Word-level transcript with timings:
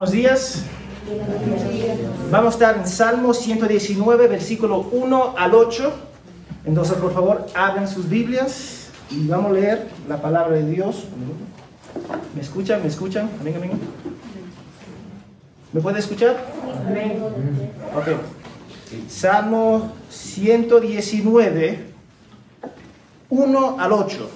Buenos 0.00 0.16
días. 0.16 0.64
Vamos 2.30 2.54
a 2.54 2.56
estar 2.56 2.78
en 2.78 2.86
Salmo 2.86 3.34
119, 3.34 4.28
versículo 4.28 4.88
1 4.92 5.34
al 5.36 5.52
8. 5.52 5.92
Entonces, 6.64 6.96
por 6.96 7.12
favor, 7.12 7.46
abran 7.54 7.86
sus 7.86 8.08
Biblias 8.08 8.88
y 9.10 9.28
vamos 9.28 9.50
a 9.50 9.54
leer 9.60 9.88
la 10.08 10.22
palabra 10.22 10.56
de 10.56 10.64
Dios. 10.70 11.04
¿Me 12.34 12.40
escuchan? 12.40 12.80
¿Me 12.80 12.88
escuchan? 12.88 13.28
Amén, 13.40 13.56
amén. 13.58 13.72
¿Me 15.74 15.82
puede 15.82 15.98
escuchar? 15.98 16.46
Amén. 16.86 17.22
Ok. 17.94 18.08
Salmo 19.06 19.92
119, 20.08 21.92
1 23.28 23.76
al 23.78 23.92
8. 23.92 24.30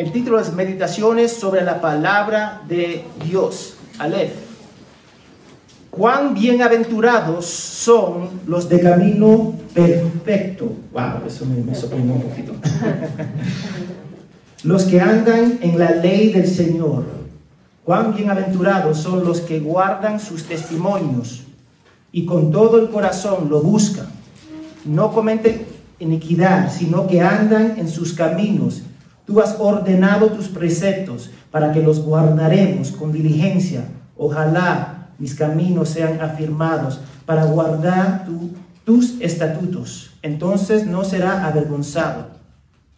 El 0.00 0.12
título 0.12 0.40
es 0.40 0.54
Meditaciones 0.54 1.30
sobre 1.30 1.62
la 1.62 1.78
palabra 1.82 2.62
de 2.66 3.04
Dios. 3.22 3.74
Aleph. 3.98 4.32
Cuán 5.90 6.32
bienaventurados 6.32 7.44
son 7.44 8.30
los 8.46 8.66
de 8.70 8.80
camino 8.80 9.52
perfecto. 9.74 10.72
Wow, 10.94 11.26
eso 11.26 11.44
me, 11.44 11.56
me 11.56 12.12
un 12.12 12.22
poquito. 12.22 12.54
los 14.62 14.84
que 14.84 15.02
andan 15.02 15.58
en 15.60 15.78
la 15.78 15.90
ley 15.90 16.32
del 16.32 16.48
Señor. 16.48 17.04
Cuán 17.84 18.16
bienaventurados 18.16 18.96
son 18.96 19.22
los 19.22 19.42
que 19.42 19.60
guardan 19.60 20.18
sus 20.18 20.44
testimonios 20.44 21.42
y 22.10 22.24
con 22.24 22.50
todo 22.50 22.80
el 22.80 22.88
corazón 22.88 23.50
lo 23.50 23.60
buscan. 23.60 24.06
No 24.86 25.12
cometen 25.12 25.66
iniquidad, 25.98 26.72
sino 26.72 27.06
que 27.06 27.20
andan 27.20 27.74
en 27.76 27.86
sus 27.86 28.14
caminos 28.14 28.84
Tú 29.30 29.38
has 29.38 29.54
ordenado 29.60 30.26
tus 30.30 30.48
preceptos 30.48 31.30
para 31.52 31.70
que 31.70 31.80
los 31.80 32.00
guardaremos 32.00 32.90
con 32.90 33.12
diligencia. 33.12 33.84
Ojalá 34.16 35.10
mis 35.20 35.36
caminos 35.36 35.90
sean 35.90 36.20
afirmados 36.20 37.00
para 37.26 37.44
guardar 37.44 38.26
tus 38.84 39.20
estatutos. 39.20 40.10
Entonces 40.22 40.84
no 40.84 41.04
será 41.04 41.46
avergonzado. 41.46 42.26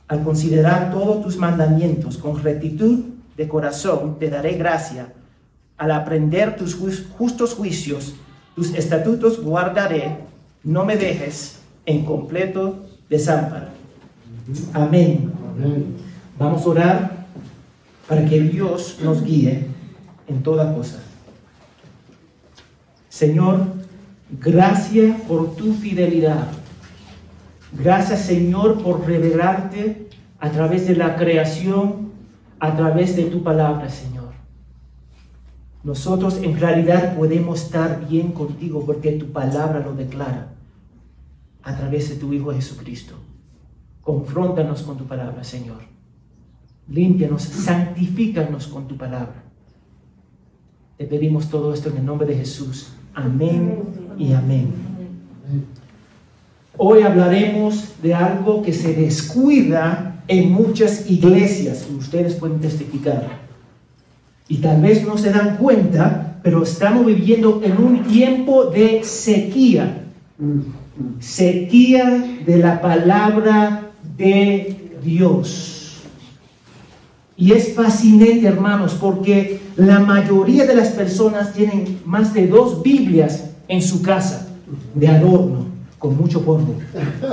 Al 0.08 0.22
considerar 0.22 0.90
todos 0.90 1.22
tus 1.22 1.36
mandamientos 1.36 2.16
con 2.16 2.42
rectitud 2.42 3.00
de 3.36 3.46
corazón, 3.46 4.18
te 4.18 4.30
daré 4.30 4.54
gracia. 4.54 5.12
Al 5.76 5.90
aprender 5.90 6.56
tus 6.56 6.74
justos 7.18 7.52
juicios, 7.52 8.14
tus 8.54 8.72
estatutos 8.72 9.38
guardaré. 9.38 10.16
No 10.64 10.86
me 10.86 10.96
dejes 10.96 11.58
en 11.84 12.06
completo 12.06 12.86
desamparo. 13.10 13.66
Amén. 14.72 15.30
Amén. 15.54 16.01
Vamos 16.42 16.66
a 16.66 16.70
orar 16.70 17.26
para 18.08 18.24
que 18.24 18.40
Dios 18.40 18.98
nos 19.00 19.22
guíe 19.22 19.64
en 20.26 20.42
toda 20.42 20.74
cosa. 20.74 21.00
Señor, 23.08 23.66
gracias 24.28 25.20
por 25.20 25.54
tu 25.54 25.72
fidelidad. 25.74 26.48
Gracias, 27.78 28.22
Señor, 28.22 28.82
por 28.82 29.06
revelarte 29.06 30.08
a 30.40 30.50
través 30.50 30.88
de 30.88 30.96
la 30.96 31.14
creación, 31.14 32.10
a 32.58 32.74
través 32.74 33.14
de 33.14 33.26
tu 33.26 33.44
palabra, 33.44 33.88
Señor. 33.88 34.32
Nosotros 35.84 36.38
en 36.42 36.58
realidad 36.58 37.16
podemos 37.16 37.62
estar 37.62 38.04
bien 38.08 38.32
contigo 38.32 38.84
porque 38.84 39.12
tu 39.12 39.26
palabra 39.30 39.78
lo 39.78 39.94
declara 39.94 40.48
a 41.62 41.76
través 41.76 42.08
de 42.08 42.16
tu 42.16 42.32
Hijo 42.32 42.52
Jesucristo. 42.52 43.14
Confróntanos 44.00 44.82
con 44.82 44.98
tu 44.98 45.04
palabra, 45.04 45.44
Señor 45.44 45.92
límpianos, 46.92 47.42
santifícanos 47.42 48.66
con 48.66 48.86
tu 48.86 48.96
palabra. 48.96 49.42
Te 50.98 51.04
pedimos 51.06 51.48
todo 51.48 51.72
esto 51.72 51.90
en 51.90 51.98
el 51.98 52.06
nombre 52.06 52.26
de 52.26 52.36
Jesús. 52.36 52.88
Amén 53.14 53.82
y 54.18 54.32
amén. 54.32 54.68
Hoy 56.76 57.02
hablaremos 57.02 57.94
de 58.02 58.14
algo 58.14 58.62
que 58.62 58.72
se 58.72 58.94
descuida 58.94 60.22
en 60.28 60.52
muchas 60.52 61.10
iglesias, 61.10 61.86
ustedes 61.98 62.34
pueden 62.34 62.60
testificar. 62.60 63.40
Y 64.48 64.58
tal 64.58 64.80
vez 64.80 65.06
no 65.06 65.18
se 65.18 65.30
dan 65.30 65.56
cuenta, 65.56 66.38
pero 66.42 66.62
estamos 66.62 67.04
viviendo 67.06 67.60
en 67.64 67.76
un 67.78 68.04
tiempo 68.04 68.66
de 68.66 69.02
sequía. 69.04 70.04
Sequía 71.20 72.38
de 72.44 72.58
la 72.58 72.80
palabra 72.80 73.90
de 74.16 74.92
Dios. 75.02 75.81
Y 77.36 77.52
es 77.52 77.74
fascinante, 77.74 78.46
hermanos, 78.46 78.96
porque 79.00 79.60
la 79.76 80.00
mayoría 80.00 80.66
de 80.66 80.74
las 80.74 80.88
personas 80.88 81.52
tienen 81.52 82.00
más 82.04 82.34
de 82.34 82.46
dos 82.46 82.82
Biblias 82.82 83.50
en 83.68 83.80
su 83.82 84.02
casa 84.02 84.48
de 84.94 85.08
adorno, 85.08 85.66
con 85.98 86.16
mucho 86.16 86.42
polvo. 86.44 86.74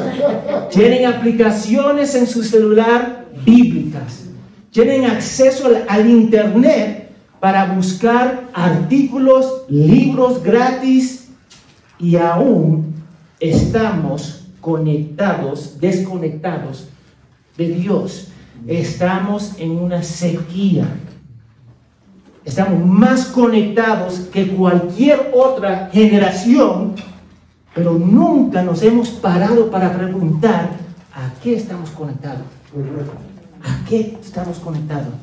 Tienen 0.72 1.06
aplicaciones 1.06 2.16
en 2.16 2.28
su 2.28 2.44
celular 2.44 3.26
bíblicas. 3.46 4.26
Tienen 4.72 5.06
acceso 5.06 5.68
al, 5.68 5.86
al 5.88 6.10
Internet 6.10 7.12
para 7.40 7.74
buscar 7.74 8.50
artículos, 8.54 9.64
libros 9.68 10.44
gratis 10.44 11.30
y 12.00 12.16
aún 12.16 12.94
estamos 13.40 14.46
conectados, 14.62 15.80
desconectados 15.80 16.88
de 17.58 17.70
Dios 17.70 18.30
estamos 18.68 19.54
en 19.58 19.72
una 19.72 20.04
sequía. 20.04 20.88
Estamos 22.46 22.86
más 22.86 23.26
conectados 23.26 24.22
que 24.32 24.48
cualquier 24.48 25.32
otra 25.34 25.90
generación, 25.92 26.96
pero 27.76 27.94
nunca 27.94 28.64
nos 28.64 28.82
hemos 28.82 29.10
parado 29.10 29.70
para 29.70 29.94
preguntar 29.94 30.72
a 31.14 31.32
qué 31.44 31.56
estamos 31.56 31.90
conectados. 31.92 32.44
¿A 33.64 33.86
qué 33.88 34.18
estamos 34.22 34.58
conectados? 34.60 35.14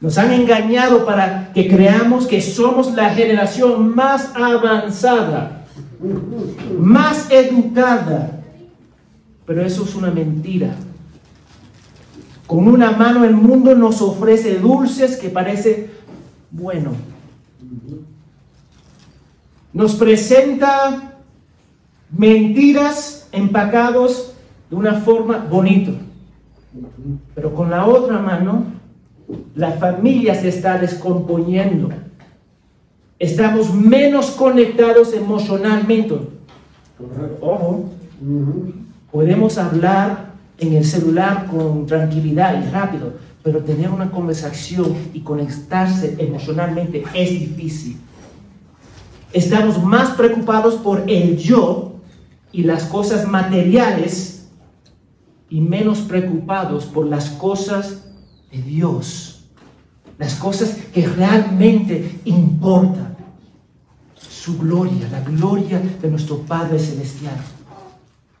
Nos 0.00 0.16
han 0.16 0.32
engañado 0.32 1.04
para 1.04 1.52
que 1.52 1.68
creamos 1.68 2.26
que 2.26 2.40
somos 2.40 2.94
la 2.94 3.10
generación 3.10 3.94
más 3.94 4.34
avanzada, 4.34 5.66
más 6.78 7.30
educada. 7.30 8.40
Pero 9.44 9.62
eso 9.62 9.84
es 9.84 9.94
una 9.94 10.10
mentira. 10.10 10.74
Con 12.50 12.66
una 12.66 12.90
mano 12.90 13.24
el 13.24 13.34
mundo 13.34 13.76
nos 13.76 14.02
ofrece 14.02 14.58
dulces 14.58 15.16
que 15.18 15.28
parece 15.28 15.88
bueno. 16.50 16.90
Nos 19.72 19.94
presenta 19.94 21.20
mentiras 22.10 23.28
empacados 23.30 24.32
de 24.68 24.74
una 24.74 24.94
forma 24.94 25.46
bonita. 25.48 25.92
Pero 27.36 27.54
con 27.54 27.70
la 27.70 27.86
otra 27.86 28.18
mano, 28.18 28.64
la 29.54 29.70
familia 29.70 30.34
se 30.34 30.48
está 30.48 30.76
descomponiendo. 30.76 31.90
Estamos 33.20 33.72
menos 33.72 34.32
conectados 34.32 35.14
emocionalmente. 35.14 36.18
Ojo, 37.40 37.84
podemos 39.12 39.56
hablar 39.56 40.29
en 40.60 40.74
el 40.74 40.84
celular 40.84 41.46
con 41.46 41.86
tranquilidad 41.86 42.62
y 42.62 42.70
rápido, 42.70 43.14
pero 43.42 43.64
tener 43.64 43.90
una 43.90 44.10
conversación 44.10 44.94
y 45.14 45.20
conectarse 45.20 46.16
emocionalmente 46.18 47.02
es 47.14 47.30
difícil. 47.30 47.96
Estamos 49.32 49.82
más 49.82 50.10
preocupados 50.10 50.74
por 50.74 51.04
el 51.08 51.38
yo 51.38 51.94
y 52.52 52.62
las 52.62 52.84
cosas 52.84 53.26
materiales 53.26 54.48
y 55.48 55.60
menos 55.60 56.00
preocupados 56.00 56.84
por 56.84 57.06
las 57.06 57.30
cosas 57.30 58.04
de 58.52 58.62
Dios, 58.62 59.44
las 60.18 60.34
cosas 60.34 60.76
que 60.92 61.06
realmente 61.06 62.20
importan, 62.24 63.16
su 64.16 64.58
gloria, 64.58 65.08
la 65.10 65.20
gloria 65.20 65.80
de 66.00 66.10
nuestro 66.10 66.38
Padre 66.38 66.78
Celestial. 66.78 67.36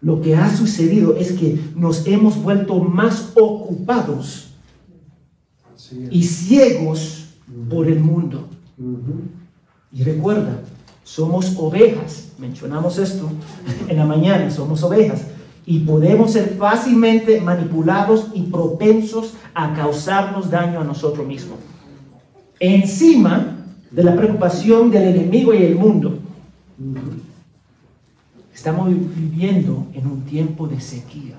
Lo 0.00 0.20
que 0.22 0.34
ha 0.34 0.54
sucedido 0.54 1.16
es 1.16 1.32
que 1.32 1.60
nos 1.74 2.06
hemos 2.06 2.42
vuelto 2.42 2.78
más 2.80 3.32
ocupados 3.34 4.48
y 6.10 6.22
ciegos 6.22 7.26
por 7.68 7.86
el 7.86 8.00
mundo. 8.00 8.48
Y 9.92 10.02
recuerda, 10.04 10.62
somos 11.04 11.54
ovejas, 11.58 12.28
mencionamos 12.38 12.98
esto 12.98 13.30
en 13.88 13.96
la 13.96 14.06
mañana, 14.06 14.50
somos 14.50 14.82
ovejas 14.82 15.26
y 15.66 15.80
podemos 15.80 16.32
ser 16.32 16.56
fácilmente 16.58 17.40
manipulados 17.40 18.28
y 18.34 18.42
propensos 18.42 19.34
a 19.54 19.74
causarnos 19.74 20.50
daño 20.50 20.80
a 20.80 20.84
nosotros 20.84 21.26
mismos. 21.26 21.58
Encima 22.58 23.56
de 23.90 24.04
la 24.04 24.16
preocupación 24.16 24.90
del 24.90 25.14
enemigo 25.14 25.52
y 25.52 25.58
el 25.58 25.76
mundo. 25.76 26.18
Estamos 28.60 28.90
viviendo 28.90 29.86
en 29.94 30.06
un 30.06 30.20
tiempo 30.26 30.68
de 30.68 30.82
sequía. 30.82 31.36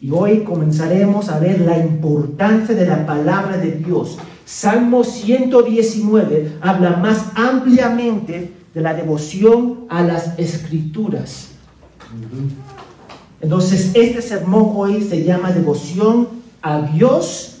Y 0.00 0.10
hoy 0.10 0.40
comenzaremos 0.40 1.28
a 1.28 1.38
ver 1.38 1.60
la 1.60 1.76
importancia 1.76 2.74
de 2.74 2.86
la 2.86 3.04
palabra 3.04 3.58
de 3.58 3.72
Dios 3.72 4.16
Salmo 4.46 5.04
119 5.04 6.60
habla 6.62 6.96
más 6.96 7.26
ampliamente 7.34 8.52
de 8.72 8.80
la 8.80 8.94
devoción 8.94 9.80
a 9.90 10.02
las 10.02 10.38
escrituras. 10.38 11.48
Entonces, 13.42 13.90
este 13.92 14.22
sermón 14.22 14.70
hoy 14.74 15.02
se 15.02 15.24
llama 15.24 15.52
devoción 15.52 16.28
a 16.62 16.80
Dios 16.80 17.58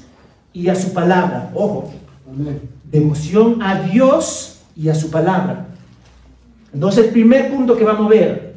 y 0.54 0.68
a 0.68 0.74
su 0.74 0.94
palabra. 0.94 1.50
Ojo, 1.54 1.90
devoción 2.90 3.60
a 3.60 3.82
Dios 3.82 4.62
y 4.74 4.88
a 4.88 4.94
su 4.94 5.10
palabra. 5.10 5.66
Entonces, 6.76 7.06
el 7.06 7.10
primer 7.10 7.50
punto 7.50 7.74
que 7.74 7.84
vamos 7.84 8.04
a 8.04 8.10
ver, 8.10 8.56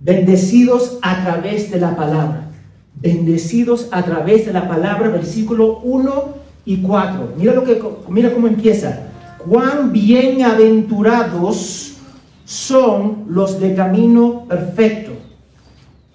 bendecidos 0.00 0.98
a 1.02 1.22
través 1.22 1.70
de 1.70 1.78
la 1.78 1.94
palabra. 1.94 2.48
Bendecidos 2.94 3.88
a 3.90 4.02
través 4.02 4.46
de 4.46 4.54
la 4.54 4.66
palabra, 4.66 5.10
versículo 5.10 5.80
1 5.80 6.28
y 6.64 6.78
4. 6.78 7.34
Mira, 7.36 7.52
lo 7.52 7.62
que, 7.62 7.78
mira 8.08 8.32
cómo 8.32 8.46
empieza. 8.46 9.00
Cuán 9.46 9.92
bienaventurados 9.92 11.98
son 12.46 13.26
los 13.28 13.60
de 13.60 13.74
camino 13.74 14.46
perfecto. 14.48 15.12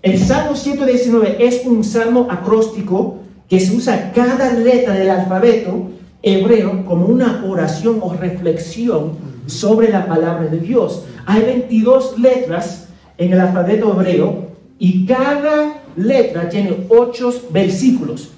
El 0.02 0.18
Salmo 0.18 0.56
119 0.56 1.38
es 1.40 1.68
un 1.68 1.84
salmo 1.84 2.30
acróstico 2.32 3.20
que 3.48 3.60
se 3.60 3.76
usa 3.76 4.12
cada 4.12 4.54
letra 4.54 4.96
del 4.96 5.12
alfabeto 5.12 5.92
hebreo 6.24 6.86
como 6.86 7.06
una 7.06 7.44
oración 7.46 8.00
o 8.02 8.14
reflexión 8.14 9.14
sobre 9.46 9.90
la 9.90 10.06
palabra 10.06 10.48
de 10.48 10.60
Dios. 10.60 11.04
Hay 11.26 11.42
22 11.42 12.20
letras 12.20 12.90
en 13.18 13.34
el 13.34 13.40
alfabeto 13.40 13.92
hebreo 13.94 14.48
y 14.80 15.06
cada 15.06 15.82
letra 15.96 16.50
tiene 16.50 16.86
8 16.90 17.50
versículos. 17.52 18.30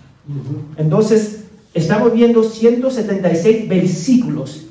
Entonces, 0.78 1.46
estamos 1.74 2.14
viendo 2.14 2.44
176 2.44 3.68
versículos 3.68 4.66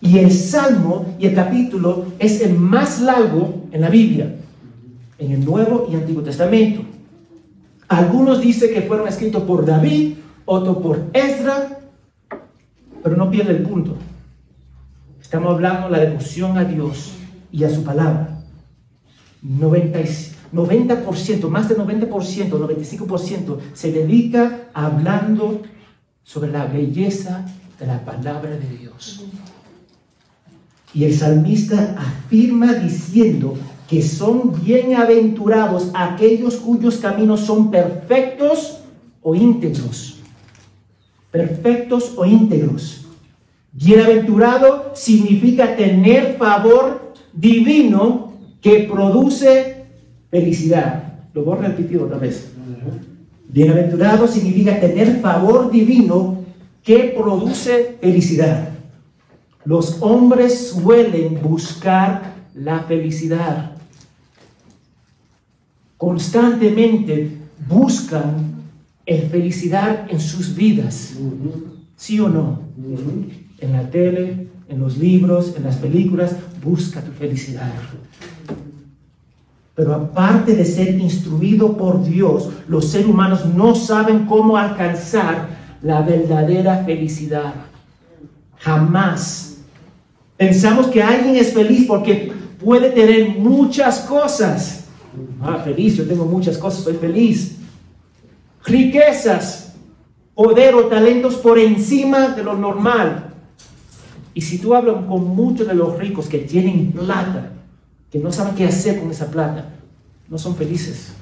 y 0.00 0.18
el 0.18 0.30
salmo 0.30 1.16
y 1.18 1.26
el 1.26 1.34
capítulo 1.34 2.06
es 2.18 2.40
el 2.42 2.54
más 2.54 3.00
largo 3.00 3.62
en 3.72 3.80
la 3.80 3.88
Biblia, 3.88 4.34
en 5.18 5.32
el 5.32 5.44
Nuevo 5.44 5.88
y 5.90 5.94
Antiguo 5.94 6.22
Testamento. 6.22 6.82
Algunos 7.88 8.40
dicen 8.40 8.72
que 8.72 8.82
fueron 8.82 9.08
escritos 9.08 9.42
por 9.44 9.64
David, 9.64 10.14
otros 10.44 10.78
por 10.78 11.04
Ezra, 11.12 11.83
pero 13.04 13.16
no 13.18 13.30
pierde 13.30 13.54
el 13.54 13.62
punto. 13.62 13.98
Estamos 15.20 15.52
hablando 15.52 15.88
de 15.88 15.92
la 15.92 15.98
devoción 15.98 16.56
a 16.56 16.64
Dios 16.64 17.12
y 17.52 17.62
a 17.64 17.68
su 17.68 17.84
palabra. 17.84 18.42
90, 19.42 19.98
90% 20.54 21.48
más 21.50 21.68
del 21.68 21.76
90%, 21.76 22.08
95% 22.08 23.58
se 23.74 23.92
dedica 23.92 24.70
hablando 24.72 25.60
sobre 26.22 26.50
la 26.50 26.64
belleza 26.64 27.44
de 27.78 27.86
la 27.86 28.02
palabra 28.06 28.52
de 28.52 28.68
Dios. 28.78 29.26
Y 30.94 31.04
el 31.04 31.14
salmista 31.14 31.96
afirma 31.98 32.72
diciendo 32.72 33.54
que 33.86 34.00
son 34.00 34.64
bienaventurados 34.64 35.90
aquellos 35.92 36.56
cuyos 36.56 36.96
caminos 36.96 37.40
son 37.40 37.70
perfectos 37.70 38.78
o 39.20 39.34
íntegros. 39.34 40.13
Perfectos 41.34 42.12
o 42.16 42.24
íntegros. 42.24 43.06
Bienaventurado 43.72 44.92
significa 44.94 45.74
tener 45.74 46.36
favor 46.38 47.12
divino 47.32 48.34
que 48.60 48.88
produce 48.88 49.84
felicidad. 50.30 51.26
Lo 51.32 51.42
voy 51.42 51.58
a 51.58 51.62
repetir 51.62 51.98
otra 51.98 52.18
vez. 52.18 52.52
Bienaventurado 53.48 54.28
significa 54.28 54.78
tener 54.78 55.20
favor 55.20 55.72
divino 55.72 56.44
que 56.84 57.12
produce 57.18 57.98
felicidad. 58.00 58.68
Los 59.64 60.00
hombres 60.02 60.68
suelen 60.68 61.42
buscar 61.42 62.34
la 62.54 62.84
felicidad. 62.84 63.72
Constantemente 65.96 67.38
buscan 67.68 68.54
el 69.06 69.22
felicidad 69.28 70.06
en 70.10 70.20
sus 70.20 70.54
vidas. 70.54 71.14
¿Sí 71.96 72.18
o 72.20 72.28
no? 72.28 72.60
En 73.60 73.72
la 73.72 73.90
tele, 73.90 74.48
en 74.68 74.80
los 74.80 74.96
libros, 74.96 75.54
en 75.56 75.64
las 75.64 75.76
películas, 75.76 76.34
busca 76.62 77.00
tu 77.00 77.12
felicidad. 77.12 77.72
Pero 79.74 79.92
aparte 79.92 80.54
de 80.54 80.64
ser 80.64 80.94
instruido 80.98 81.76
por 81.76 82.04
Dios, 82.04 82.50
los 82.68 82.86
seres 82.86 83.06
humanos 83.06 83.44
no 83.44 83.74
saben 83.74 84.26
cómo 84.26 84.56
alcanzar 84.56 85.48
la 85.82 86.00
verdadera 86.02 86.84
felicidad. 86.84 87.54
Jamás. 88.58 89.58
Pensamos 90.36 90.86
que 90.86 91.02
alguien 91.02 91.36
es 91.36 91.52
feliz 91.52 91.86
porque 91.86 92.32
puede 92.62 92.90
tener 92.90 93.36
muchas 93.38 94.00
cosas. 94.00 94.84
Ah, 95.42 95.60
feliz, 95.62 95.96
yo 95.96 96.06
tengo 96.06 96.24
muchas 96.24 96.56
cosas, 96.56 96.84
soy 96.84 96.94
feliz. 96.94 97.53
Riquezas, 98.64 99.74
poder 100.34 100.74
o 100.74 100.86
talentos 100.86 101.36
por 101.36 101.58
encima 101.58 102.28
de 102.28 102.42
lo 102.42 102.54
normal. 102.54 103.34
Y 104.32 104.40
si 104.40 104.58
tú 104.58 104.74
hablas 104.74 105.04
con 105.06 105.28
muchos 105.36 105.66
de 105.66 105.74
los 105.74 105.96
ricos 105.98 106.26
que 106.26 106.38
tienen 106.38 106.92
plata, 106.92 107.52
que 108.10 108.18
no 108.18 108.32
saben 108.32 108.54
qué 108.54 108.66
hacer 108.66 109.00
con 109.00 109.10
esa 109.10 109.30
plata, 109.30 109.70
no 110.28 110.38
son 110.38 110.56
felices. 110.56 111.12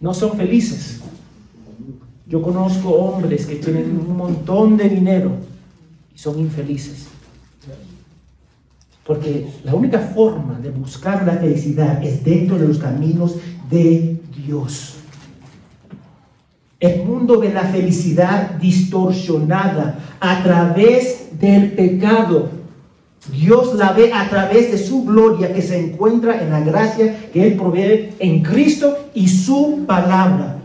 No 0.00 0.12
son 0.12 0.36
felices. 0.36 1.00
Yo 2.26 2.42
conozco 2.42 2.90
hombres 2.90 3.46
que 3.46 3.56
tienen 3.56 3.90
un 3.90 4.16
montón 4.16 4.76
de 4.76 4.88
dinero 4.88 5.32
y 6.14 6.18
son 6.18 6.38
infelices. 6.40 7.06
Porque 9.06 9.48
la 9.64 9.74
única 9.74 9.98
forma 9.98 10.58
de 10.58 10.70
buscar 10.70 11.26
la 11.26 11.34
felicidad 11.34 12.02
es 12.02 12.24
dentro 12.24 12.58
de 12.58 12.68
los 12.68 12.78
caminos 12.78 13.36
de 13.70 14.20
Dios. 14.46 15.01
El 16.82 17.04
mundo 17.04 17.36
de 17.36 17.52
la 17.52 17.62
felicidad 17.62 18.56
distorsionada 18.60 20.00
a 20.18 20.42
través 20.42 21.28
del 21.38 21.70
pecado 21.74 22.50
Dios 23.30 23.76
la 23.76 23.92
ve 23.92 24.12
a 24.12 24.28
través 24.28 24.72
de 24.72 24.78
su 24.78 25.04
gloria 25.04 25.52
que 25.52 25.62
se 25.62 25.78
encuentra 25.78 26.42
en 26.42 26.50
la 26.50 26.58
gracia 26.60 27.30
que 27.32 27.46
Él 27.46 27.54
provee 27.54 28.10
en 28.18 28.42
Cristo 28.42 28.98
y 29.14 29.28
su 29.28 29.84
palabra. 29.86 30.56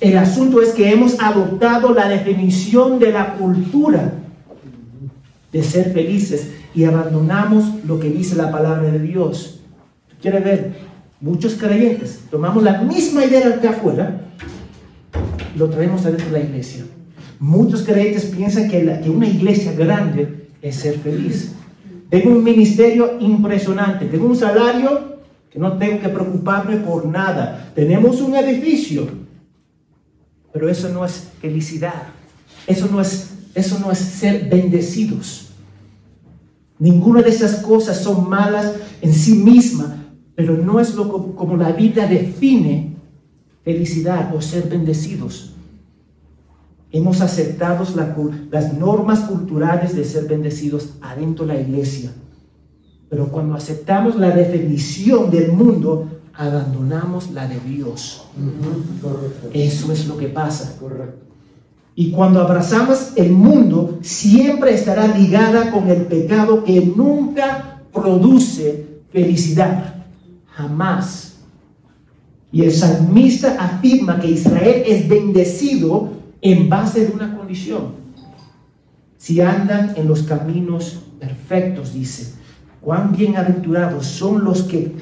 El 0.00 0.16
asunto 0.16 0.62
es 0.62 0.70
que 0.70 0.90
hemos 0.90 1.20
adoptado 1.20 1.92
la 1.92 2.08
definición 2.08 2.98
de 2.98 3.12
la 3.12 3.34
cultura 3.34 4.14
de 5.52 5.62
ser 5.62 5.92
felices 5.92 6.52
y 6.74 6.84
abandonamos 6.84 7.84
lo 7.84 8.00
que 8.00 8.08
dice 8.08 8.34
la 8.34 8.50
palabra 8.50 8.90
de 8.90 9.00
Dios. 9.00 9.60
¿Quiere 10.22 10.40
ver? 10.40 10.72
Muchos 11.20 11.52
creyentes 11.52 12.20
tomamos 12.30 12.62
la 12.62 12.80
misma 12.80 13.26
idea 13.26 13.46
acá 13.46 13.70
afuera 13.70 14.22
lo 15.56 15.68
traemos 15.68 16.04
adentro 16.04 16.26
de 16.26 16.32
la 16.32 16.40
iglesia. 16.40 16.84
Muchos 17.38 17.82
creyentes 17.82 18.26
piensan 18.26 18.68
que, 18.68 19.00
que 19.02 19.10
una 19.10 19.26
iglesia 19.26 19.72
grande 19.72 20.48
es 20.60 20.76
ser 20.76 20.98
feliz. 20.98 21.52
Tengo 22.10 22.30
un 22.30 22.44
ministerio 22.44 23.18
impresionante, 23.20 24.06
tengo 24.06 24.26
un 24.26 24.36
salario 24.36 25.20
que 25.50 25.58
no 25.58 25.78
tengo 25.78 26.00
que 26.00 26.08
preocuparme 26.08 26.76
por 26.76 27.06
nada. 27.06 27.72
Tenemos 27.74 28.20
un 28.20 28.34
edificio, 28.34 29.08
pero 30.52 30.68
eso 30.68 30.88
no 30.88 31.04
es 31.04 31.28
felicidad. 31.40 32.02
Eso 32.66 32.88
no 32.90 33.00
es, 33.00 33.30
eso 33.54 33.78
no 33.78 33.90
es 33.90 33.98
ser 33.98 34.48
bendecidos. 34.48 35.50
Ninguna 36.78 37.22
de 37.22 37.30
esas 37.30 37.56
cosas 37.56 38.02
son 38.02 38.28
malas 38.28 38.74
en 39.02 39.12
sí 39.12 39.34
misma, 39.34 40.04
pero 40.34 40.56
no 40.56 40.80
es 40.80 40.94
lo 40.94 41.34
como 41.34 41.56
la 41.56 41.72
vida 41.72 42.06
define 42.06 42.96
felicidad 43.64 44.34
o 44.34 44.40
ser 44.40 44.68
bendecidos. 44.68 45.54
Hemos 46.92 47.20
aceptado 47.20 47.84
las 48.50 48.74
normas 48.74 49.20
culturales 49.20 49.94
de 49.94 50.04
ser 50.04 50.24
bendecidos 50.24 50.94
adentro 51.00 51.46
de 51.46 51.54
la 51.54 51.60
iglesia. 51.60 52.10
Pero 53.08 53.28
cuando 53.28 53.54
aceptamos 53.54 54.16
la 54.16 54.30
definición 54.30 55.30
del 55.30 55.52
mundo, 55.52 56.08
abandonamos 56.34 57.30
la 57.30 57.46
de 57.46 57.60
Dios. 57.60 58.24
Eso 59.52 59.92
es 59.92 60.06
lo 60.06 60.16
que 60.16 60.28
pasa. 60.28 60.74
Y 61.94 62.12
cuando 62.12 62.40
abrazamos 62.40 63.12
el 63.16 63.30
mundo, 63.30 63.98
siempre 64.00 64.74
estará 64.74 65.06
ligada 65.06 65.70
con 65.70 65.88
el 65.88 66.06
pecado 66.06 66.64
que 66.64 66.80
nunca 66.80 67.82
produce 67.92 69.02
felicidad. 69.12 69.96
Jamás. 70.46 71.29
Y 72.52 72.62
el 72.62 72.72
salmista 72.72 73.56
afirma 73.58 74.18
que 74.18 74.28
Israel 74.28 74.82
es 74.86 75.08
bendecido 75.08 76.12
en 76.40 76.68
base 76.68 77.06
de 77.06 77.12
una 77.12 77.36
condición. 77.36 78.00
Si 79.16 79.40
andan 79.40 79.94
en 79.96 80.08
los 80.08 80.22
caminos 80.22 81.00
perfectos, 81.20 81.92
dice, 81.92 82.34
cuán 82.80 83.12
bienaventurados 83.12 84.06
son 84.06 84.44
los 84.44 84.62
que 84.62 84.94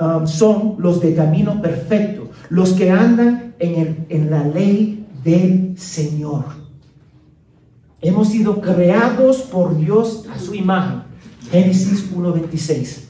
um, 0.00 0.26
son 0.26 0.76
los 0.78 1.00
de 1.00 1.14
camino 1.14 1.60
perfecto, 1.60 2.30
los 2.48 2.72
que 2.72 2.90
andan 2.90 3.54
en, 3.58 4.06
en 4.08 4.30
la 4.30 4.42
ley 4.44 5.06
del 5.22 5.78
Señor. 5.78 6.44
Hemos 8.00 8.28
sido 8.28 8.60
creados 8.60 9.38
por 9.42 9.76
Dios 9.76 10.24
a 10.34 10.38
su 10.38 10.54
imagen. 10.54 11.02
Génesis 11.50 12.12
1.26. 12.12 13.04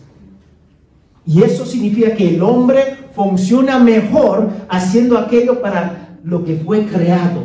Y 1.26 1.42
eso 1.42 1.66
significa 1.66 2.14
que 2.14 2.34
el 2.34 2.42
hombre 2.42 2.95
funciona 3.16 3.78
mejor 3.78 4.50
haciendo 4.68 5.16
aquello 5.16 5.62
para 5.62 6.18
lo 6.22 6.44
que 6.44 6.56
fue 6.56 6.86
creado. 6.86 7.44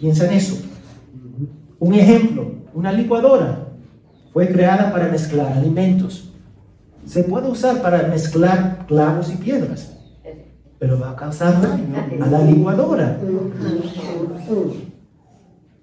Piensa 0.00 0.24
en 0.26 0.32
eso. 0.32 0.56
Un 1.78 1.94
ejemplo, 1.94 2.50
una 2.72 2.90
licuadora 2.90 3.68
fue 4.32 4.48
creada 4.48 4.90
para 4.90 5.08
mezclar 5.08 5.52
alimentos. 5.52 6.30
Se 7.04 7.22
puede 7.24 7.48
usar 7.48 7.82
para 7.82 8.08
mezclar 8.08 8.86
clavos 8.88 9.30
y 9.30 9.36
piedras, 9.36 9.92
pero 10.78 10.98
va 10.98 11.10
a 11.10 11.16
causar 11.16 11.60
daño 11.60 11.94
a 12.22 12.26
la 12.28 12.38
licuadora. 12.38 13.18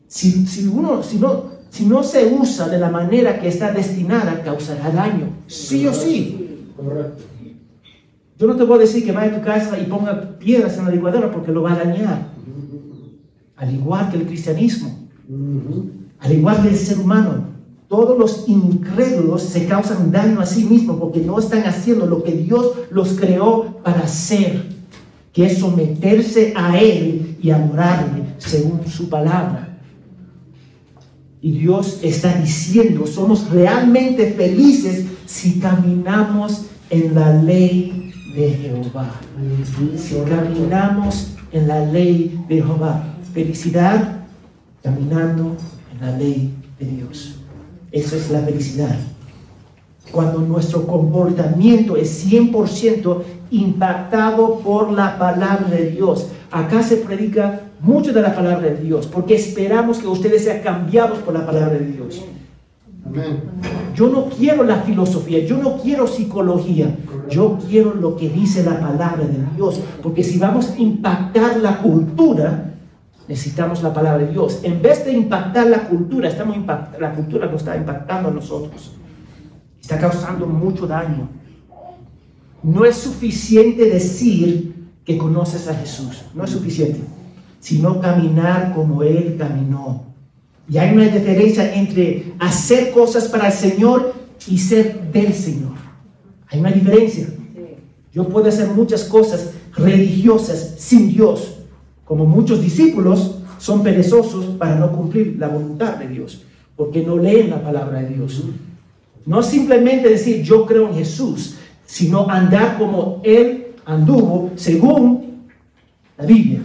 Si, 0.08 0.68
uno, 0.68 1.04
si, 1.04 1.20
no, 1.20 1.44
si 1.70 1.86
no 1.86 2.02
se 2.02 2.26
usa 2.26 2.68
de 2.68 2.80
la 2.80 2.90
manera 2.90 3.40
que 3.40 3.50
está 3.50 3.72
destinada, 3.72 4.42
causará 4.42 4.90
daño, 4.90 5.28
sí 5.46 5.86
o 5.86 5.94
sí. 5.94 6.66
Yo 8.40 8.48
no 8.48 8.56
te 8.56 8.64
voy 8.64 8.78
a 8.78 8.82
decir 8.82 9.04
que 9.04 9.12
vaya 9.12 9.36
a 9.36 9.40
tu 9.40 9.46
casa 9.46 9.78
y 9.78 9.84
ponga 9.84 10.40
piedras 10.40 10.78
en 10.78 10.86
la 10.86 10.92
licuadora 10.92 11.30
porque 11.30 11.52
lo 11.52 11.62
va 11.62 11.74
a 11.74 11.84
dañar. 11.84 12.30
Al 13.58 13.74
igual 13.76 14.10
que 14.10 14.16
el 14.16 14.26
cristianismo, 14.26 14.98
al 16.20 16.32
igual 16.32 16.62
que 16.62 16.70
el 16.70 16.78
ser 16.78 17.00
humano, 17.00 17.50
todos 17.90 18.18
los 18.18 18.48
incrédulos 18.48 19.42
se 19.42 19.66
causan 19.66 20.12
daño 20.12 20.40
a 20.40 20.46
sí 20.46 20.64
mismos 20.64 20.98
porque 21.02 21.20
no 21.20 21.38
están 21.38 21.64
haciendo 21.64 22.06
lo 22.06 22.24
que 22.24 22.32
Dios 22.32 22.72
los 22.92 23.10
creó 23.20 23.82
para 23.84 24.02
hacer, 24.02 24.70
que 25.34 25.48
es 25.48 25.58
someterse 25.58 26.54
a 26.56 26.80
Él 26.80 27.36
y 27.42 27.50
adorarle 27.50 28.24
según 28.38 28.88
su 28.88 29.10
palabra. 29.10 29.78
Y 31.42 31.52
Dios 31.52 32.00
está 32.04 32.40
diciendo, 32.40 33.06
somos 33.06 33.50
realmente 33.50 34.32
felices 34.32 35.06
si 35.26 35.60
caminamos 35.60 36.68
en 36.90 37.16
la 37.16 37.34
ley 37.44 37.99
de 38.40 38.52
Jehová. 38.54 39.12
Si 39.98 40.16
caminamos 40.22 41.36
en 41.52 41.68
la 41.68 41.86
ley 41.86 42.40
de 42.48 42.56
Jehová. 42.56 43.04
Felicidad 43.34 44.20
caminando 44.82 45.56
en 45.94 46.06
la 46.06 46.18
ley 46.18 46.54
de 46.80 46.86
Dios. 46.86 47.36
Esa 47.92 48.16
es 48.16 48.32
la 48.32 48.40
felicidad. 48.42 48.96
Cuando 50.12 50.40
nuestro 50.40 50.88
comportamiento 50.88 51.98
es 51.98 52.26
100% 52.26 53.22
impactado 53.52 54.60
por 54.60 54.92
la 54.92 55.20
palabra 55.20 55.68
de 55.70 55.92
Dios. 55.92 56.28
Acá 56.50 56.82
se 56.82 56.98
predica 56.98 57.62
mucho 57.82 58.14
de 58.14 58.22
la 58.22 58.34
palabra 58.34 58.70
de 58.70 58.78
Dios, 58.78 59.06
porque 59.06 59.36
esperamos 59.36 60.00
que 60.00 60.08
ustedes 60.08 60.44
sean 60.44 60.62
cambiados 60.62 61.20
por 61.20 61.34
la 61.34 61.46
palabra 61.46 61.78
de 61.78 61.86
Dios. 61.86 62.22
Yo 63.96 64.10
no 64.10 64.26
quiero 64.26 64.64
la 64.64 64.82
filosofía, 64.82 65.46
yo 65.46 65.58
no 65.58 65.78
quiero 65.78 66.08
psicología, 66.08 66.96
yo 67.30 67.58
quiero 67.68 67.96
lo 67.96 68.16
que 68.16 68.30
dice 68.30 68.64
la 68.64 68.80
palabra 68.80 69.26
de 69.26 69.56
Dios, 69.56 69.82
porque 70.04 70.24
si 70.24 70.38
vamos 70.38 70.70
a 70.70 70.78
impactar 70.78 71.58
la 71.58 71.82
cultura, 71.82 72.74
necesitamos 73.28 73.82
la 73.82 73.94
palabra 73.94 74.26
de 74.26 74.32
Dios. 74.32 74.60
En 74.64 74.82
vez 74.82 75.06
de 75.06 75.14
impactar 75.14 75.68
la 75.68 75.90
cultura, 75.90 76.30
estamos 76.30 76.58
la 77.00 77.14
cultura 77.14 77.48
nos 77.48 77.62
está 77.62 77.76
impactando 77.76 78.30
a 78.30 78.34
nosotros. 78.34 78.92
Está 79.82 79.98
causando 79.98 80.46
mucho 80.46 80.86
daño. 80.86 81.30
No 82.62 82.86
es 82.86 82.96
suficiente 82.96 83.90
decir 83.90 84.90
que 85.04 85.18
conoces 85.18 85.68
a 85.68 85.74
Jesús, 85.74 86.26
no 86.36 86.44
es 86.44 86.52
suficiente 86.52 87.00
sino 87.60 88.00
caminar 88.00 88.74
como 88.74 89.04
Él 89.04 89.36
caminó. 89.38 90.09
Y 90.70 90.78
hay 90.78 90.94
una 90.94 91.08
diferencia 91.08 91.74
entre 91.74 92.34
hacer 92.38 92.92
cosas 92.92 93.28
para 93.28 93.48
el 93.48 93.54
Señor 93.54 94.14
y 94.48 94.58
ser 94.60 95.12
del 95.12 95.34
Señor. 95.34 95.74
Hay 96.48 96.60
una 96.60 96.72
diferencia. 96.72 97.28
Yo 98.14 98.28
puedo 98.28 98.48
hacer 98.48 98.70
muchas 98.70 99.04
cosas 99.04 99.52
religiosas 99.76 100.76
sin 100.78 101.10
Dios, 101.10 101.60
como 102.06 102.26
muchos 102.26 102.62
discípulos 102.62 103.36
son 103.58 103.84
perezosos 103.84 104.46
para 104.58 104.76
no 104.76 104.92
cumplir 104.92 105.36
la 105.38 105.48
voluntad 105.48 105.98
de 105.98 106.08
Dios, 106.08 106.44
porque 106.76 107.04
no 107.04 107.18
leen 107.18 107.50
la 107.50 107.62
palabra 107.62 108.02
de 108.02 108.16
Dios. 108.16 108.44
No 109.26 109.44
simplemente 109.44 110.10
decir 110.10 110.44
yo 110.44 110.66
creo 110.66 110.90
en 110.90 110.96
Jesús, 110.96 111.56
sino 111.86 112.30
andar 112.30 112.78
como 112.78 113.22
Él 113.24 113.74
anduvo 113.86 114.52
según 114.56 115.46
la 116.18 116.26
Biblia. 116.26 116.62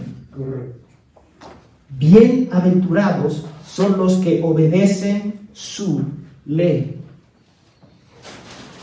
Bienaventurados 1.89 3.45
son 3.67 3.97
los 3.97 4.15
que 4.15 4.41
obedecen 4.43 5.47
su 5.53 6.03
ley. 6.45 6.95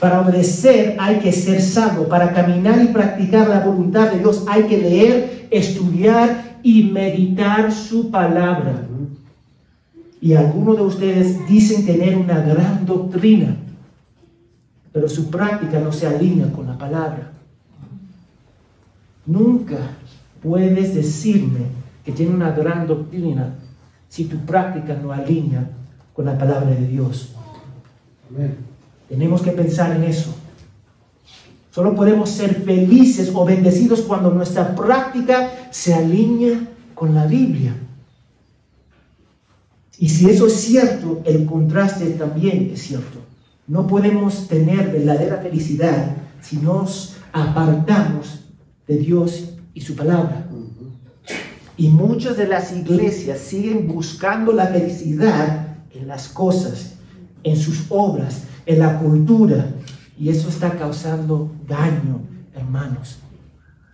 Para 0.01 0.21
obedecer 0.21 0.97
hay 0.99 1.21
que 1.21 1.31
ser 1.31 1.63
salvo. 1.63 2.09
Para 2.09 2.33
caminar 2.33 2.83
y 2.83 2.89
practicar 2.89 3.49
la 3.49 3.61
voluntad 3.61 4.11
de 4.11 4.19
Dios 4.19 4.45
hay 4.49 4.65
que 4.65 4.79
leer, 4.79 5.49
estudiar 5.51 6.59
y 6.63 6.85
meditar 6.85 7.71
su 7.73 8.11
palabra. 8.11 8.89
Y 10.21 10.35
algunos 10.35 10.77
de 10.77 10.83
ustedes 10.83 11.49
dicen 11.49 11.87
tener 11.87 12.17
una 12.17 12.41
gran 12.41 12.85
doctrina, 12.85 13.57
pero 14.93 15.09
su 15.09 15.31
práctica 15.31 15.79
no 15.79 15.93
se 15.93 16.07
alinea 16.07 16.53
con 16.53 16.67
la 16.67 16.77
palabra. 16.77 17.33
Nunca 19.25 19.79
puedes 20.43 20.95
decirme 20.95 21.67
que 22.05 22.11
tiene 22.11 22.35
una 22.35 22.51
gran 22.51 22.87
doctrina 22.87 23.55
si 24.13 24.27
tu 24.27 24.37
práctica 24.45 24.95
no 25.03 25.11
alinea 25.11 25.71
con 26.13 26.27
la 26.27 26.37
palabra 26.37 26.69
de 26.69 26.87
Dios. 26.87 27.31
Tenemos 29.09 29.41
que 29.41 29.53
pensar 29.53 29.97
en 29.97 30.05
eso. 30.05 30.35
Solo 31.71 31.95
podemos 31.95 32.29
ser 32.29 32.57
felices 32.57 33.33
o 33.35 33.43
bendecidos 33.47 34.03
cuando 34.03 34.31
nuestra 34.31 34.75
práctica 34.75 35.51
se 35.71 35.95
alinea 35.95 36.61
con 36.95 37.15
la 37.15 37.27
Biblia. 37.27 37.75
Y 39.99 40.11
si 40.11 40.29
eso 40.29 40.47
es 40.47 40.61
cierto, 40.61 41.23
el 41.25 41.47
contraste 41.47 42.11
también 42.11 42.71
es 42.75 42.83
cierto. 42.83 43.19
No 43.67 43.87
podemos 43.87 44.47
tener 44.47 44.93
verdadera 44.93 45.39
felicidad 45.39 46.17
si 46.43 46.59
nos 46.59 47.17
apartamos 47.33 48.45
de 48.87 48.99
Dios 48.99 49.55
y 49.73 49.81
su 49.81 49.97
palabra. 49.97 50.49
Y 51.77 51.89
muchas 51.89 52.37
de 52.37 52.47
las 52.47 52.73
iglesias 52.73 53.39
siguen 53.39 53.89
buscando 53.89 54.53
la 54.53 54.67
felicidad 54.67 55.77
en 55.95 56.07
las 56.07 56.29
cosas, 56.29 56.95
en 57.43 57.57
sus 57.57 57.87
obras, 57.89 58.45
en 58.67 58.79
la 58.79 58.99
cultura. 58.99 59.67
Y 60.19 60.29
eso 60.29 60.49
está 60.49 60.73
causando 60.73 61.51
daño, 61.67 62.21
hermanos. 62.55 63.19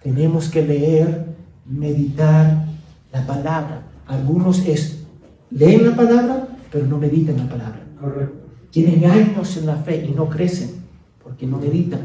Tenemos 0.03 0.49
que 0.49 0.63
leer, 0.63 1.27
meditar 1.65 2.67
la 3.13 3.27
palabra. 3.27 3.83
Algunos 4.07 4.67
es, 4.67 4.99
leen 5.51 5.87
la 5.87 5.95
palabra, 5.95 6.49
pero 6.73 6.87
no 6.87 6.99
meditan 6.99 7.37
la 7.37 7.49
palabra. 7.49 7.81
Tienen 8.71 9.09
años 9.11 9.57
en 9.57 9.67
la 9.67 9.77
fe 9.77 10.05
y 10.05 10.13
no 10.13 10.29
crecen 10.29 10.71
porque 11.23 11.47
no 11.47 11.59
meditan. 11.59 12.01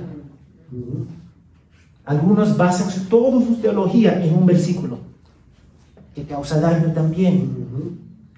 Algunos 2.06 2.58
basan 2.58 3.08
toda 3.10 3.46
su 3.46 3.56
teología 3.56 4.24
en 4.24 4.36
un 4.36 4.46
versículo 4.46 5.03
que 6.14 6.24
causa 6.24 6.60
daño 6.60 6.94
también. 6.94 7.50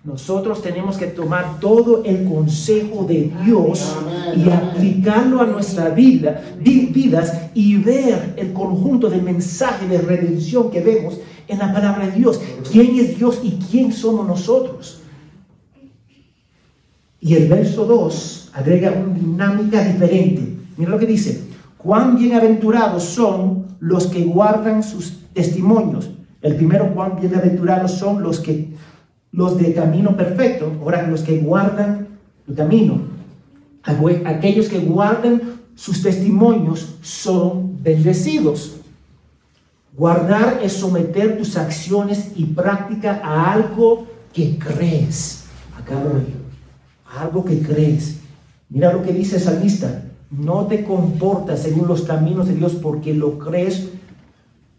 Nosotros 0.04 0.62
tenemos 0.62 0.98
que 0.98 1.08
tomar 1.08 1.60
todo 1.60 2.04
el 2.06 2.26
consejo 2.26 3.06
de 3.06 3.34
Dios 3.44 3.96
y 4.36 4.50
aplicarlo 4.50 5.42
a 5.42 5.48
nuestra 5.48 5.90
vida, 5.90 6.44
vidas 6.60 7.50
y 7.56 7.78
ver 7.78 8.36
el 8.38 8.54
conjunto 8.54 9.10
de 9.10 9.20
mensaje 9.20 9.88
de 9.88 9.98
redención 9.98 10.70
que 10.70 10.82
vemos 10.82 11.20
en 11.48 11.58
la 11.58 11.74
palabra 11.74 12.06
de 12.06 12.20
Dios. 12.20 12.40
¿Quién 12.72 13.00
es 13.00 13.18
Dios 13.18 13.42
y 13.44 13.58
quién 13.72 13.92
somos 13.92 14.28
nosotros? 14.28 15.02
Y 17.20 17.34
el 17.34 17.48
verso 17.50 17.86
2 17.86 18.52
agrega 18.54 18.92
una 18.92 19.16
dinámica 19.16 19.84
diferente. 19.84 20.56
Mira 20.78 20.92
lo 20.92 21.00
que 21.00 21.08
dice. 21.08 21.42
Cuán 21.80 22.16
bienaventurados 22.16 23.04
son 23.04 23.66
los 23.80 24.06
que 24.08 24.24
guardan 24.24 24.84
sus 24.84 25.24
testimonios 25.34 26.15
el 26.46 26.56
primero, 26.56 26.94
cuán 26.94 27.20
bienaventurados 27.20 27.94
son 27.94 28.22
los 28.22 28.40
que 28.40 28.68
los 29.32 29.58
de 29.58 29.74
camino 29.74 30.16
perfecto, 30.16 30.72
ahora 30.80 31.08
los 31.08 31.22
que 31.22 31.40
guardan 31.40 32.08
el 32.48 32.54
camino. 32.54 33.02
Aquellos 33.82 34.70
que 34.70 34.78
guardan 34.78 35.42
sus 35.74 36.04
testimonios 36.04 36.98
son 37.02 37.82
bendecidos. 37.82 38.76
Guardar 39.98 40.60
es 40.62 40.74
someter 40.74 41.36
tus 41.40 41.58
acciones 41.58 42.32
y 42.36 42.46
práctica 42.46 43.22
a 43.24 43.52
algo 43.52 44.06
que 44.32 44.60
crees. 44.60 45.46
Acá 45.76 46.00
Algo 47.20 47.44
que 47.44 47.60
crees. 47.60 48.20
Mira 48.70 48.94
lo 48.94 49.02
que 49.02 49.14
dice 49.14 49.38
el 49.38 49.42
salmista. 49.42 50.04
No 50.30 50.68
te 50.68 50.84
comportas 50.84 51.64
según 51.64 51.88
los 51.88 52.04
caminos 52.04 52.48
de 52.48 52.54
Dios 52.54 52.74
porque 52.76 53.16
lo 53.16 53.40
crees, 53.40 53.90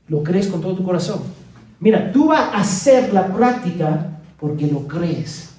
lo 0.06 0.22
crees 0.22 0.46
con 0.46 0.60
todo 0.60 0.76
tu 0.76 0.84
corazón. 0.84 1.45
Mira, 1.80 2.12
tú 2.12 2.28
vas 2.28 2.54
a 2.54 2.60
hacer 2.60 3.12
la 3.12 3.26
práctica 3.28 4.20
porque 4.38 4.66
lo 4.66 4.86
crees. 4.86 5.50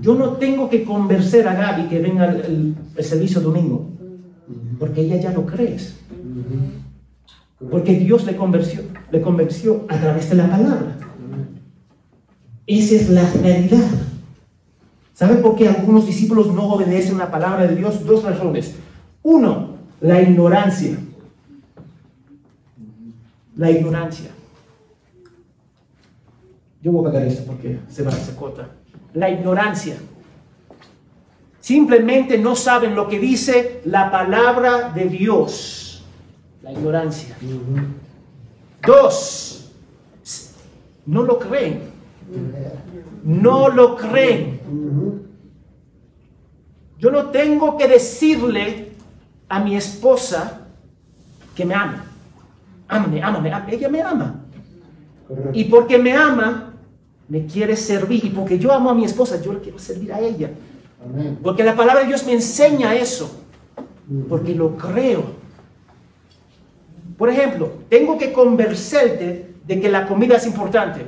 Yo 0.00 0.14
no 0.14 0.34
tengo 0.34 0.68
que 0.70 0.84
convencer 0.84 1.48
a 1.48 1.54
Gaby 1.54 1.88
que 1.88 1.98
venga 2.00 2.30
el, 2.30 2.76
servicio 3.00 3.40
domingo, 3.40 3.88
porque 4.78 5.02
ella 5.02 5.16
ya 5.16 5.32
lo 5.32 5.46
crees. 5.46 5.96
Porque 7.70 7.94
Dios 7.94 8.24
le 8.24 8.36
convenció, 8.36 8.82
le 9.10 9.20
convenció 9.20 9.84
a 9.88 9.96
través 9.96 10.30
de 10.30 10.36
la 10.36 10.48
palabra. 10.48 10.96
Esa 12.66 12.94
es 12.94 13.10
la 13.10 13.28
realidad. 13.32 13.88
¿Sabe 15.12 15.36
por 15.36 15.56
qué 15.56 15.68
algunos 15.68 16.06
discípulos 16.06 16.46
no 16.54 16.68
obedecen 16.68 17.18
la 17.18 17.30
palabra 17.30 17.66
de 17.66 17.76
Dios? 17.76 18.06
Dos 18.06 18.22
razones. 18.22 18.76
Uno, 19.22 19.74
la 20.00 20.22
ignorancia. 20.22 20.96
La 23.56 23.70
ignorancia. 23.70 24.30
Yo 26.82 26.92
voy 26.92 27.06
a 27.06 27.12
pagar 27.12 27.26
esto 27.26 27.44
porque 27.46 27.78
se 27.88 28.02
va 28.02 28.10
a 28.10 28.14
hacer 28.14 28.34
corta. 28.34 28.68
La 29.14 29.28
ignorancia. 29.28 29.96
Simplemente 31.60 32.38
no 32.38 32.56
saben 32.56 32.94
lo 32.94 33.06
que 33.06 33.18
dice 33.18 33.82
la 33.84 34.10
palabra 34.10 34.90
de 34.90 35.04
Dios. 35.06 36.02
La 36.62 36.72
ignorancia. 36.72 37.36
Dos, 38.86 39.70
no 41.06 41.22
lo 41.22 41.38
creen. 41.38 41.82
No 43.24 43.68
lo 43.68 43.96
creen. 43.96 44.60
Yo 46.98 47.10
no 47.10 47.26
tengo 47.26 47.76
que 47.76 47.88
decirle 47.88 48.92
a 49.48 49.60
mi 49.60 49.76
esposa 49.76 50.66
que 51.54 51.64
me 51.64 51.74
ama. 51.74 52.04
Ámame, 52.88 53.22
ámame, 53.22 53.52
ella 53.68 53.88
me 53.88 54.02
ama. 54.02 54.44
Y 55.52 55.64
porque 55.64 55.98
me 55.98 56.12
ama, 56.12 56.69
me 57.30 57.46
quiere 57.46 57.76
servir. 57.76 58.26
Y 58.26 58.30
porque 58.30 58.58
yo 58.58 58.70
amo 58.72 58.90
a 58.90 58.94
mi 58.94 59.06
esposa, 59.06 59.40
yo 59.40 59.54
le 59.54 59.60
quiero 59.60 59.78
servir 59.78 60.12
a 60.12 60.20
ella. 60.20 60.50
Porque 61.42 61.64
la 61.64 61.74
palabra 61.74 62.02
de 62.02 62.08
Dios 62.08 62.26
me 62.26 62.32
enseña 62.32 62.94
eso. 62.94 63.40
Porque 64.28 64.54
lo 64.54 64.76
creo. 64.76 65.22
Por 67.16 67.30
ejemplo, 67.30 67.70
tengo 67.88 68.18
que 68.18 68.32
convencerte 68.32 69.54
de 69.66 69.80
que 69.80 69.88
la 69.88 70.06
comida 70.06 70.36
es 70.36 70.46
importante. 70.46 71.06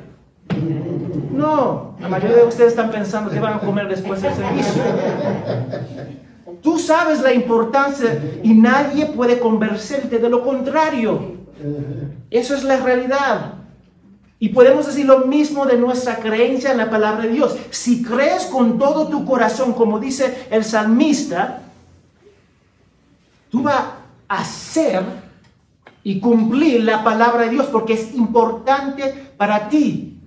No, 1.33 1.97
la 2.01 2.09
mayoría 2.09 2.37
de 2.37 2.45
ustedes 2.45 2.71
están 2.71 2.91
pensando 2.91 3.31
que 3.31 3.41
van 3.41 3.55
a 3.55 3.61
comer 3.61 3.89
después 3.89 4.23
del 4.23 4.35
servicio. 4.35 4.83
Tú 6.63 6.79
sabes 6.79 7.21
la 7.21 7.33
importancia 7.33 8.23
y 8.43 8.55
nadie 8.55 9.07
puede 9.07 9.41
convencerte 9.41 10.19
de 10.19 10.29
lo 10.29 10.45
contrario. 10.45 11.33
Eso 12.31 12.55
es 12.55 12.63
la 12.63 12.77
realidad. 12.77 13.55
Y 14.43 14.49
podemos 14.49 14.87
decir 14.87 15.07
lo 15.07 15.21
mismo 15.21 15.67
de 15.67 15.79
nuestra 15.79 16.17
creencia 16.17 16.73
en 16.73 16.79
la 16.79 16.91
palabra 16.91 17.23
de 17.23 17.29
Dios. 17.29 17.57
Si 17.71 18.03
crees 18.03 18.47
con 18.47 18.77
todo 18.77 19.07
tu 19.07 19.25
corazón, 19.25 19.73
como 19.73 20.01
dice 20.01 20.49
el 20.51 20.65
salmista, 20.65 21.63
tú 23.49 23.63
vas 23.63 23.85
a 24.27 24.39
hacer 24.39 25.05
y 26.03 26.19
cumplir 26.19 26.83
la 26.83 27.05
palabra 27.05 27.45
de 27.45 27.51
Dios 27.51 27.67
porque 27.67 27.93
es 27.93 28.17
importante 28.17 29.33
para 29.37 29.69
ti. 29.69 30.19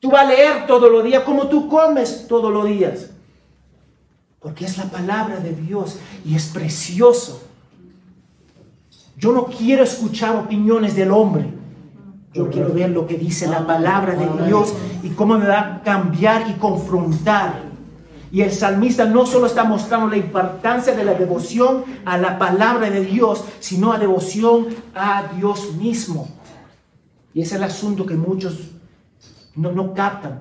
Tú 0.00 0.10
vas 0.10 0.24
a 0.24 0.30
leer 0.30 0.66
todos 0.66 0.90
los 0.90 1.04
días 1.04 1.22
como 1.22 1.46
tú 1.46 1.68
comes 1.68 2.26
todos 2.26 2.52
los 2.52 2.66
días. 2.66 3.10
Porque 4.40 4.64
es 4.64 4.76
la 4.76 4.86
palabra 4.86 5.36
de 5.36 5.54
Dios 5.54 6.00
y 6.24 6.34
es 6.34 6.46
precioso. 6.46 7.44
Yo 9.16 9.30
no 9.30 9.44
quiero 9.44 9.84
escuchar 9.84 10.34
opiniones 10.34 10.96
del 10.96 11.12
hombre. 11.12 11.61
Yo 12.34 12.48
quiero 12.48 12.72
ver 12.72 12.90
lo 12.90 13.06
que 13.06 13.18
dice 13.18 13.46
la 13.46 13.66
palabra 13.66 14.14
de 14.14 14.46
Dios 14.46 14.72
y 15.02 15.10
cómo 15.10 15.36
me 15.36 15.46
va 15.46 15.60
a 15.60 15.82
cambiar 15.82 16.48
y 16.48 16.54
confrontar. 16.54 17.62
Y 18.30 18.40
el 18.40 18.50
salmista 18.50 19.04
no 19.04 19.26
solo 19.26 19.46
está 19.46 19.64
mostrando 19.64 20.08
la 20.08 20.16
importancia 20.16 20.94
de 20.94 21.04
la 21.04 21.12
devoción 21.12 21.84
a 22.06 22.16
la 22.16 22.38
palabra 22.38 22.88
de 22.88 23.04
Dios, 23.04 23.44
sino 23.60 23.92
a 23.92 23.98
devoción 23.98 24.68
a 24.94 25.24
Dios 25.36 25.74
mismo. 25.74 26.28
Y 27.34 27.42
ese 27.42 27.56
es 27.56 27.60
el 27.60 27.64
asunto 27.64 28.06
que 28.06 28.14
muchos 28.14 28.70
no, 29.54 29.72
no 29.72 29.92
captan. 29.92 30.40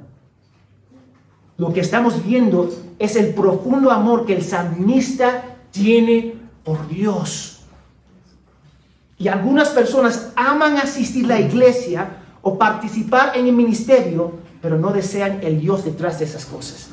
Lo 1.58 1.73
que 1.73 1.82
estamos 1.82 2.25
viendo 2.25 2.69
es 2.97 3.17
el 3.17 3.34
profundo 3.34 3.91
amor 3.91 4.25
que 4.25 4.36
el 4.36 4.43
salmista 4.43 5.43
tiene 5.71 6.36
por 6.63 6.88
Dios. 6.88 7.61
Y 9.21 9.27
algunas 9.27 9.69
personas 9.69 10.34
aman 10.36 10.77
asistir 10.77 11.25
a 11.25 11.27
la 11.27 11.39
iglesia 11.39 12.17
o 12.41 12.57
participar 12.57 13.38
en 13.38 13.45
el 13.45 13.53
ministerio, 13.53 14.39
pero 14.63 14.79
no 14.79 14.91
desean 14.91 15.43
el 15.43 15.62
Dios 15.62 15.86
detrás 15.86 16.17
de 16.17 16.25
esas 16.25 16.43
cosas. 16.43 16.89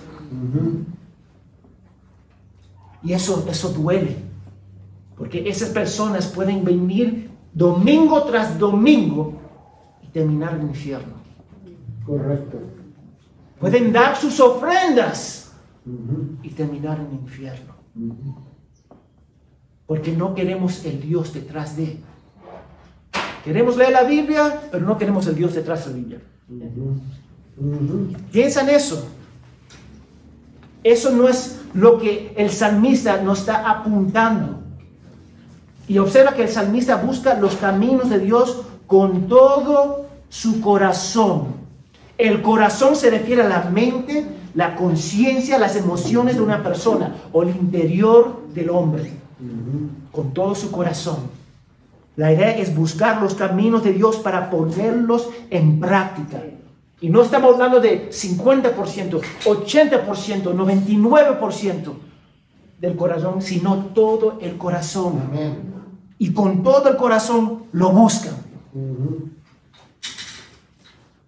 Y 3.03 3.15
eso, 3.15 3.47
eso 3.49 3.71
duele, 3.71 4.17
porque 5.17 5.49
esas 5.49 5.71
personas 5.71 6.27
pueden 6.27 6.63
venir 6.67 7.31
domingo 7.55 8.23
tras 8.25 8.59
domingo 8.59 9.33
y 10.03 10.09
terminar 10.09 10.53
en 10.53 10.61
el 10.61 10.69
infierno. 10.69 11.15
Correcto. 12.05 12.59
Pueden 13.59 13.91
dar 13.91 14.17
sus 14.17 14.39
ofrendas 14.39 15.51
y 16.43 16.51
terminar 16.51 17.01
en 17.01 17.07
el 17.07 17.13
infierno. 17.23 17.73
Porque 19.87 20.13
no 20.13 20.35
queremos 20.35 20.85
el 20.85 21.01
Dios 21.01 21.33
detrás 21.33 21.75
de. 21.75 22.07
Queremos 23.49 23.79
leer 23.79 23.93
la 23.93 24.03
Biblia, 24.03 24.61
pero 24.71 24.85
no 24.85 24.99
queremos 24.99 25.27
el 25.27 25.35
Dios 25.35 25.55
detrás 25.55 25.87
de 25.87 25.91
la 25.91 25.97
Biblia. 25.97 26.19
Piensa 28.31 28.61
en 28.61 28.69
eso. 28.69 29.09
Eso 30.85 31.11
no 31.13 31.27
es 31.27 31.59
lo 31.73 31.99
que 31.99 32.35
el 32.37 32.51
salmista 32.51 33.23
nos 33.23 33.39
está 33.39 33.71
apuntando. 33.71 34.59
Y 35.89 35.97
observa 35.97 36.35
que 36.35 36.43
el 36.43 36.51
salmista 36.51 36.97
busca 36.97 37.41
los 37.41 37.55
caminos 37.55 38.11
de 38.11 38.19
Dios 38.19 38.65
con 38.87 39.29
todo 39.29 40.05
su 40.29 40.61
corazón. 40.61 41.47
El 42.19 42.43
corazón 42.43 42.97
se 42.97 43.09
refiere 43.09 43.41
a 43.41 43.49
la 43.49 43.63
mente, 43.71 44.27
la 44.53 44.77
conciencia, 44.77 45.59
las 45.59 45.75
emociones 45.75 46.37
de 46.37 46.43
una 46.43 46.63
persona 46.63 47.15
o 47.33 47.45
el 47.45 47.49
interior 47.49 48.43
del 48.53 48.69
hombre. 48.69 49.11
Con 50.13 50.35
todo 50.35 50.55
su 50.55 50.71
corazón. 50.71 51.39
La 52.19 52.33
idea 52.33 52.51
es 52.51 52.75
buscar 52.75 53.23
los 53.23 53.35
caminos 53.35 53.85
de 53.85 53.93
Dios 53.93 54.17
para 54.17 54.51
ponerlos 54.51 55.31
en 55.51 55.79
práctica. 55.79 56.43
Y 57.01 57.11
no 57.11 57.23
estamos 57.23 57.55
hablando 57.55 57.79
de 57.79 58.11
50%, 58.11 59.21
80%, 59.45 60.43
99% 60.53 61.93
del 62.81 62.97
corazón, 62.97 63.41
sino 63.41 63.77
todo 63.95 64.41
el 64.43 64.59
corazón. 64.59 65.21
Y 66.19 66.33
con 66.33 66.65
todo 66.65 66.89
el 66.89 66.97
corazón 66.97 67.67
lo 67.71 67.91
buscan. 67.91 68.35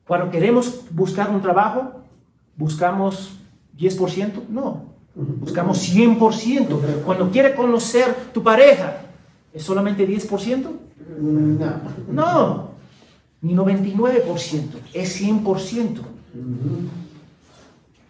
Cuando 0.09 0.29
queremos 0.29 0.81
buscar 0.91 1.31
un 1.31 1.41
trabajo, 1.41 2.01
buscamos 2.57 3.39
10%, 3.79 4.49
no, 4.49 4.87
buscamos 5.15 5.89
100%. 5.89 7.05
Cuando 7.05 7.31
quiere 7.31 7.55
conocer 7.55 8.33
tu 8.35 8.43
pareja, 8.43 9.00
¿Es 9.53 9.63
solamente 9.63 10.07
10%? 10.07 10.69
No. 11.19 11.81
No, 12.11 12.71
ni 13.43 13.55
99%, 13.55 14.69
es 14.93 15.21
100%. 15.21 16.01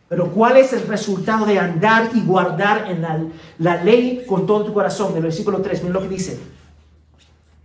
Pero 0.09 0.33
¿cuál 0.33 0.57
es 0.57 0.72
el 0.72 0.87
resultado 0.88 1.46
de 1.46 1.59
andar 1.59 2.11
y 2.14 2.20
guardar 2.22 2.90
en 2.90 3.03
la, 3.59 3.85
ley 3.85 4.24
con 4.26 4.44
todo 4.44 4.64
tu 4.64 4.74
corazón? 4.74 5.14
el 5.16 5.22
versículo 5.22 5.62
3, 5.62 5.85
miren 5.85 5.92
lo 5.92 6.03
que 6.03 6.09
dice. 6.09 6.40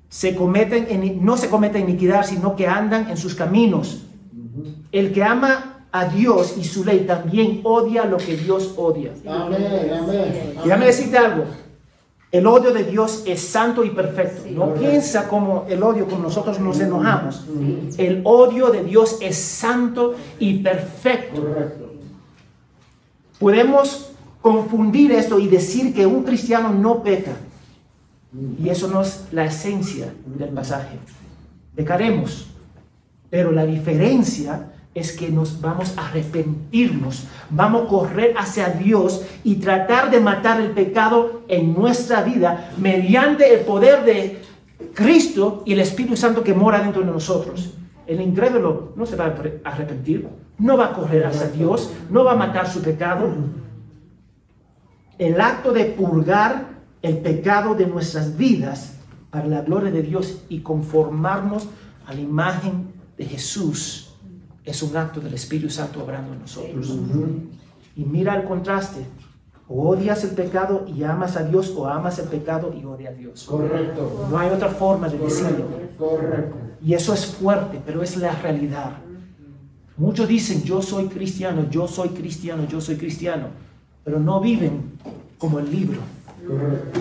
Se 0.09 0.35
cometen 0.35 1.19
no 1.25 1.37
se 1.37 1.49
comete 1.49 1.79
iniquidad, 1.79 2.25
sino 2.25 2.55
que 2.55 2.67
andan 2.67 3.09
en 3.09 3.17
sus 3.17 3.33
caminos. 3.33 4.03
El 4.91 5.11
que 5.11 5.23
ama 5.23 5.87
a 5.91 6.05
Dios 6.05 6.55
y 6.57 6.63
su 6.63 6.85
ley 6.85 7.05
también 7.07 7.61
odia 7.63 8.05
lo 8.05 8.17
que 8.17 8.37
Dios 8.37 8.75
odia. 8.77 9.11
Amén, 9.27 9.65
amén. 9.99 10.53
Y 10.61 10.65
déjame 10.65 10.85
decirte 10.85 11.17
algo. 11.17 11.45
El 12.31 12.47
odio 12.47 12.73
de 12.73 12.83
Dios 12.83 13.23
es 13.25 13.39
santo 13.39 13.83
y 13.83 13.91
perfecto. 13.91 14.43
No 14.51 14.73
piensa 14.73 15.27
como 15.27 15.65
el 15.69 15.81
odio 15.81 16.07
con 16.07 16.21
nosotros 16.21 16.59
nos 16.59 16.79
enojamos. 16.79 17.45
El 17.97 18.21
odio 18.25 18.69
de 18.71 18.83
Dios 18.83 19.17
es 19.21 19.37
santo 19.37 20.15
y 20.39 20.59
perfecto. 20.59 21.41
Podemos 23.39 24.11
confundir 24.41 25.11
esto 25.11 25.39
y 25.39 25.47
decir 25.47 25.93
que 25.93 26.05
un 26.05 26.23
cristiano 26.23 26.71
no 26.73 27.03
peca. 27.03 27.33
Y 28.61 28.69
eso 28.69 28.87
no 28.87 29.01
es 29.01 29.25
la 29.31 29.45
esencia 29.45 30.13
del 30.25 30.49
pasaje. 30.49 30.97
Pecaremos. 31.75 32.47
Pero 33.29 33.51
la 33.51 33.65
diferencia 33.65 34.71
es 34.95 35.11
que 35.11 35.29
nos 35.29 35.59
vamos 35.59 35.93
a 35.97 36.07
arrepentirnos, 36.07 37.27
vamos 37.49 37.83
a 37.83 37.87
correr 37.89 38.33
hacia 38.37 38.69
Dios 38.69 39.23
y 39.43 39.55
tratar 39.55 40.09
de 40.09 40.21
matar 40.21 40.61
el 40.61 40.71
pecado 40.71 41.41
en 41.49 41.73
nuestra 41.73 42.23
vida 42.23 42.71
mediante 42.77 43.53
el 43.53 43.65
poder 43.65 44.05
de 44.05 44.41
Cristo 44.93 45.63
y 45.65 45.73
el 45.73 45.81
Espíritu 45.81 46.15
Santo 46.15 46.43
que 46.43 46.53
mora 46.53 46.79
dentro 46.79 47.01
de 47.01 47.11
nosotros. 47.11 47.73
El 48.07 48.21
incrédulo 48.21 48.93
no 48.95 49.05
se 49.05 49.17
va 49.17 49.25
a 49.25 49.69
arrepentir, 49.69 50.29
no 50.59 50.77
va 50.77 50.87
a 50.87 50.93
correr 50.93 51.25
hacia 51.25 51.49
Dios, 51.49 51.91
no 52.09 52.23
va 52.23 52.31
a 52.31 52.37
matar 52.37 52.71
su 52.71 52.81
pecado. 52.81 53.27
El 55.17 55.41
acto 55.41 55.73
de 55.73 55.85
purgar 55.85 56.67
el 57.01 57.17
pecado 57.17 57.75
de 57.75 57.85
nuestras 57.85 58.37
vidas 58.37 58.97
para 59.29 59.47
la 59.47 59.61
gloria 59.61 59.91
de 59.91 60.03
Dios 60.03 60.41
y 60.47 60.61
conformarnos 60.61 61.67
a 62.07 62.13
la 62.13 62.21
imagen 62.21 62.93
de 63.17 63.25
Jesús 63.25 64.04
es 64.65 64.83
un 64.83 64.97
acto 64.97 65.19
del 65.21 65.33
Espíritu 65.33 65.69
Santo 65.69 66.03
obrando 66.03 66.33
en 66.33 66.41
nosotros. 66.41 66.97
Y 67.95 68.03
mira 68.03 68.35
el 68.35 68.43
contraste. 68.43 69.05
O 69.67 69.89
odias 69.89 70.23
el 70.23 70.31
pecado 70.31 70.85
y 70.87 71.03
amas 71.03 71.37
a 71.37 71.43
Dios 71.43 71.73
o 71.75 71.87
amas 71.87 72.19
el 72.19 72.27
pecado 72.27 72.71
y 72.79 72.85
odias 72.85 73.13
a 73.13 73.15
Dios. 73.15 73.45
Correcto. 73.45 74.27
No 74.29 74.37
hay 74.37 74.51
otra 74.51 74.69
forma 74.69 75.09
de 75.09 75.17
decirlo. 75.17 75.65
Correcto. 75.97 76.55
Y 76.83 76.93
eso 76.93 77.13
es 77.15 77.25
fuerte, 77.25 77.81
pero 77.83 78.03
es 78.03 78.15
la 78.17 78.31
realidad. 78.35 78.91
Muchos 79.97 80.27
dicen, 80.27 80.61
yo 80.63 80.81
soy 80.81 81.07
cristiano, 81.07 81.69
yo 81.69 81.87
soy 81.87 82.09
cristiano, 82.09 82.67
yo 82.67 82.81
soy 82.81 82.97
cristiano, 82.97 83.47
pero 84.03 84.19
no 84.19 84.41
viven 84.41 84.99
como 85.37 85.59
el 85.59 85.71
libro, 85.71 85.99
Correcto. 86.45 86.99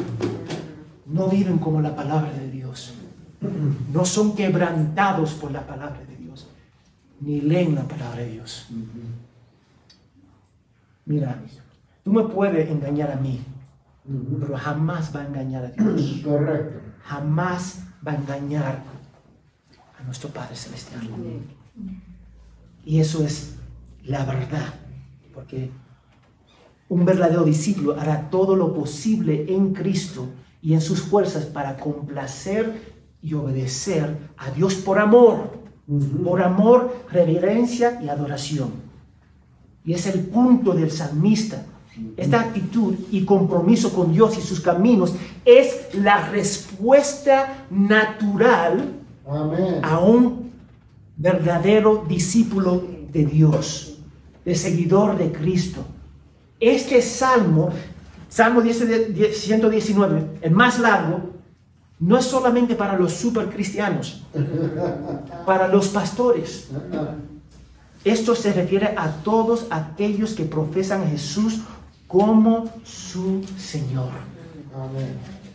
no 1.07 1.29
viven 1.29 1.59
como 1.59 1.81
la 1.81 1.97
palabra 1.97 2.33
de 2.33 2.49
Dios, 2.51 2.95
no 3.93 4.05
son 4.05 4.37
quebrantados 4.37 5.33
por 5.33 5.51
la 5.51 5.67
palabra 5.67 5.99
de 5.99 6.07
Dios, 6.07 6.14
ni 7.25 7.41
leen 7.41 7.75
la 7.75 7.89
palabra 7.89 8.21
de 8.21 8.33
Dios. 8.33 8.69
Mira, 11.07 11.43
tú 12.03 12.13
me 12.13 12.25
puedes 12.25 12.69
engañar 12.71 13.11
a 13.11 13.17
mí, 13.17 13.41
pero 14.41 14.57
jamás 14.57 15.15
va 15.15 15.21
a 15.21 15.27
engañar 15.27 15.65
a 15.65 15.69
Dios, 15.69 16.21
Correcto. 16.25 16.81
jamás 17.05 17.83
va 18.07 18.13
a 18.13 18.17
engañar 18.17 18.83
a 19.99 20.03
nuestro 20.05 20.29
Padre 20.29 20.55
Celestial. 20.57 21.09
Y 22.85 23.01
eso 23.01 23.25
es 23.25 23.57
la 24.05 24.25
verdad, 24.27 24.75
porque 25.33 25.71
un 26.91 27.05
verdadero 27.07 27.45
discípulo 27.45 27.99
hará 27.99 28.29
todo 28.29 28.55
lo 28.55 28.75
posible 28.75 29.47
en 29.49 29.73
Cristo 29.73 30.29
y 30.61 30.75
en 30.75 30.83
sus 30.83 31.01
fuerzas 31.01 31.47
para 31.47 31.77
complacer 31.79 32.95
y 33.23 33.33
obedecer 33.33 34.19
a 34.37 34.51
Dios 34.51 34.75
por 34.75 34.99
amor, 34.99 35.64
por 36.25 36.43
amor, 36.43 37.05
reverencia 37.11 38.01
y 38.03 38.09
adoración. 38.09 38.71
Y 39.85 39.93
es 39.93 40.07
el 40.07 40.21
punto 40.21 40.73
del 40.73 40.91
salmista. 40.91 41.67
Esta 42.17 42.41
actitud 42.41 42.95
y 43.13 43.25
compromiso 43.25 43.93
con 43.93 44.13
Dios 44.13 44.37
y 44.37 44.41
sus 44.41 44.61
caminos 44.61 45.15
es 45.45 45.95
la 45.95 46.29
respuesta 46.29 47.67
natural 47.71 48.95
Amén. 49.29 49.81
a 49.83 50.01
un 50.01 50.51
verdadero 51.17 52.05
discípulo 52.09 52.83
de 53.13 53.25
Dios, 53.27 53.99
de 54.45 54.57
seguidor 54.57 55.17
de 55.17 55.31
Cristo. 55.31 55.85
Este 56.59 57.01
salmo, 57.01 57.71
Salmo 58.29 58.61
10 58.61 59.15
10 59.15 59.39
119, 59.39 60.39
el 60.41 60.51
más 60.51 60.81
largo, 60.81 61.34
no 61.99 62.19
es 62.19 62.25
solamente 62.25 62.75
para 62.75 62.99
los 62.99 63.13
supercristianos, 63.13 64.23
para 65.47 65.69
los 65.69 65.89
pastores. 65.89 66.69
Esto 68.05 68.35
se 68.35 68.53
refiere 68.53 68.95
a 68.97 69.11
todos 69.23 69.67
aquellos 69.71 70.35
que 70.35 70.45
profesan 70.45 71.03
a 71.03 71.07
Jesús 71.07 71.61
como 72.07 72.71
su 72.85 73.43
Señor. 73.59 74.11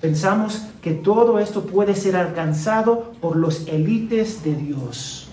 Pensamos 0.01 0.63
que 0.81 0.93
todo 0.93 1.39
esto 1.39 1.63
puede 1.65 1.93
ser 1.93 2.15
alcanzado 2.15 3.11
por 3.21 3.35
los 3.35 3.67
élites 3.67 4.43
de 4.43 4.55
Dios, 4.55 5.27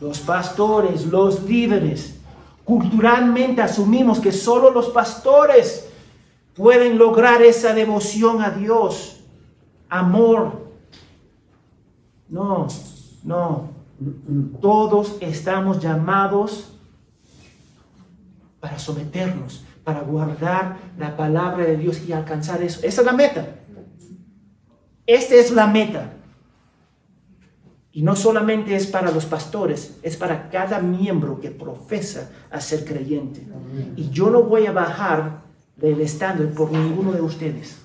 los 0.00 0.20
pastores, 0.20 1.06
los 1.06 1.42
líderes. 1.42 2.14
Culturalmente 2.64 3.60
asumimos 3.60 4.20
que 4.20 4.30
solo 4.30 4.70
los 4.70 4.88
pastores 4.90 5.86
pueden 6.54 6.96
lograr 6.96 7.42
esa 7.42 7.74
devoción 7.74 8.40
a 8.40 8.50
Dios, 8.50 9.21
amor. 9.92 10.72
No, 12.28 12.66
no. 13.24 13.70
Todos 14.60 15.18
estamos 15.20 15.80
llamados 15.80 16.72
para 18.58 18.78
someternos, 18.78 19.64
para 19.84 20.00
guardar 20.00 20.78
la 20.98 21.16
palabra 21.16 21.64
de 21.64 21.76
Dios 21.76 22.02
y 22.08 22.12
alcanzar 22.12 22.62
eso. 22.62 22.80
Esa 22.82 23.02
es 23.02 23.06
la 23.06 23.12
meta. 23.12 23.56
Esta 25.06 25.34
es 25.34 25.50
la 25.50 25.66
meta. 25.66 26.14
Y 27.92 28.02
no 28.02 28.16
solamente 28.16 28.74
es 28.74 28.86
para 28.86 29.10
los 29.10 29.26
pastores, 29.26 29.98
es 30.02 30.16
para 30.16 30.48
cada 30.48 30.80
miembro 30.80 31.38
que 31.38 31.50
profesa 31.50 32.30
a 32.50 32.60
ser 32.60 32.86
creyente. 32.86 33.46
Y 33.96 34.08
yo 34.08 34.30
no 34.30 34.44
voy 34.44 34.64
a 34.64 34.72
bajar 34.72 35.42
del 35.76 36.00
estándar 36.00 36.48
por 36.54 36.72
ninguno 36.72 37.12
de 37.12 37.20
ustedes. 37.20 37.82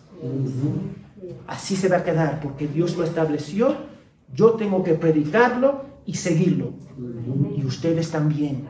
Así 1.47 1.75
se 1.75 1.89
va 1.89 1.97
a 1.97 2.03
quedar, 2.03 2.39
porque 2.41 2.67
Dios 2.67 2.95
lo 2.95 3.03
estableció. 3.03 3.75
Yo 4.33 4.51
tengo 4.51 4.83
que 4.83 4.93
predicarlo 4.93 5.85
y 6.05 6.15
seguirlo. 6.15 6.73
Y 7.55 7.65
ustedes 7.65 8.11
también. 8.11 8.67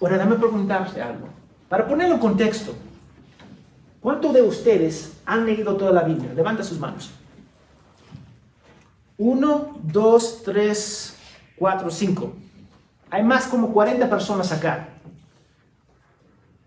Ahora, 0.00 0.18
dame 0.18 0.36
preguntarte 0.36 1.00
algo. 1.00 1.28
Para 1.68 1.86
ponerlo 1.86 2.14
en 2.16 2.20
contexto, 2.20 2.74
¿cuántos 4.00 4.34
de 4.34 4.42
ustedes 4.42 5.20
han 5.24 5.46
leído 5.46 5.76
toda 5.76 5.92
la 5.92 6.02
Biblia? 6.02 6.32
Levanta 6.34 6.62
sus 6.62 6.78
manos. 6.78 7.10
Uno, 9.16 9.78
dos, 9.82 10.42
tres, 10.44 11.16
cuatro, 11.56 11.90
cinco. 11.90 12.32
Hay 13.10 13.22
más 13.22 13.46
como 13.46 13.72
40 13.72 14.10
personas 14.10 14.50
acá. 14.52 14.88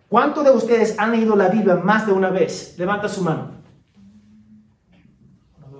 ¿Cuántos 0.08 0.44
de 0.46 0.52
ustedes 0.52 0.98
han 0.98 1.12
leído 1.12 1.36
la 1.36 1.50
Biblia 1.50 1.76
más 1.76 2.06
de 2.06 2.14
una 2.14 2.30
vez? 2.30 2.76
Levanta 2.78 3.10
su 3.10 3.22
mano. 3.22 3.55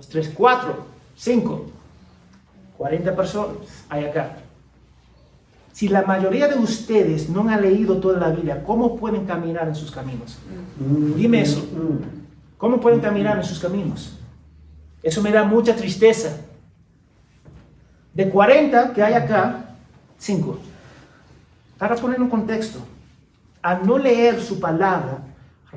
Dos, 0.06 0.08
tres, 0.08 0.32
cuatro, 0.34 0.86
cinco. 1.16 1.66
40 2.78 3.16
personas 3.16 3.56
hay 3.88 4.04
acá. 4.04 4.38
Si 5.72 5.88
la 5.88 6.02
mayoría 6.02 6.48
de 6.48 6.58
ustedes 6.58 7.28
no 7.28 7.48
han 7.48 7.60
leído 7.60 7.98
toda 7.98 8.18
la 8.18 8.30
Biblia, 8.30 8.62
¿cómo 8.64 8.96
pueden 8.96 9.26
caminar 9.26 9.68
en 9.68 9.74
sus 9.74 9.90
caminos? 9.90 10.38
Dime 11.16 11.42
eso. 11.42 11.66
¿Cómo 12.56 12.80
pueden 12.80 13.00
caminar 13.00 13.36
en 13.36 13.44
sus 13.44 13.58
caminos? 13.58 14.18
Eso 15.02 15.22
me 15.22 15.30
da 15.30 15.44
mucha 15.44 15.74
tristeza. 15.76 16.40
De 18.14 18.28
40 18.30 18.94
que 18.94 19.02
hay 19.02 19.14
acá, 19.14 19.76
5. 20.18 20.58
Para 21.78 21.94
poner 21.96 22.20
un 22.20 22.30
contexto, 22.30 22.78
al 23.60 23.86
no 23.86 23.98
leer 23.98 24.40
su 24.40 24.58
palabra, 24.58 25.18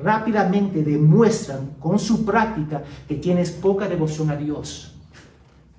rápidamente 0.02 0.82
demuestran 0.82 1.74
con 1.78 1.98
su 1.98 2.24
práctica 2.24 2.82
que 3.08 3.16
tienes 3.16 3.50
poca 3.50 3.88
devoción 3.88 4.30
a 4.30 4.36
Dios. 4.36 4.94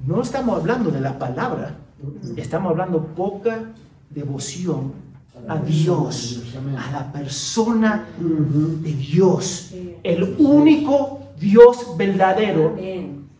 No 0.06 0.22
estamos 0.22 0.60
hablando 0.60 0.90
de 0.90 1.02
la 1.02 1.18
palabra, 1.18 1.76
estamos 2.36 2.72
hablando 2.72 3.06
poca 3.08 3.72
devoción 4.10 4.94
a 5.48 5.58
Dios, 5.58 6.44
a 6.78 6.92
la 6.92 7.12
persona 7.12 8.06
de 8.20 8.94
Dios, 8.94 9.74
el 10.04 10.36
único 10.40 11.20
Dios 11.40 11.96
verdadero. 11.98 12.76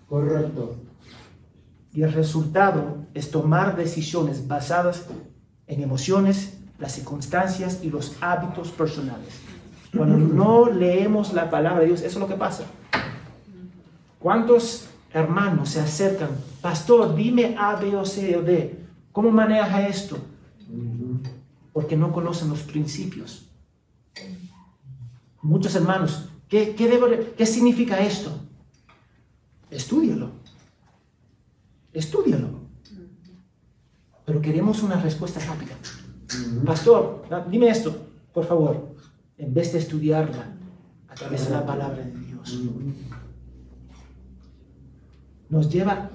Correcto. 0.08 0.76
Y 1.94 2.04
el 2.04 2.14
resultado 2.14 3.06
es 3.14 3.32
tomar 3.32 3.76
decisiones 3.76 4.48
basadas 4.48 5.06
en 5.68 5.82
emociones, 5.82 6.58
las 6.80 6.94
circunstancias 6.94 7.80
y 7.84 7.90
los 7.90 8.16
hábitos 8.22 8.70
personales. 8.70 9.51
Cuando 9.96 10.18
no 10.18 10.70
leemos 10.70 11.34
la 11.34 11.50
palabra 11.50 11.82
de 11.82 11.88
Dios, 11.88 12.02
eso 12.02 12.18
es 12.18 12.22
lo 12.22 12.28
que 12.28 12.36
pasa. 12.36 12.66
¿Cuántos 14.20 14.88
hermanos 15.14 15.70
se 15.70 15.82
acercan? 15.82 16.30
Pastor, 16.62 17.16
dime 17.16 17.56
A, 17.58 17.76
B 17.76 17.96
o 17.96 18.06
C 18.06 18.38
o 18.38 18.42
D. 18.42 18.80
¿Cómo 19.12 19.32
maneja 19.32 19.88
esto? 19.88 20.18
Porque 21.74 21.98
no 21.98 22.14
conocen 22.14 22.50
los 22.50 22.62
principios. 22.62 23.48
Muchos 25.42 25.76
hermanos, 25.76 26.30
¿qué, 26.48 26.76
qué, 26.76 27.34
qué 27.36 27.46
significa 27.46 28.00
esto? 28.00 28.32
Estúdialo. 29.70 30.30
Estúdialo. 31.94 32.62
Pero 34.26 34.42
queremos 34.42 34.84
una 34.84 35.02
respuesta 35.02 35.40
rápida. 35.42 35.76
Pastor, 36.66 37.26
dime 37.50 37.70
esto, 37.70 37.94
por 38.34 38.46
favor, 38.46 38.91
en 39.42 39.54
vez 39.56 39.74
de 39.74 39.80
estudiarla 39.80 40.54
a 41.10 41.16
través 41.16 41.46
de 41.46 41.52
la 41.52 41.66
palabra 41.66 42.04
de 42.04 42.12
Dios. 42.12 42.62
Nos 45.50 45.68
lleva, 45.70 46.12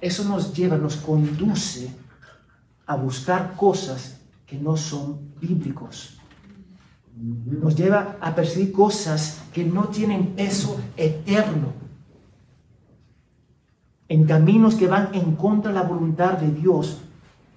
eso 0.00 0.24
nos 0.24 0.54
lleva, 0.54 0.76
nos 0.76 0.96
conduce 0.96 1.90
a 2.86 2.94
buscar 2.94 3.56
cosas 3.56 4.20
que 4.46 4.56
no 4.56 4.76
son 4.76 5.32
bíblicos. 5.40 6.16
Nos 7.16 7.74
lleva 7.74 8.16
a 8.20 8.34
perseguir 8.34 8.72
cosas 8.72 9.42
que 9.52 9.64
no 9.64 9.88
tienen 9.88 10.28
peso 10.28 10.80
eterno. 10.96 11.72
En 14.08 14.24
caminos 14.24 14.76
que 14.76 14.86
van 14.86 15.10
en 15.12 15.34
contra 15.34 15.72
de 15.72 15.78
la 15.78 15.82
voluntad 15.82 16.38
de 16.38 16.52
Dios 16.52 16.98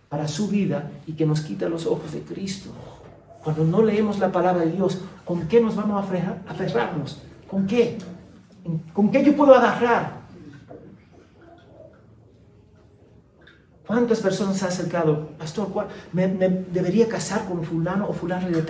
para 0.10 0.28
su 0.28 0.47
vida 0.47 0.91
y 1.06 1.13
que 1.13 1.26
nos 1.26 1.41
quita 1.41 1.69
los 1.69 1.86
ojos 1.86 2.12
de 2.13 2.21
Cristo. 2.21 2.71
Cuando 3.43 3.63
no 3.65 3.82
leemos 3.84 4.19
la 4.19 4.32
palabra 4.32 4.63
de 4.65 4.71
Dios, 4.71 5.01
¿con 5.25 5.47
qué 5.47 5.60
nos 5.62 5.75
vamos 5.75 6.01
a 6.01 6.06
aferrar- 6.08 6.41
aferrarnos? 6.47 7.21
¿Con 7.49 7.67
qué? 7.67 7.97
¿Con 8.93 9.12
qué 9.12 9.23
yo 9.23 9.36
puedo 9.36 9.53
agarrar? 9.53 10.23
¿Cuántas 13.86 14.21
personas 14.21 14.58
se 14.58 14.65
han 14.65 14.71
acercado? 14.71 15.27
Pastor, 15.38 15.67
¿cuál- 15.69 15.88
¿me, 16.13 16.27
me 16.27 16.47
debería 16.49 17.08
casar 17.10 17.45
con 17.45 17.63
fulano 17.63 18.08
o 18.08 18.13
fulano 18.13 18.47
de. 18.47 18.63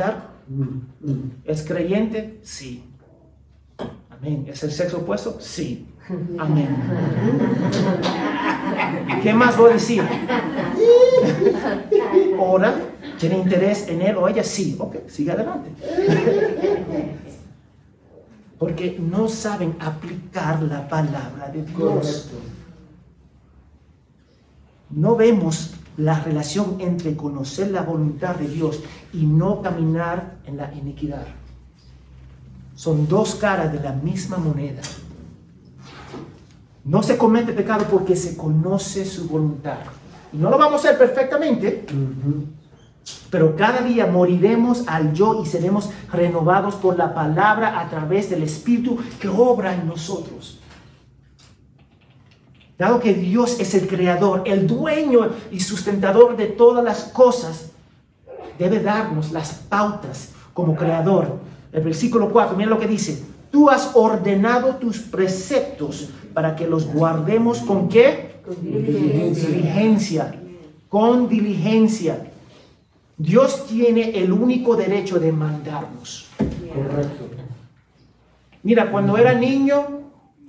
¿Es 1.45 1.63
creyente? 1.63 2.39
Sí. 2.41 2.83
Amén. 4.09 4.45
¿Es 4.47 4.63
el 4.63 4.71
sexo 4.71 4.97
opuesto? 4.99 5.38
Sí. 5.39 5.88
Amén. 6.39 6.67
¿Qué 9.21 9.33
más 9.33 9.55
voy 9.55 9.69
a 9.69 9.73
decir? 9.75 10.03
Ora, 12.39 12.73
¿tiene 13.29 13.41
interés 13.41 13.88
en 13.88 14.01
él 14.01 14.17
o 14.17 14.27
ella? 14.27 14.43
Sí. 14.43 14.75
Ok, 14.77 15.07
sigue 15.07 15.31
adelante. 15.31 15.69
Porque 18.59 18.97
no 18.99 19.29
saben 19.29 19.77
aplicar 19.79 20.62
la 20.62 20.89
palabra 20.89 21.47
de 21.47 21.63
Dios. 21.63 21.77
Correcto. 21.77 22.36
No 24.89 25.15
vemos 25.15 25.73
la 25.95 26.19
relación 26.19 26.75
entre 26.79 27.15
conocer 27.15 27.71
la 27.71 27.83
voluntad 27.83 28.36
de 28.36 28.49
Dios 28.49 28.81
y 29.13 29.25
no 29.25 29.62
caminar 29.62 30.39
en 30.45 30.57
la 30.57 30.73
iniquidad. 30.73 31.25
Son 32.75 33.07
dos 33.07 33.36
caras 33.36 33.71
de 33.71 33.79
la 33.79 33.93
misma 33.93 34.36
moneda. 34.36 34.81
No 36.83 37.01
se 37.01 37.17
comete 37.17 37.53
pecado 37.53 37.86
porque 37.89 38.17
se 38.17 38.36
conoce 38.36 39.05
su 39.05 39.29
voluntad. 39.29 39.77
Y 40.33 40.38
no 40.38 40.49
lo 40.49 40.57
vamos 40.57 40.83
a 40.83 40.89
hacer 40.89 40.97
perfectamente, 40.97 41.86
Ujú. 41.88 42.62
Pero 43.29 43.55
cada 43.55 43.81
día 43.81 44.05
moriremos 44.05 44.87
al 44.87 45.13
yo 45.13 45.41
y 45.43 45.47
seremos 45.47 45.89
renovados 46.11 46.75
por 46.75 46.97
la 46.97 47.13
palabra 47.13 47.79
a 47.79 47.89
través 47.89 48.29
del 48.29 48.43
Espíritu 48.43 48.97
que 49.19 49.27
obra 49.27 49.73
en 49.73 49.87
nosotros. 49.87 50.59
Dado 52.77 52.99
que 52.99 53.13
Dios 53.13 53.59
es 53.59 53.73
el 53.75 53.87
creador, 53.87 54.43
el 54.45 54.67
dueño 54.67 55.31
y 55.51 55.59
sustentador 55.59 56.35
de 56.37 56.47
todas 56.47 56.83
las 56.83 57.05
cosas, 57.05 57.71
debe 58.57 58.79
darnos 58.79 59.31
las 59.31 59.53
pautas 59.53 60.29
como 60.53 60.75
creador. 60.75 61.39
El 61.71 61.83
versículo 61.83 62.31
4, 62.31 62.55
mira 62.55 62.69
lo 62.69 62.79
que 62.79 62.87
dice. 62.87 63.23
Tú 63.51 63.69
has 63.69 63.91
ordenado 63.95 64.75
tus 64.75 64.99
preceptos 64.99 66.09
para 66.33 66.55
que 66.55 66.67
los 66.67 66.91
guardemos 66.91 67.59
con 67.59 67.87
qué? 67.87 68.41
Con 68.45 68.61
diligencia. 68.61 69.47
Diligencia. 69.49 70.35
Con 70.89 71.29
diligencia. 71.29 72.33
Dios 73.23 73.67
tiene 73.67 74.19
el 74.21 74.33
único 74.33 74.75
derecho 74.75 75.17
de 75.17 75.31
mandarnos. 75.31 76.29
Correcto. 76.38 77.29
Mira, 78.63 78.91
cuando 78.91 79.17
era 79.17 79.33
niño, 79.33 80.01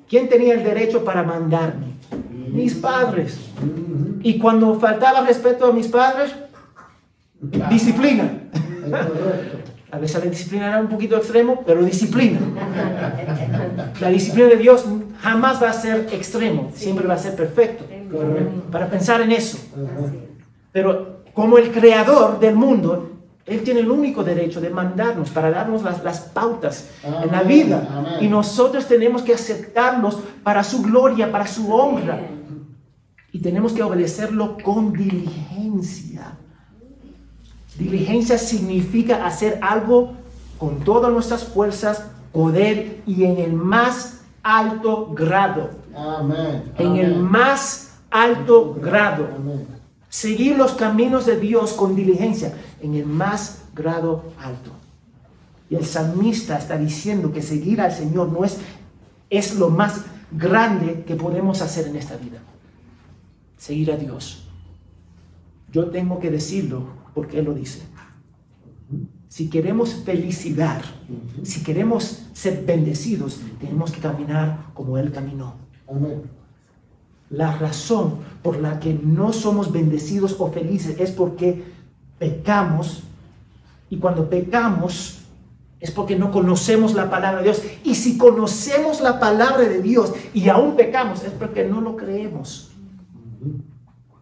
¿quién 0.08 0.28
tenía 0.28 0.54
el 0.54 0.64
derecho 0.64 1.04
para 1.04 1.22
mandarme? 1.22 1.94
Mis 2.48 2.74
padres. 2.74 3.38
Y 4.24 4.38
cuando 4.40 4.80
faltaba 4.80 5.24
respeto 5.24 5.66
a 5.66 5.72
mis 5.72 5.86
padres, 5.86 6.34
disciplina. 7.70 8.40
A 9.92 9.98
veces 9.98 10.24
la 10.24 10.30
disciplina 10.30 10.66
era 10.66 10.80
un 10.80 10.88
poquito 10.88 11.16
extremo, 11.16 11.62
pero 11.64 11.84
disciplina. 11.84 12.40
La 14.00 14.08
disciplina 14.08 14.48
de 14.48 14.56
Dios 14.56 14.84
jamás 15.20 15.62
va 15.62 15.70
a 15.70 15.74
ser 15.74 16.08
extremo, 16.10 16.72
siempre 16.74 17.06
va 17.06 17.14
a 17.14 17.18
ser 17.18 17.36
perfecto. 17.36 17.84
Para 18.72 18.90
pensar 18.90 19.20
en 19.20 19.30
eso. 19.30 19.58
Pero 20.72 21.13
como 21.34 21.58
el 21.58 21.72
creador 21.72 22.38
del 22.38 22.54
mundo, 22.54 23.10
Él 23.44 23.62
tiene 23.62 23.80
el 23.80 23.90
único 23.90 24.24
derecho 24.24 24.60
de 24.60 24.70
mandarnos 24.70 25.30
para 25.30 25.50
darnos 25.50 25.82
las, 25.82 26.02
las 26.02 26.20
pautas 26.20 26.90
en 27.02 27.30
la 27.30 27.42
vida. 27.42 27.86
amén. 27.92 28.12
Y 28.20 28.28
nosotros 28.28 28.86
tenemos 28.86 29.22
que 29.22 29.34
aceptarlos 29.34 30.18
para 30.42 30.64
su 30.64 30.82
gloria, 30.82 31.30
para 31.30 31.46
su 31.46 31.72
honra. 31.74 32.20
Y 33.32 33.40
tenemos 33.40 33.72
que 33.72 33.82
obedecerlo 33.82 34.56
con 34.62 34.92
diligencia. 34.92 36.38
Diligencia 37.76 38.38
significa 38.38 39.26
hacer 39.26 39.58
algo 39.60 40.14
con 40.58 40.78
todas 40.80 41.12
nuestras 41.12 41.44
fuerzas, 41.44 42.06
poder 42.32 43.02
y 43.06 43.24
en 43.24 43.38
el 43.38 43.52
más 43.52 44.22
alto 44.44 45.12
grado. 45.12 45.70
Amén. 45.96 46.72
En 46.78 46.96
el 46.96 47.16
más 47.16 47.96
alto 48.10 48.74
grado. 48.80 49.28
Amén. 49.34 49.73
Seguir 50.14 50.56
los 50.56 50.74
caminos 50.74 51.26
de 51.26 51.40
Dios 51.40 51.72
con 51.72 51.96
diligencia 51.96 52.54
en 52.80 52.94
el 52.94 53.04
más 53.04 53.64
grado 53.74 54.22
alto. 54.38 54.70
Y 55.68 55.74
el 55.74 55.84
salmista 55.84 56.56
está 56.56 56.78
diciendo 56.78 57.32
que 57.32 57.42
seguir 57.42 57.80
al 57.80 57.90
Señor 57.90 58.30
no 58.30 58.44
es, 58.44 58.58
es 59.28 59.56
lo 59.56 59.70
más 59.70 60.04
grande 60.30 61.02
que 61.04 61.16
podemos 61.16 61.62
hacer 61.62 61.88
en 61.88 61.96
esta 61.96 62.16
vida. 62.16 62.38
Seguir 63.56 63.90
a 63.90 63.96
Dios. 63.96 64.46
Yo 65.72 65.90
tengo 65.90 66.20
que 66.20 66.30
decirlo 66.30 66.86
porque 67.12 67.40
Él 67.40 67.46
lo 67.46 67.52
dice. 67.52 67.82
Si 69.26 69.50
queremos 69.50 69.96
felicidad, 70.04 70.80
si 71.42 71.64
queremos 71.64 72.22
ser 72.34 72.64
bendecidos, 72.64 73.40
tenemos 73.58 73.90
que 73.90 73.98
caminar 73.98 74.70
como 74.74 74.96
Él 74.96 75.10
caminó. 75.10 75.54
La 77.36 77.56
razón 77.56 78.16
por 78.42 78.60
la 78.60 78.78
que 78.78 78.94
no 78.94 79.32
somos 79.32 79.72
bendecidos 79.72 80.36
o 80.38 80.52
felices 80.52 80.96
es 81.00 81.10
porque 81.10 81.64
pecamos 82.18 83.02
y 83.90 83.96
cuando 83.96 84.28
pecamos 84.28 85.18
es 85.80 85.90
porque 85.90 86.16
no 86.16 86.30
conocemos 86.30 86.94
la 86.94 87.10
palabra 87.10 87.38
de 87.38 87.44
Dios. 87.44 87.62
Y 87.82 87.94
si 87.96 88.16
conocemos 88.16 89.00
la 89.00 89.20
palabra 89.20 89.68
de 89.68 89.82
Dios 89.82 90.12
y 90.32 90.48
aún 90.48 90.76
pecamos 90.76 91.24
es 91.24 91.32
porque 91.32 91.64
no 91.64 91.80
lo 91.80 91.96
creemos. 91.96 92.70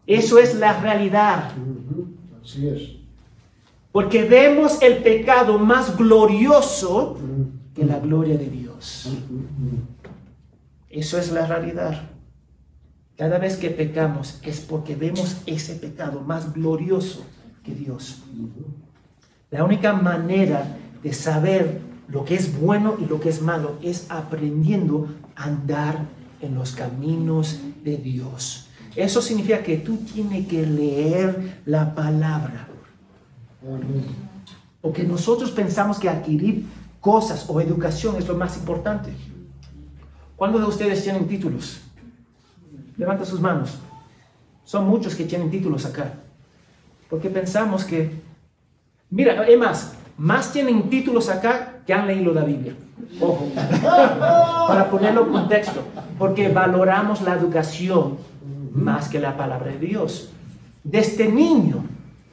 Eso 0.07 0.39
es 0.39 0.55
la 0.57 0.81
realidad. 0.81 1.53
Así 2.43 2.67
es. 2.67 2.97
Porque 3.93 4.25
vemos 4.25 4.81
el 4.83 4.99
pecado 5.03 5.59
más 5.59 5.97
glorioso 5.97 7.19
que 7.75 7.85
la 7.85 7.99
gloria 7.99 8.37
de 8.37 8.49
Dios. 8.49 9.13
Eso 10.89 11.19
es 11.19 11.31
la 11.31 11.47
realidad. 11.47 12.09
Cada 13.17 13.39
vez 13.39 13.57
que 13.57 13.71
pecamos 13.71 14.41
es 14.43 14.61
porque 14.61 14.97
vemos 14.97 15.43
ese 15.47 15.75
pecado 15.75 16.21
más 16.21 16.53
glorioso 16.55 17.25
que 17.63 17.75
Dios. 17.75 18.23
La 19.51 19.65
única 19.65 19.93
manera 19.93 20.77
de 21.03 21.13
saber 21.13 21.81
lo 22.09 22.25
que 22.25 22.35
es 22.35 22.59
bueno 22.59 22.97
y 22.99 23.05
lo 23.07 23.21
que 23.21 23.29
es 23.29 23.43
malo 23.43 23.77
es 23.83 24.11
aprendiendo 24.11 25.09
a 25.37 25.45
andar 25.45 26.07
en 26.41 26.55
los 26.55 26.73
caminos 26.73 27.61
de 27.85 27.99
Dios. 27.99 28.69
Eso 28.97 29.23
significa 29.23 29.63
que 29.63 29.79
tú 29.79 29.99
tienes 29.99 30.47
que 30.47 30.67
leer 30.67 31.61
la 31.67 31.95
palabra. 31.95 32.69
Porque 34.81 35.05
nosotros 35.05 35.51
pensamos 35.51 35.99
que 35.99 36.09
adquirir 36.09 36.67
cosas 37.01 37.45
o 37.49 37.61
educación 37.61 38.17
es 38.17 38.27
lo 38.27 38.37
más 38.37 38.57
importante. 38.57 39.13
¿Cuántos 40.37 40.63
de 40.63 40.67
ustedes 40.67 41.03
tienen 41.05 41.29
títulos? 41.29 41.82
Levanta 42.97 43.25
sus 43.25 43.41
manos. 43.41 43.79
Son 44.65 44.87
muchos 44.89 45.15
que 45.15 45.25
tienen 45.25 45.51
títulos 45.51 45.85
acá. 45.85 46.13
Porque 47.09 47.29
pensamos 47.29 47.85
que, 47.85 48.11
mira, 49.11 49.47
es 49.47 49.59
más, 49.59 49.95
más 50.17 50.53
tienen 50.53 50.89
títulos 50.89 51.29
acá 51.29 51.81
que 51.87 51.93
han 51.93 52.07
leído 52.07 52.33
la 52.33 52.45
Biblia. 52.45 52.75
Ojo, 53.21 53.49
para 54.69 54.89
ponerlo 54.91 55.27
en 55.27 55.33
contexto. 55.33 55.83
Porque 56.19 56.49
valoramos 56.49 57.23
la 57.23 57.35
educación 57.35 58.19
más 58.73 59.09
que 59.09 59.19
la 59.19 59.37
palabra 59.37 59.73
de 59.73 59.79
Dios. 59.79 60.31
Desde 60.85 61.31
niño, 61.31 61.85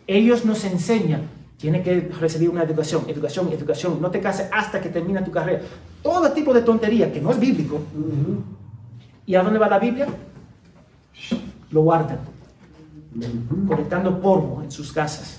ellos 0.07 0.45
nos 0.45 0.63
enseñan, 0.63 1.21
tiene 1.57 1.83
que 1.83 2.09
recibir 2.19 2.49
una 2.49 2.63
educación, 2.63 3.03
educación, 3.07 3.51
educación, 3.51 4.01
no 4.01 4.09
te 4.09 4.21
cases 4.21 4.49
hasta 4.51 4.79
que 4.79 4.89
termina 4.89 5.23
tu 5.23 5.31
carrera. 5.31 5.61
Todo 6.01 6.31
tipo 6.31 6.53
de 6.53 6.61
tontería 6.61 7.11
que 7.11 7.21
no 7.21 7.31
es 7.31 7.39
bíblico. 7.39 7.75
Ujú. 7.75 8.43
¿Y 9.25 9.35
a 9.35 9.43
dónde 9.43 9.59
va 9.59 9.67
la 9.67 9.79
Biblia? 9.79 10.07
Lo 11.71 11.81
guardan, 11.81 12.19
colectando 13.67 14.19
polvo 14.19 14.61
en 14.63 14.71
sus 14.71 14.91
casas. 14.91 15.37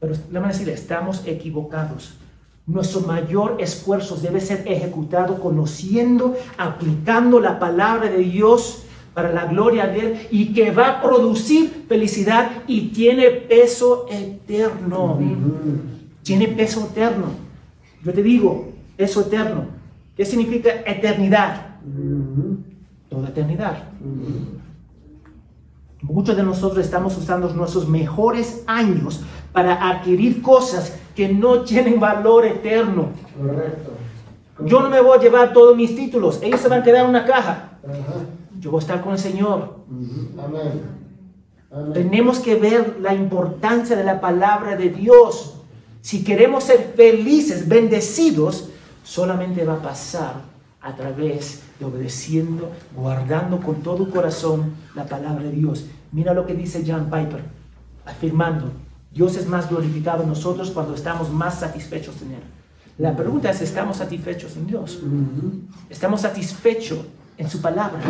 Pero 0.00 0.14
le 0.30 0.38
van 0.38 0.48
a 0.48 0.52
decir, 0.52 0.68
estamos 0.68 1.22
equivocados. 1.26 2.14
Nuestro 2.66 3.00
mayor 3.00 3.56
esfuerzo 3.60 4.16
debe 4.16 4.40
ser 4.40 4.64
ejecutado 4.66 5.40
conociendo, 5.40 6.36
aplicando 6.58 7.40
la 7.40 7.58
palabra 7.58 8.08
de 8.08 8.18
Dios 8.18 8.84
para 9.14 9.32
la 9.32 9.46
gloria 9.46 9.86
de 9.86 10.00
Él 10.00 10.28
y 10.30 10.52
que 10.54 10.70
va 10.70 10.88
a 10.88 11.02
producir 11.02 11.84
felicidad 11.88 12.50
y 12.66 12.88
tiene 12.88 13.30
peso 13.30 14.06
eterno. 14.10 15.18
Tiene 16.22 16.48
peso 16.48 16.88
eterno. 16.90 17.26
Yo 18.04 18.12
te 18.12 18.22
digo, 18.22 18.72
peso 18.96 19.22
eterno. 19.22 19.66
¿Qué 20.16 20.24
significa 20.24 20.70
eternidad? 20.86 21.71
Toda 23.12 23.28
eternidad. 23.28 23.84
Muchos 26.00 26.36
de 26.36 26.42
nosotros 26.42 26.84
estamos 26.84 27.16
usando 27.16 27.48
nuestros 27.50 27.86
mejores 27.86 28.64
años 28.66 29.20
para 29.52 29.90
adquirir 29.90 30.40
cosas 30.40 30.98
que 31.14 31.28
no 31.28 31.60
tienen 31.60 32.00
valor 32.00 32.46
eterno. 32.46 33.10
Correcto. 33.38 33.90
Yo 34.64 34.80
no 34.80 34.88
me 34.88 35.00
voy 35.00 35.18
a 35.18 35.20
llevar 35.20 35.52
todos 35.52 35.76
mis 35.76 35.94
títulos, 35.94 36.40
ellos 36.42 36.60
se 36.60 36.68
van 36.68 36.80
a 36.80 36.82
quedar 36.82 37.04
en 37.04 37.10
una 37.10 37.24
caja. 37.24 37.78
Ajá. 37.84 38.24
Yo 38.58 38.70
voy 38.70 38.78
a 38.78 38.82
estar 38.82 39.02
con 39.02 39.12
el 39.12 39.18
Señor. 39.18 39.76
Ujú. 39.90 40.40
Amén. 40.40 40.82
Amén. 41.70 41.92
Tenemos 41.92 42.38
que 42.38 42.54
ver 42.54 42.98
la 43.00 43.14
importancia 43.14 43.96
de 43.96 44.04
la 44.04 44.20
palabra 44.20 44.76
de 44.76 44.88
Dios. 44.88 45.56
Si 46.00 46.24
queremos 46.24 46.64
ser 46.64 46.94
felices, 46.96 47.68
bendecidos, 47.68 48.70
solamente 49.04 49.64
va 49.64 49.74
a 49.74 49.82
pasar 49.82 50.42
a 50.80 50.94
través 50.94 51.62
de 51.82 51.96
obedeciendo, 51.96 52.70
guardando 52.94 53.60
con 53.60 53.82
todo 53.82 54.10
corazón 54.10 54.74
la 54.94 55.06
palabra 55.06 55.44
de 55.44 55.52
Dios. 55.52 55.86
Mira 56.12 56.32
lo 56.34 56.46
que 56.46 56.54
dice 56.54 56.84
John 56.86 57.06
Piper, 57.06 57.42
afirmando, 58.04 58.70
Dios 59.12 59.36
es 59.36 59.46
más 59.46 59.68
glorificado 59.68 60.22
en 60.22 60.28
nosotros 60.28 60.70
cuando 60.70 60.94
estamos 60.94 61.30
más 61.30 61.60
satisfechos 61.60 62.22
en 62.22 62.32
Él. 62.32 62.42
La 62.98 63.16
pregunta 63.16 63.50
es, 63.50 63.60
¿estamos 63.62 63.96
satisfechos 63.96 64.56
en 64.56 64.66
Dios? 64.66 65.00
Estamos 65.90 66.20
satisfechos 66.20 67.00
en 67.36 67.50
su 67.50 67.60
palabra 67.60 68.00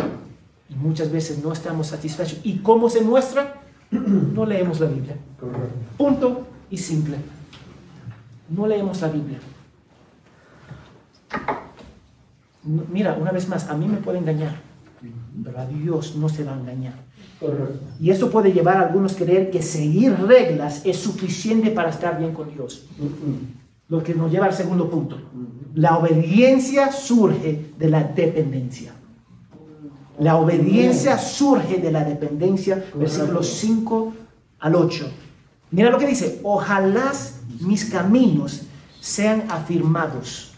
y 0.69 0.75
muchas 0.75 1.11
veces 1.11 1.43
no 1.43 1.51
estamos 1.51 1.87
satisfechos. 1.87 2.39
¿Y 2.43 2.59
cómo 2.59 2.89
se 2.89 3.01
muestra? 3.01 3.61
No 3.91 4.45
leemos 4.45 4.79
la 4.79 4.87
Biblia. 4.87 5.15
Punto 5.97 6.47
y 6.69 6.77
simple. 6.77 7.17
No 8.49 8.65
leemos 8.65 9.01
la 9.01 9.07
Biblia. 9.07 9.39
Mira, 12.63 13.17
una 13.19 13.31
vez 13.31 13.47
más, 13.49 13.69
a 13.69 13.73
mí 13.75 13.87
me 13.87 13.97
puede 13.97 14.19
engañar, 14.19 14.55
pero 15.43 15.59
a 15.59 15.65
Dios 15.65 16.15
no 16.15 16.29
se 16.29 16.43
va 16.43 16.53
a 16.53 16.59
engañar. 16.59 16.93
Correcto. 17.39 17.79
Y 17.99 18.09
eso 18.09 18.29
puede 18.29 18.53
llevar 18.53 18.77
a 18.77 18.87
algunos 18.87 19.13
a 19.13 19.17
creer 19.17 19.51
que 19.51 19.61
seguir 19.61 20.15
reglas 20.17 20.85
es 20.85 20.97
suficiente 20.97 21.71
para 21.71 21.89
estar 21.89 22.17
bien 22.17 22.33
con 22.33 22.53
Dios. 22.53 22.85
Lo 23.89 24.01
que 24.01 24.15
nos 24.15 24.31
lleva 24.31 24.45
al 24.45 24.53
segundo 24.53 24.89
punto. 24.89 25.17
La 25.75 25.97
obediencia 25.97 26.91
surge 26.91 27.73
de 27.77 27.89
la 27.89 28.03
dependencia. 28.03 28.93
La 30.19 30.37
obediencia 30.37 31.17
surge 31.17 31.77
de 31.77 31.91
la 31.91 32.05
dependencia, 32.05 32.85
versículos 32.95 33.47
5 33.47 34.13
al 34.59 34.75
8. 34.75 35.11
Mira 35.71 35.89
lo 35.89 35.97
que 35.97 36.07
dice, 36.07 36.39
ojalá 36.43 37.11
mis 37.59 37.85
caminos 37.85 38.61
sean 39.01 39.43
afirmados. 39.49 40.52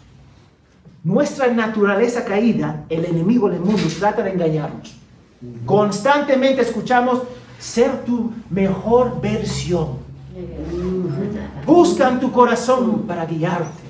Nuestra 1.05 1.53
naturaleza 1.53 2.25
caída, 2.25 2.83
el 2.89 3.05
enemigo 3.05 3.47
del 3.47 3.59
mundo 3.59 3.83
trata 3.99 4.23
de 4.23 4.31
engañarnos. 4.31 4.95
Constantemente 5.63 6.63
escuchamos 6.63 7.21
ser 7.59 8.03
tu 8.03 8.31
mejor 8.49 9.21
versión. 9.21 9.99
Buscan 11.63 12.19
tu 12.19 12.31
corazón 12.31 13.03
para 13.03 13.27
guiarte. 13.27 13.83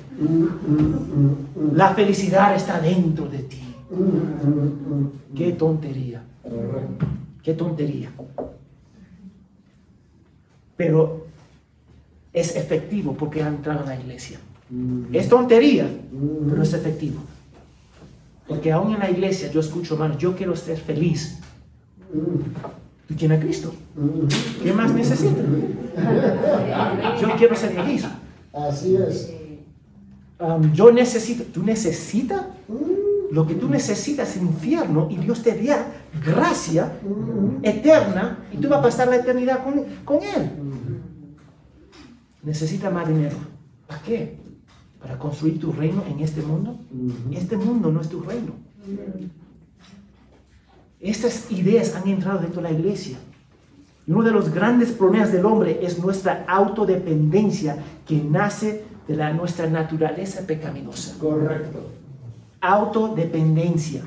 La 1.73 1.95
felicidad 1.95 2.53
está 2.53 2.81
dentro 2.81 3.29
de 3.29 3.39
ti. 3.39 3.61
Qué 5.33 5.53
tontería, 5.53 6.21
qué 7.41 7.53
tontería. 7.53 8.11
Pero 10.75 11.27
es 12.33 12.57
efectivo 12.57 13.13
porque 13.13 13.41
ha 13.41 13.47
entrado 13.47 13.83
en 13.83 13.87
la 13.87 13.95
iglesia. 13.95 14.37
Es 15.13 15.29
tontería, 15.29 15.87
pero 16.49 16.63
es 16.63 16.73
efectivo. 16.73 17.19
Porque 18.47 18.71
aún 18.71 18.93
en 18.93 18.99
la 18.99 19.09
iglesia 19.09 19.51
yo 19.51 19.59
escucho, 19.59 19.93
hermano, 19.95 20.17
yo 20.17 20.35
quiero 20.35 20.55
ser 20.55 20.77
feliz. 20.77 21.39
Tú 23.07 23.13
tienes 23.13 23.39
a 23.39 23.41
Cristo. 23.41 23.73
¿Qué 24.63 24.73
más 24.73 24.93
necesitas? 24.93 25.45
Yo 27.21 27.35
quiero 27.37 27.55
ser 27.55 27.71
feliz. 27.71 28.05
Así 28.51 28.95
es. 28.95 29.31
Um, 30.39 30.73
yo 30.73 30.91
necesito, 30.91 31.43
tú 31.45 31.63
necesitas 31.63 32.41
lo 33.31 33.45
que 33.47 33.55
tú 33.55 33.69
necesitas 33.69 34.35
es 34.35 34.41
infierno 34.41 35.07
y 35.09 35.17
Dios 35.17 35.41
te 35.41 35.61
da 35.63 35.85
gracia 36.25 36.91
eterna 37.63 38.39
y 38.51 38.57
tú 38.57 38.69
vas 38.69 38.79
a 38.79 38.83
pasar 38.83 39.07
la 39.07 39.17
eternidad 39.17 39.63
con, 39.63 39.83
con 40.03 40.23
Él. 40.23 40.51
Necesitas 42.43 42.93
más 42.93 43.07
dinero. 43.07 43.35
¿Para 43.87 44.01
qué? 44.01 44.37
¿Para 45.05 45.19
construir 45.19 45.59
tu 45.59 45.71
reino 45.71 46.03
en 46.09 46.19
este 46.19 46.41
mundo? 46.41 46.79
Este 47.31 47.55
mundo 47.57 47.91
no 47.91 48.01
es 48.01 48.09
tu 48.09 48.21
reino. 48.21 48.53
Estas 50.99 51.51
ideas 51.51 51.95
han 51.95 52.07
entrado 52.09 52.39
dentro 52.39 52.59
de 52.59 52.71
la 52.71 52.75
iglesia. 52.75 53.19
Y 54.07 54.11
uno 54.11 54.23
de 54.23 54.31
los 54.31 54.49
grandes 54.49 54.91
problemas 54.91 55.31
del 55.31 55.45
hombre 55.45 55.77
es 55.83 55.99
nuestra 55.99 56.43
autodependencia 56.47 57.77
que 58.07 58.15
nace 58.15 58.83
de 59.07 59.15
la, 59.15 59.31
nuestra 59.31 59.67
naturaleza 59.67 60.41
pecaminosa. 60.47 61.15
Correcto. 61.19 61.87
Autodependencia. 62.59 64.01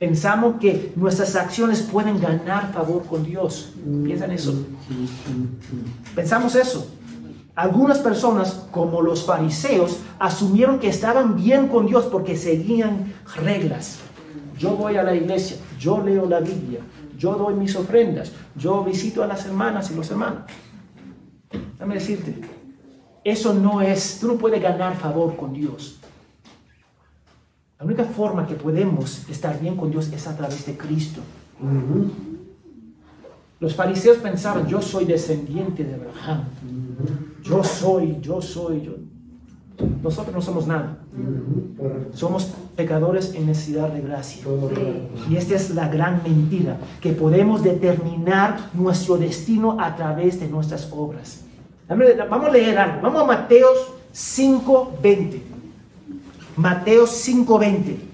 Pensamos 0.00 0.56
que 0.60 0.92
nuestras 0.96 1.36
acciones 1.36 1.82
pueden 1.82 2.20
ganar 2.20 2.72
favor 2.72 3.04
con 3.04 3.22
Dios. 3.22 3.72
Piensan 4.04 4.32
eso. 4.32 4.66
Pensamos 6.16 6.56
eso. 6.56 6.90
Algunas 7.54 7.98
personas, 7.98 8.66
como 8.70 9.02
los 9.02 9.24
fariseos, 9.24 9.98
asumieron 10.18 10.78
que 10.78 10.88
estaban 10.88 11.36
bien 11.36 11.68
con 11.68 11.86
Dios 11.86 12.06
porque 12.06 12.36
seguían 12.36 13.12
reglas. 13.36 13.98
Yo 14.56 14.76
voy 14.76 14.96
a 14.96 15.02
la 15.02 15.14
iglesia, 15.14 15.56
yo 15.78 16.02
leo 16.02 16.26
la 16.26 16.40
Biblia, 16.40 16.80
yo 17.16 17.34
doy 17.34 17.54
mis 17.54 17.74
ofrendas, 17.76 18.32
yo 18.54 18.84
visito 18.84 19.22
a 19.22 19.26
las 19.26 19.46
hermanas 19.46 19.90
y 19.90 19.94
los 19.94 20.10
hermanos. 20.10 20.42
Déjame 21.50 21.94
decirte, 21.94 22.40
eso 23.24 23.54
no 23.54 23.80
es, 23.80 24.18
tú 24.20 24.28
no 24.28 24.34
puedes 24.34 24.62
ganar 24.62 24.96
favor 24.96 25.36
con 25.36 25.52
Dios. 25.52 25.98
La 27.78 27.86
única 27.86 28.04
forma 28.04 28.46
que 28.46 28.54
podemos 28.54 29.28
estar 29.30 29.58
bien 29.58 29.76
con 29.76 29.90
Dios 29.90 30.12
es 30.12 30.26
a 30.26 30.36
través 30.36 30.66
de 30.66 30.76
Cristo. 30.76 31.22
Los 33.58 33.74
fariseos 33.74 34.18
pensaban, 34.18 34.66
yo 34.66 34.80
soy 34.82 35.06
descendiente 35.06 35.84
de 35.84 35.94
Abraham. 35.94 36.44
Yo 37.42 37.64
soy, 37.64 38.18
yo 38.20 38.40
soy, 38.40 38.82
yo. 38.82 38.92
Nosotros 40.02 40.34
no 40.34 40.42
somos 40.42 40.66
nada. 40.66 40.98
Somos 42.12 42.52
pecadores 42.76 43.34
en 43.34 43.46
necesidad 43.46 43.88
de 43.88 44.00
gracia. 44.02 44.44
Y 45.28 45.36
esta 45.36 45.54
es 45.54 45.70
la 45.74 45.88
gran 45.88 46.22
mentira, 46.22 46.78
que 47.00 47.12
podemos 47.12 47.62
determinar 47.62 48.70
nuestro 48.74 49.16
destino 49.16 49.76
a 49.80 49.96
través 49.96 50.40
de 50.40 50.48
nuestras 50.48 50.90
obras. 50.92 51.44
Vamos 51.88 52.48
a 52.48 52.52
leer 52.52 52.78
algo. 52.78 53.00
Vamos 53.02 53.22
a 53.22 53.24
Mateos 53.24 53.92
5.20. 54.14 55.40
Mateos 56.56 57.28
5.20. 57.28 58.09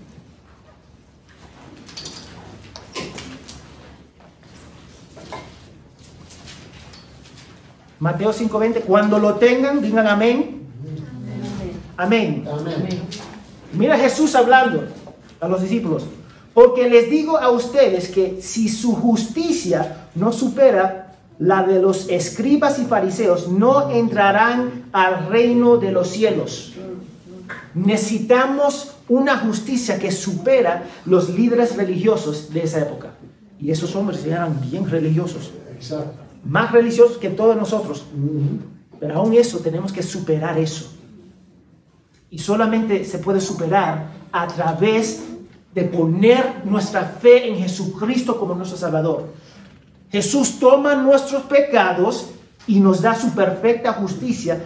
Mateo 7.99 8.33
5.20. 8.33 8.83
Cuando 8.83 9.19
lo 9.19 9.35
tengan, 9.35 9.81
digan 9.81 10.07
amén. 10.07 10.63
Amén. 11.97 12.45
Amén. 12.47 13.03
Mira 13.73 13.99
Jesús 13.99 14.35
hablando 14.35 14.85
a 15.41 15.49
los 15.49 15.63
discípulos. 15.63 16.05
Porque 16.53 16.89
les 16.89 17.11
digo 17.11 17.37
a 17.37 17.51
ustedes 17.51 18.09
que 18.09 18.41
si 18.41 18.69
su 18.69 18.95
justicia 18.95 20.09
no 20.15 20.33
supera 20.33 21.15
la 21.39 21.63
de 21.63 21.81
los 21.81 22.09
escribas 22.09 22.79
y 22.79 22.85
fariseos, 22.85 23.49
no 23.49 23.91
entrarán 23.91 24.85
al 24.93 25.29
reino 25.29 25.77
de 25.77 25.93
los 25.93 26.09
cielos. 26.09 26.73
Necesitamos 27.75 28.93
una 29.09 29.37
justicia 29.39 29.99
que 29.99 30.11
supera 30.11 30.85
los 31.05 31.29
líderes 31.29 31.77
religiosos 31.77 32.53
de 32.53 32.63
esa 32.63 32.81
época. 32.81 33.11
Y 33.61 33.71
esos 33.71 33.94
hombres 33.94 34.25
eran 34.25 34.59
bien 34.63 34.88
religiosos, 34.88 35.51
Exacto. 35.75 36.25
Más 36.49 36.73
religiosos 36.73 37.19
que 37.19 37.31
todos 37.31 37.57
nosotros. 37.57 38.05
Pero 38.99 39.17
aún 39.17 39.35
eso 39.35 39.59
tenemos 39.59 39.92
que 39.92 40.03
superar 40.03 40.59
eso. 40.59 40.92
Y 42.31 42.38
solamente 42.38 43.05
se 43.05 43.19
puede 43.19 43.40
superar 43.40 44.11
a 44.33 44.47
través 44.47 45.23
de 45.75 45.83
poner 45.83 46.63
nuestra 46.65 47.05
fe 47.05 47.49
en 47.49 47.59
Jesucristo 47.59 48.38
como 48.38 48.55
nuestro 48.55 48.79
Salvador. 48.79 49.25
Jesús 50.11 50.59
toma 50.59 50.94
nuestros 50.94 51.42
pecados 51.42 52.31
y 52.67 52.81
nos 52.81 53.03
da 53.03 53.15
su 53.15 53.35
perfecta 53.35 53.92
justicia 53.92 54.65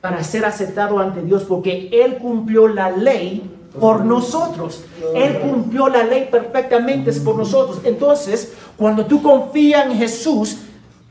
para 0.00 0.22
ser 0.22 0.44
aceptado 0.44 0.98
ante 0.98 1.22
Dios 1.22 1.44
porque 1.44 1.88
Él 1.92 2.18
cumplió 2.18 2.68
la 2.68 2.90
ley 2.90 3.42
por 3.78 4.04
nosotros. 4.04 4.84
Él 5.14 5.38
cumplió 5.40 5.88
la 5.88 6.04
ley 6.04 6.28
perfectamente 6.30 7.12
por 7.14 7.36
nosotros. 7.36 7.80
Entonces, 7.84 8.52
cuando 8.76 9.06
tú 9.06 9.22
confías 9.22 9.86
en 9.86 9.96
Jesús, 9.96 10.58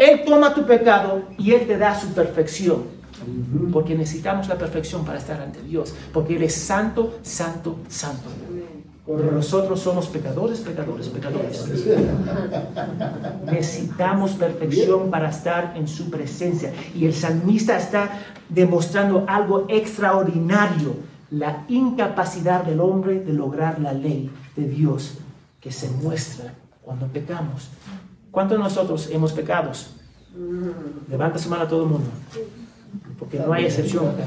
Él 0.01 0.23
toma 0.25 0.55
tu 0.55 0.65
pecado 0.65 1.21
y 1.37 1.51
Él 1.51 1.67
te 1.67 1.77
da 1.77 1.93
su 1.99 2.07
perfección. 2.07 2.85
Porque 3.71 3.93
necesitamos 3.93 4.47
la 4.47 4.57
perfección 4.57 5.05
para 5.05 5.19
estar 5.19 5.39
ante 5.39 5.61
Dios. 5.61 5.93
Porque 6.11 6.37
Él 6.37 6.41
es 6.41 6.55
santo, 6.55 7.19
santo, 7.21 7.77
santo. 7.87 8.27
Pero 9.05 9.31
nosotros 9.31 9.79
somos 9.79 10.07
pecadores, 10.07 10.61
pecadores, 10.61 11.07
pecadores. 11.07 11.67
Necesitamos 13.45 14.31
perfección 14.31 15.11
para 15.11 15.29
estar 15.29 15.73
en 15.77 15.87
su 15.87 16.09
presencia. 16.09 16.73
Y 16.95 17.05
el 17.05 17.13
salmista 17.13 17.77
está 17.77 18.09
demostrando 18.49 19.25
algo 19.27 19.67
extraordinario, 19.69 20.95
la 21.29 21.63
incapacidad 21.69 22.63
del 22.63 22.79
hombre 22.79 23.19
de 23.19 23.33
lograr 23.33 23.79
la 23.79 23.93
ley 23.93 24.31
de 24.55 24.67
Dios 24.67 25.19
que 25.59 25.71
se 25.71 25.91
muestra 25.91 26.55
cuando 26.81 27.05
pecamos. 27.05 27.69
¿Cuántos 28.31 28.57
de 28.57 28.63
nosotros 28.63 29.09
hemos 29.11 29.33
pecado? 29.33 29.71
Levanta 31.09 31.37
su 31.37 31.49
mano 31.49 31.63
a 31.63 31.67
todo 31.67 31.83
el 31.83 31.89
mundo. 31.89 32.09
Porque 33.19 33.37
no 33.37 33.53
hay 33.53 33.65
excepción 33.65 34.07
acá. 34.07 34.23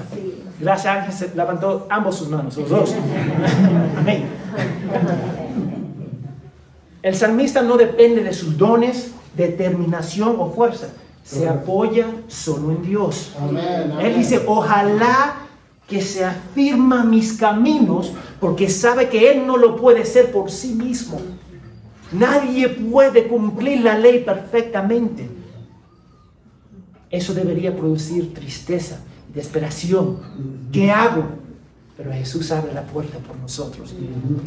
Gracias 0.60 0.96
Ángel 0.96 1.12
se 1.12 1.34
levantó 1.34 1.86
ambos 1.90 2.16
sus 2.16 2.28
manos, 2.28 2.56
los 2.56 2.68
dos. 2.68 2.94
Amén. 3.96 4.24
El 7.02 7.14
salmista 7.14 7.62
no 7.62 7.76
depende 7.76 8.22
de 8.22 8.32
sus 8.32 8.56
dones, 8.56 9.12
determinación 9.36 10.36
o 10.38 10.50
fuerza. 10.50 10.88
Se 11.22 11.48
apoya 11.48 12.06
solo 12.28 12.70
en 12.70 12.82
Dios. 12.82 13.32
Amén, 13.40 13.90
amén. 13.92 14.06
Él 14.06 14.16
dice, 14.16 14.42
ojalá 14.46 15.34
que 15.88 16.00
se 16.00 16.24
afirma 16.24 17.04
mis 17.04 17.34
caminos, 17.34 18.12
porque 18.40 18.70
sabe 18.70 19.08
que 19.08 19.30
Él 19.32 19.46
no 19.46 19.56
lo 19.56 19.76
puede 19.76 20.02
hacer 20.02 20.32
por 20.32 20.50
sí 20.50 20.74
mismo. 20.74 21.20
Nadie 22.14 22.68
puede 22.68 23.26
cumplir 23.26 23.80
la 23.80 23.98
ley 23.98 24.22
perfectamente. 24.24 25.28
Eso 27.10 27.34
debería 27.34 27.76
producir 27.76 28.32
tristeza, 28.32 29.00
desesperación. 29.32 30.18
¿Qué 30.72 30.90
hago? 30.90 31.24
Pero 31.96 32.12
Jesús 32.12 32.50
abre 32.52 32.72
la 32.72 32.82
puerta 32.82 33.18
por 33.18 33.36
nosotros 33.36 33.94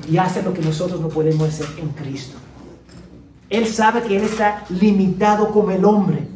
y 0.09 0.17
hace 0.17 0.43
lo 0.43 0.53
que 0.53 0.61
nosotros 0.61 0.99
no 0.99 1.09
podemos 1.09 1.47
hacer 1.47 1.67
en 1.79 1.89
Cristo. 1.89 2.37
Él 3.49 3.65
sabe 3.67 4.01
que 4.03 4.17
Él 4.17 4.23
está 4.23 4.65
limitado 4.69 5.51
como 5.51 5.71
el 5.71 5.85
hombre. 5.85 6.27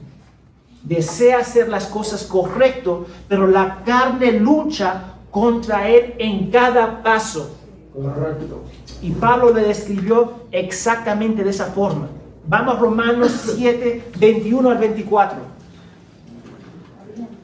Desea 0.84 1.40
hacer 1.40 1.70
las 1.70 1.86
cosas 1.86 2.24
correcto, 2.24 3.06
pero 3.28 3.48
la 3.48 3.84
carne 3.86 4.34
lucha 4.34 5.16
contra 5.30 5.90
Él 5.90 6.16
en 6.18 6.50
cada 6.50 7.04
paso. 7.04 7.58
Correcto. 7.94 8.64
Y 9.02 9.12
Pablo 9.12 9.54
le 9.54 9.64
describió 9.64 10.34
exactamente 10.52 11.44
de 11.44 11.50
esa 11.50 11.66
forma. 11.66 12.08
Vamos 12.48 12.76
a 12.76 12.80
Romanos 12.80 13.54
7, 13.56 14.04
21 14.20 14.70
al 14.70 14.78
24. 14.78 15.38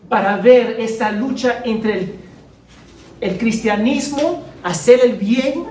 Para 0.10 0.38
ver 0.38 0.78
esta 0.80 1.12
lucha 1.12 1.62
entre 1.66 2.00
el, 2.00 2.16
el 3.20 3.38
cristianismo, 3.38 4.44
hacer 4.64 5.02
el 5.04 5.14
bien 5.14 5.66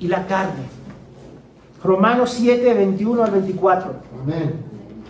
y 0.00 0.08
la 0.08 0.26
carne. 0.26 0.64
Romanos 1.84 2.34
7, 2.36 2.74
21 2.74 3.22
al 3.22 3.30
24. 3.30 3.94
Amén. 4.22 4.54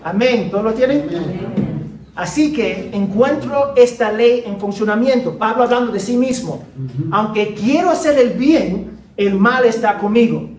Amén. 0.04 0.50
¿Todos 0.50 0.64
lo 0.64 0.74
tienen? 0.74 1.08
Amén. 1.08 1.66
Así 2.14 2.52
que 2.52 2.90
encuentro 2.92 3.74
esta 3.76 4.10
ley 4.10 4.42
en 4.46 4.58
funcionamiento. 4.58 5.36
Pablo 5.36 5.64
hablando 5.64 5.92
de 5.92 6.00
sí 6.00 6.16
mismo. 6.16 6.64
Aunque 7.10 7.54
quiero 7.54 7.90
hacer 7.90 8.18
el 8.18 8.30
bien, 8.30 8.95
el 9.16 9.34
mal 9.34 9.64
está 9.64 9.98
conmigo. 9.98 10.50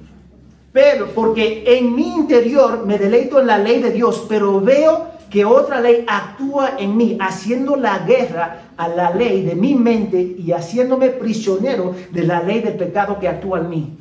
Pero 0.71 1.07
porque 1.15 1.63
en 1.65 1.95
mi 1.95 2.07
interior 2.13 2.85
me 2.85 2.97
deleito 2.97 3.39
en 3.39 3.47
la 3.47 3.57
ley 3.57 3.81
de 3.81 3.91
Dios, 3.91 4.25
pero 4.29 4.59
veo 4.61 5.07
que 5.29 5.43
otra 5.43 5.81
ley 5.81 6.05
actúa 6.07 6.75
en 6.77 6.95
mí, 6.95 7.17
haciendo 7.19 7.75
la 7.75 7.99
guerra 7.99 8.61
a 8.77 8.87
la 8.87 9.09
ley 9.13 9.43
de 9.43 9.55
mi 9.55 9.75
mente 9.75 10.21
y 10.21 10.51
haciéndome 10.51 11.09
prisionero 11.09 11.93
de 12.11 12.23
la 12.23 12.41
ley 12.43 12.61
del 12.61 12.75
pecado 12.75 13.19
que 13.19 13.27
actúa 13.27 13.59
en 13.59 13.69
mí. 13.69 13.97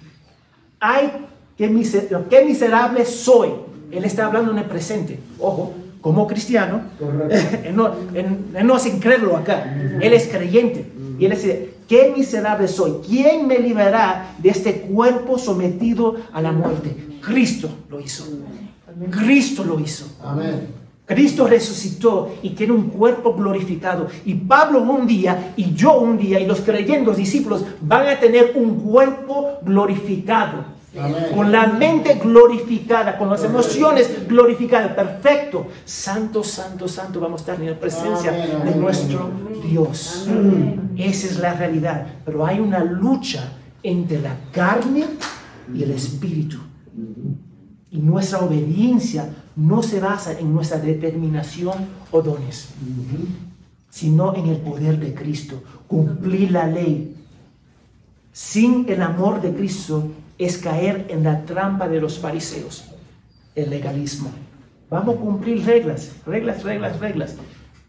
Ay, 0.79 1.11
qué, 1.57 1.71
miser- 1.71 2.27
qué 2.29 2.45
miserable 2.45 3.05
soy. 3.05 3.51
Él 3.91 4.05
está 4.05 4.27
hablando 4.27 4.53
en 4.53 4.59
el 4.59 4.65
presente. 4.67 5.19
Ojo, 5.41 5.73
como 6.01 6.27
cristiano, 6.27 6.83
él, 7.65 7.75
no, 7.75 7.89
él- 8.15 8.39
él 8.55 8.67
no 8.67 8.77
es 8.77 8.87
incrédulo 8.87 9.37
acá, 9.37 9.75
él 10.01 10.13
es 10.13 10.29
creyente. 10.29 10.85
Y 11.19 11.25
él 11.25 11.33
dice, 11.33 11.75
qué 11.89 12.13
miserable 12.17 12.69
soy. 12.69 12.97
¿Quién 13.07 13.47
me 13.47 13.59
liberará 13.59 14.35
de 14.39 14.51
este 14.51 14.83
cuerpo 14.83 15.39
sometido 15.39 16.17
a 16.33 16.41
la 16.41 16.53
muerte? 16.53 17.19
Cristo 17.21 17.69
lo 17.89 18.01
hizo. 18.01 18.25
Cristo 19.11 19.65
lo 19.65 19.79
hizo. 19.81 20.07
Amén. 20.23 20.69
Cristo 21.07 21.47
resucitó 21.47 22.35
y 22.43 22.51
tiene 22.51 22.73
un 22.73 22.91
cuerpo 22.91 23.35
glorificado. 23.35 24.09
Y 24.25 24.35
Pablo 24.35 24.83
un 24.83 25.07
día, 25.07 25.53
y 25.57 25.73
yo 25.73 26.01
un 26.01 26.19
día, 26.19 26.41
y 26.41 26.47
los 26.47 26.61
creyentes, 26.61 27.07
los 27.07 27.17
discípulos, 27.17 27.65
van 27.81 28.09
a 28.09 28.19
tener 28.19 28.53
un 28.57 28.81
cuerpo 28.81 29.59
glorificado. 29.63 30.76
Amén. 30.99 31.27
Con 31.35 31.53
la 31.53 31.67
mente 31.67 32.15
glorificada, 32.15 33.19
con 33.19 33.31
las 33.31 33.45
emociones 33.45 34.27
glorificadas. 34.29 34.93
Perfecto. 34.93 35.67
Santo, 35.85 36.43
santo, 36.43 36.89
santo. 36.89 37.21
Vamos 37.21 37.41
a 37.41 37.43
estar 37.43 37.61
en 37.61 37.71
la 37.71 37.79
presencia 37.79 38.31
Amén, 38.31 38.73
de 38.73 38.81
nuestro. 38.81 39.31
Dios. 39.63 40.29
Esa 40.97 41.27
es 41.27 41.39
la 41.39 41.55
realidad. 41.55 42.07
Pero 42.25 42.47
hay 42.47 42.61
una 42.61 42.83
lucha 42.83 43.53
entre 43.83 44.21
la 44.21 44.37
carne 44.53 45.05
y 45.75 45.83
el 45.83 45.91
espíritu. 45.91 46.59
Y 47.91 47.99
nuestra 47.99 48.41
obediencia 48.41 49.29
no 49.57 49.83
se 49.83 50.01
basa 50.01 50.39
en 50.39 50.53
nuestra 50.53 50.79
determinación 50.79 51.75
o 52.11 52.21
dones, 52.21 52.69
sino 53.91 54.35
en 54.35 54.47
el 54.47 54.57
poder 54.59 54.99
de 54.99 55.15
Cristo. 55.15 55.63
Cumplir 55.87 56.51
la 56.51 56.67
ley 56.67 57.15
sin 58.33 58.87
el 58.89 59.01
amor 59.01 59.41
de 59.41 59.55
Cristo 59.55 60.11
es 60.39 60.59
caer 60.59 61.07
en 61.09 61.23
la 61.25 61.45
trampa 61.45 61.89
de 61.89 62.01
los 62.01 62.19
fariseos, 62.19 62.85
el 63.55 63.71
legalismo. 63.71 64.31
Vamos 64.91 65.17
a 65.17 65.19
cumplir 65.19 65.65
reglas, 65.65 66.13
reglas, 66.27 66.63
reglas, 66.63 67.01
reglas. 67.01 67.37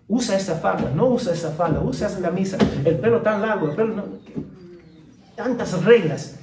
Usa 0.08 0.36
esa 0.38 0.56
falda, 0.56 0.92
no 0.96 1.08
usa 1.08 1.34
esa 1.34 1.52
falda, 1.52 1.82
usa 1.82 2.08
esa 2.08 2.22
camisa, 2.22 2.58
el 2.86 2.96
pelo 2.98 3.22
tan 3.22 3.42
largo, 3.42 3.70
el 3.70 3.76
pelo 3.76 3.94
no- 3.96 4.06
tantas 5.36 5.84
reglas. 5.84 6.36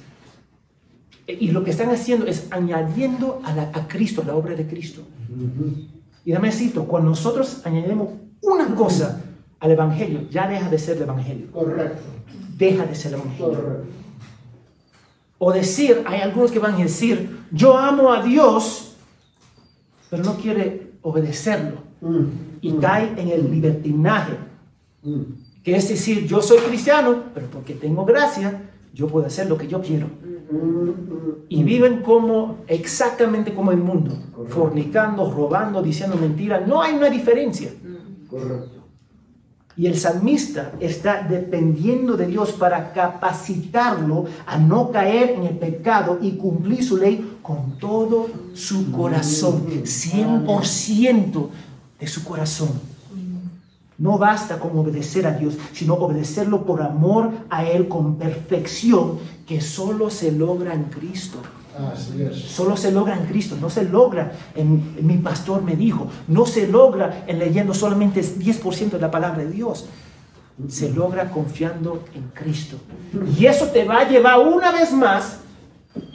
Y 1.27 1.49
lo 1.51 1.63
que 1.63 1.71
están 1.71 1.89
haciendo 1.89 2.27
es 2.27 2.47
añadiendo 2.51 3.41
a, 3.43 3.53
la- 3.55 3.71
a 3.73 3.87
Cristo, 3.87 4.21
a 4.21 4.25
la 4.25 4.35
obra 4.35 4.53
de 4.55 4.67
Cristo. 4.67 5.01
Y 6.23 6.31
dame 6.31 6.51
cito, 6.51 6.85
cuando 6.85 7.09
nosotros 7.09 7.61
añadimos 7.65 8.09
una 8.43 8.73
cosa 8.75 9.21
al 9.59 9.71
Evangelio, 9.71 10.29
ya 10.29 10.47
deja 10.47 10.69
de 10.69 10.77
ser 10.77 10.97
el 10.97 11.03
Evangelio. 11.03 11.51
Correcto. 11.51 12.01
Deja 12.57 12.85
de 12.85 12.93
ser 12.95 13.13
el 13.13 13.19
Evangelio. 13.21 13.47
Correcto. 13.53 13.83
O 15.47 15.53
decir, 15.53 16.01
hay 16.07 16.21
algunos 16.21 16.51
que 16.51 16.57
van 16.57 16.73
a 16.73 16.77
decir, 16.77 17.37
yo 17.51 17.77
amo 17.77 18.11
a 18.11 18.23
Dios, 18.23 18.95
pero 20.09 20.23
no 20.23 20.37
quiere 20.37 20.93
obedecerlo. 21.03 21.83
Mm, 22.01 22.23
Y 22.61 22.71
mm, 22.71 22.79
cae 22.79 23.13
en 23.15 23.29
el 23.29 23.51
libertinaje, 23.51 24.33
mm. 25.03 25.21
que 25.63 25.75
es 25.75 25.87
decir, 25.87 26.25
yo 26.25 26.41
soy 26.41 26.57
cristiano, 26.57 27.25
pero 27.31 27.45
porque 27.51 27.75
tengo 27.75 28.05
gracia, 28.05 28.59
yo 28.91 29.05
puedo 29.07 29.27
hacer 29.27 29.47
lo 29.47 29.55
que 29.55 29.67
yo 29.67 29.83
quiero. 29.83 30.07
Y 31.47 31.63
viven 31.63 32.01
como 32.01 32.63
exactamente 32.67 33.53
como 33.53 33.71
el 33.71 33.77
mundo, 33.77 34.17
Correcto. 34.33 34.55
fornicando, 34.55 35.31
robando, 35.31 35.83
diciendo 35.83 36.17
mentiras. 36.17 36.67
No 36.67 36.81
hay 36.81 36.95
una 36.95 37.11
diferencia. 37.11 37.69
Correcto. 38.27 38.74
Y 39.77 39.87
el 39.87 39.97
salmista 39.99 40.71
está 40.79 41.21
dependiendo 41.21 42.15
de 42.15 42.27
Dios 42.27 42.53
para 42.53 42.93
capacitarlo 42.93 44.25
a 44.45 44.57
no 44.57 44.91
caer 44.91 45.31
en 45.31 45.43
el 45.43 45.57
pecado 45.57 46.17
y 46.21 46.31
cumplir 46.37 46.83
su 46.83 46.95
ley 46.95 47.37
con 47.41 47.77
todo 47.77 48.27
su 48.53 48.91
corazón, 48.91 49.65
100% 49.67 51.49
de 51.99 52.07
su 52.07 52.23
corazón. 52.23 52.69
No 53.97 54.17
basta 54.17 54.59
con 54.59 54.77
obedecer 54.77 55.27
a 55.27 55.31
Dios, 55.31 55.55
sino 55.73 55.93
obedecerlo 55.95 56.65
por 56.65 56.81
amor 56.81 57.31
a 57.49 57.65
Él 57.65 57.87
con 57.87 58.15
perfección 58.15 59.19
que 59.45 59.61
solo 59.61 60.09
se 60.09 60.31
logra 60.31 60.73
en 60.73 60.85
Cristo. 60.85 61.39
Así 61.77 62.21
es. 62.21 62.37
Solo 62.37 62.77
se 62.77 62.91
logra 62.91 63.17
en 63.17 63.25
Cristo, 63.25 63.57
no 63.59 63.69
se 63.69 63.83
logra 63.83 64.31
en, 64.55 64.95
en 64.97 65.07
mi 65.07 65.17
pastor 65.17 65.61
me 65.61 65.75
dijo, 65.75 66.07
no 66.27 66.45
se 66.45 66.67
logra 66.67 67.25
en 67.27 67.39
leyendo 67.39 67.73
solamente 67.73 68.21
10% 68.21 68.91
de 68.91 68.99
la 68.99 69.11
palabra 69.11 69.43
de 69.43 69.51
Dios. 69.51 69.87
Se 70.69 70.89
logra 70.89 71.29
confiando 71.31 72.05
en 72.13 72.29
Cristo. 72.29 72.77
Y 73.37 73.45
eso 73.45 73.67
te 73.67 73.83
va 73.83 73.99
a 73.99 74.09
llevar 74.09 74.39
una 74.39 74.71
vez 74.71 74.93
más 74.93 75.39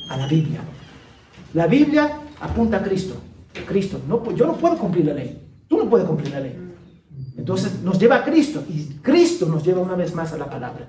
a 0.09 0.17
la 0.17 0.27
Biblia. 0.27 0.61
La 1.53 1.67
Biblia 1.67 2.21
apunta 2.41 2.79
a 2.79 2.83
Cristo. 2.83 3.17
Cristo, 3.67 4.01
no, 4.09 4.31
yo 4.33 4.47
no 4.47 4.55
puedo 4.55 4.79
cumplir 4.79 5.07
la 5.07 5.15
ley. 5.15 5.47
Tú 5.69 5.77
no 5.77 5.91
puedes 5.91 6.07
cumplir 6.07 6.33
la 6.33 6.41
ley. 6.41 6.57
Entonces 7.37 7.81
nos 7.83 7.99
lleva 7.99 8.17
a 8.17 8.25
Cristo 8.25 8.63
y 8.69 8.85
Cristo 9.03 9.47
nos 9.47 9.65
lleva 9.65 9.81
una 9.81 9.95
vez 9.95 10.15
más 10.15 10.33
a 10.33 10.39
la 10.39 10.49
palabra. 10.49 10.87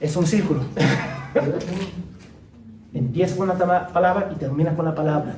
Es 0.00 0.16
un 0.16 0.26
círculo. 0.26 0.60
Empieza 2.94 3.36
con 3.36 3.48
la 3.48 3.88
palabra 3.88 4.30
y 4.34 4.38
termina 4.38 4.74
con 4.74 4.84
la 4.84 4.94
palabra. 4.94 5.34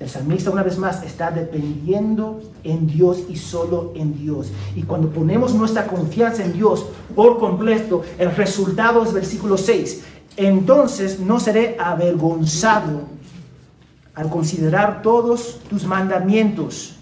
El 0.00 0.08
salmista 0.08 0.50
una 0.50 0.62
vez 0.62 0.78
más 0.78 1.02
está 1.02 1.30
dependiendo 1.30 2.40
en 2.64 2.86
Dios 2.86 3.24
y 3.28 3.36
solo 3.36 3.92
en 3.94 4.16
Dios. 4.16 4.50
Y 4.74 4.84
cuando 4.84 5.10
ponemos 5.10 5.54
nuestra 5.54 5.86
confianza 5.86 6.42
en 6.42 6.54
Dios 6.54 6.86
por 7.14 7.38
completo, 7.38 8.02
el 8.18 8.34
resultado 8.34 9.02
es 9.02 9.12
versículo 9.12 9.58
6. 9.58 10.04
entonces 10.36 11.20
no 11.20 11.38
seré 11.38 11.76
avergonzado 11.78 13.02
al 14.14 14.30
considerar 14.30 15.02
todos 15.02 15.60
tus 15.68 15.84
mandamientos. 15.84 16.96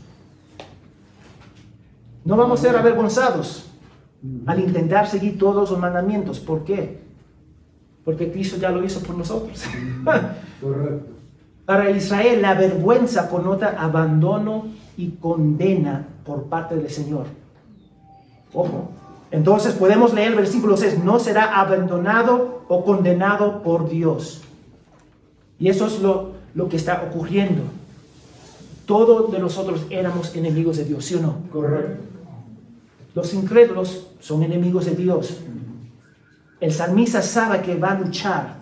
No 2.24 2.36
vamos 2.36 2.58
a 2.58 2.62
ser 2.64 2.76
avergonzados 2.76 3.66
al 4.46 4.58
intentar 4.58 5.08
seguir 5.08 5.38
todos 5.38 5.70
los 5.70 5.78
mandamientos. 5.78 6.40
¿Por 6.40 6.64
qué? 6.64 7.07
Porque 8.08 8.32
Cristo 8.32 8.56
ya 8.56 8.70
lo 8.70 8.82
hizo 8.82 9.00
por 9.00 9.18
nosotros. 9.18 9.64
Correcto. 10.62 11.12
Para 11.66 11.90
Israel 11.90 12.40
la 12.40 12.54
vergüenza 12.54 13.28
connota 13.28 13.76
abandono 13.78 14.68
y 14.96 15.10
condena 15.10 16.06
por 16.24 16.44
parte 16.44 16.74
del 16.74 16.88
Señor. 16.88 17.26
Ojo. 18.54 18.88
Entonces 19.30 19.74
podemos 19.74 20.14
leer 20.14 20.30
el 20.30 20.36
versículo 20.36 20.78
6, 20.78 21.04
no 21.04 21.18
será 21.18 21.60
abandonado 21.60 22.64
o 22.68 22.82
condenado 22.82 23.62
por 23.62 23.90
Dios. 23.90 24.40
Y 25.58 25.68
eso 25.68 25.86
es 25.86 26.00
lo, 26.00 26.30
lo 26.54 26.70
que 26.70 26.76
está 26.76 27.10
ocurriendo. 27.10 27.60
Todos 28.86 29.30
de 29.30 29.38
nosotros 29.38 29.84
éramos 29.90 30.34
enemigos 30.34 30.78
de 30.78 30.86
Dios, 30.86 31.04
¿sí 31.04 31.16
o 31.16 31.20
no? 31.20 31.40
Correcto. 31.52 32.04
Los 33.14 33.34
incrédulos 33.34 34.06
son 34.18 34.44
enemigos 34.44 34.86
de 34.86 34.92
Dios. 34.96 35.42
El 36.60 36.72
salmista 36.72 37.22
sabe 37.22 37.62
que 37.62 37.76
va 37.76 37.92
a 37.92 37.98
luchar, 37.98 38.58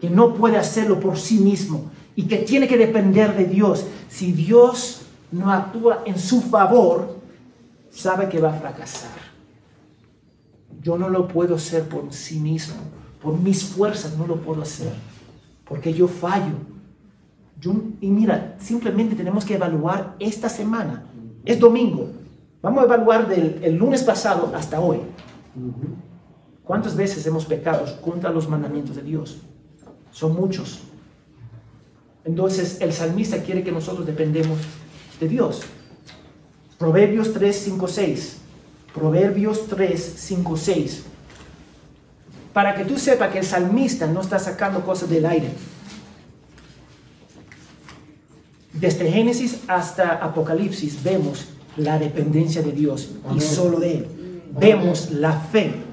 que 0.00 0.08
no 0.10 0.34
puede 0.34 0.56
hacerlo 0.56 1.00
por 1.00 1.18
sí 1.18 1.38
mismo 1.38 1.90
y 2.14 2.24
que 2.24 2.38
tiene 2.38 2.68
que 2.68 2.76
depender 2.76 3.34
de 3.36 3.46
Dios. 3.46 3.86
Si 4.08 4.32
Dios 4.32 5.02
no 5.32 5.50
actúa 5.52 6.02
en 6.06 6.18
su 6.18 6.40
favor, 6.40 7.16
sabe 7.90 8.28
que 8.28 8.40
va 8.40 8.50
a 8.54 8.58
fracasar. 8.60 9.10
Yo 10.82 10.96
no 10.96 11.08
lo 11.08 11.26
puedo 11.26 11.56
hacer 11.56 11.88
por 11.88 12.12
sí 12.12 12.38
mismo, 12.38 12.76
por 13.20 13.36
mis 13.38 13.64
fuerzas 13.64 14.16
no 14.16 14.26
lo 14.26 14.36
puedo 14.36 14.62
hacer, 14.62 14.92
porque 15.64 15.92
yo 15.92 16.06
fallo. 16.06 16.54
Yo- 17.60 17.74
y 18.00 18.08
mira, 18.10 18.56
simplemente 18.60 19.16
tenemos 19.16 19.44
que 19.44 19.54
evaluar 19.54 20.14
esta 20.20 20.48
semana. 20.48 21.04
Es 21.44 21.58
domingo. 21.58 22.10
Vamos 22.62 22.82
a 22.82 22.86
evaluar 22.86 23.26
del 23.28 23.58
el 23.62 23.74
lunes 23.76 24.02
pasado 24.04 24.52
hasta 24.54 24.78
hoy. 24.80 24.98
¿Cuántas 26.66 26.96
veces 26.96 27.24
hemos 27.26 27.44
pecado 27.44 27.84
contra 28.02 28.30
los 28.30 28.48
mandamientos 28.48 28.96
de 28.96 29.02
Dios? 29.02 29.38
Son 30.10 30.34
muchos. 30.34 30.80
Entonces 32.24 32.80
el 32.80 32.92
salmista 32.92 33.40
quiere 33.42 33.62
que 33.62 33.70
nosotros 33.70 34.04
dependemos 34.04 34.58
de 35.20 35.28
Dios. 35.28 35.62
Proverbios 36.76 37.32
3, 37.32 37.56
5, 37.56 37.88
6. 37.88 38.36
Proverbios 38.92 39.68
3, 39.68 40.14
5, 40.16 40.56
6. 40.56 41.04
Para 42.52 42.74
que 42.74 42.84
tú 42.84 42.98
sepas 42.98 43.30
que 43.30 43.38
el 43.38 43.44
salmista 43.44 44.08
no 44.08 44.20
está 44.20 44.40
sacando 44.40 44.84
cosas 44.84 45.08
del 45.08 45.24
aire. 45.24 45.50
Desde 48.72 49.10
Génesis 49.10 49.60
hasta 49.68 50.14
Apocalipsis 50.16 51.02
vemos 51.04 51.46
la 51.76 51.98
dependencia 51.98 52.60
de 52.60 52.72
Dios 52.72 53.10
y 53.36 53.40
solo 53.40 53.78
de 53.78 53.98
Él. 53.98 54.08
Vemos 54.58 55.12
la 55.12 55.32
fe. 55.32 55.85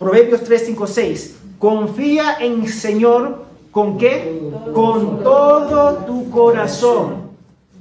Proverbios 0.00 0.42
3, 0.44 0.62
5, 0.64 0.86
6. 0.86 1.36
Confía 1.58 2.38
en 2.40 2.62
el 2.62 2.68
Señor 2.72 3.44
con 3.70 3.98
qué? 3.98 4.50
Con 4.72 5.22
todo 5.22 5.96
tu 6.06 6.30
corazón. 6.30 7.28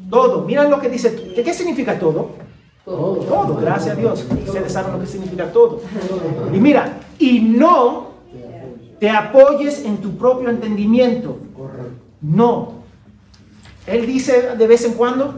Todo. 0.10 0.44
Mira 0.44 0.68
lo 0.68 0.82
que 0.82 0.90
dice. 0.90 1.16
¿Qué, 1.34 1.42
qué 1.42 1.54
significa 1.54 1.98
todo? 1.98 2.32
Todo. 2.84 3.56
Gracias 3.62 3.96
a 3.96 4.00
Dios. 4.00 4.26
Ustedes 4.46 4.74
saben 4.74 4.92
lo 4.92 5.00
que 5.00 5.08
significa 5.08 5.50
todo. 5.50 5.80
Y 6.54 6.60
mira, 6.60 7.00
y 7.18 7.40
no 7.40 8.10
te 9.00 9.10
apoyes 9.10 9.86
en 9.86 10.00
tu 10.00 10.18
propio 10.18 10.50
entendimiento. 10.50 11.38
No. 12.22 12.74
Él 13.88 14.06
dice 14.06 14.58
de 14.58 14.68
vez 14.68 14.84
en 14.84 14.96
cuando, 14.96 15.36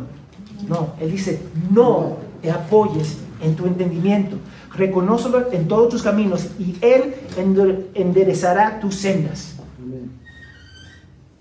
no, 0.67 0.95
él 0.99 1.11
dice, 1.11 1.43
no 1.69 2.17
te 2.41 2.49
apoyes 2.49 3.19
en 3.39 3.55
tu 3.55 3.67
entendimiento. 3.67 4.38
Reconócelo 4.76 5.51
en 5.51 5.67
todos 5.67 5.89
tus 5.89 6.01
caminos 6.01 6.47
y 6.59 6.76
él 6.82 7.13
ende- 7.38 7.88
enderezará 7.93 8.80
tus 8.80 8.95
sendas. 8.95 9.55
Amén. 9.82 10.11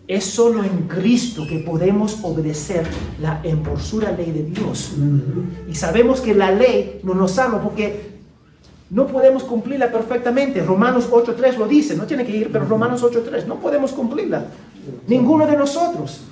Es 0.09 0.24
solo 0.24 0.64
en 0.64 0.89
Cristo 0.89 1.45
que 1.49 1.61
podemos 1.61 2.18
obedecer 2.24 2.85
la 3.20 3.41
emporsura 3.45 4.11
ley 4.11 4.33
de 4.33 4.43
Dios. 4.43 4.93
Y 5.68 5.74
sabemos 5.76 6.20
que 6.20 6.35
la 6.35 6.51
ley 6.51 7.01
no 7.05 7.14
nos 7.14 7.33
salva 7.33 7.62
porque 7.62 8.11
no 8.91 9.07
podemos 9.07 9.45
cumplirla 9.45 9.93
perfectamente. 9.93 10.64
Romanos 10.64 11.09
8.3 11.09 11.57
lo 11.57 11.68
dice, 11.68 11.97
no 11.97 12.07
tiene 12.07 12.26
que 12.26 12.37
ir, 12.37 12.51
pero 12.51 12.64
Romanos 12.64 13.05
8.3, 13.05 13.47
no 13.47 13.61
podemos 13.61 13.93
cumplirla. 13.93 14.47
Ninguno 15.07 15.47
de 15.47 15.57
nosotros. 15.57 16.22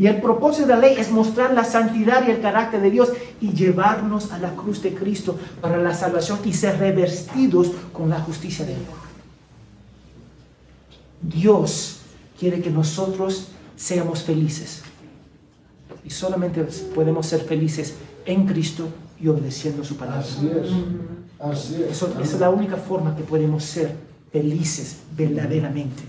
Y 0.00 0.06
el 0.06 0.22
propósito 0.22 0.66
de 0.66 0.72
la 0.72 0.80
ley 0.80 0.94
es 0.96 1.10
mostrar 1.10 1.52
la 1.52 1.62
santidad 1.62 2.26
y 2.26 2.30
el 2.30 2.40
carácter 2.40 2.80
de 2.80 2.90
Dios 2.90 3.12
y 3.38 3.52
llevarnos 3.52 4.32
a 4.32 4.38
la 4.38 4.56
cruz 4.56 4.82
de 4.82 4.94
Cristo 4.94 5.38
para 5.60 5.76
la 5.76 5.92
salvación 5.92 6.38
y 6.42 6.54
ser 6.54 6.78
revestidos 6.78 7.70
con 7.92 8.08
la 8.08 8.18
justicia 8.18 8.64
de 8.64 8.72
Él. 8.72 8.80
Dios 11.20 11.98
quiere 12.38 12.62
que 12.62 12.70
nosotros 12.70 13.48
seamos 13.76 14.22
felices. 14.22 14.84
Y 16.02 16.08
solamente 16.08 16.62
podemos 16.94 17.26
ser 17.26 17.42
felices 17.42 17.96
en 18.24 18.46
Cristo 18.46 18.88
y 19.20 19.28
obedeciendo 19.28 19.84
su 19.84 19.98
palabra. 19.98 20.20
Así 20.20 20.48
es. 20.48 20.70
Así 21.38 21.74
es. 21.74 21.90
Eso, 21.90 22.10
esa 22.12 22.22
es 22.22 22.40
la 22.40 22.48
única 22.48 22.78
forma 22.78 23.14
que 23.14 23.22
podemos 23.22 23.64
ser 23.64 23.94
felices 24.32 24.96
verdaderamente. 25.14 26.02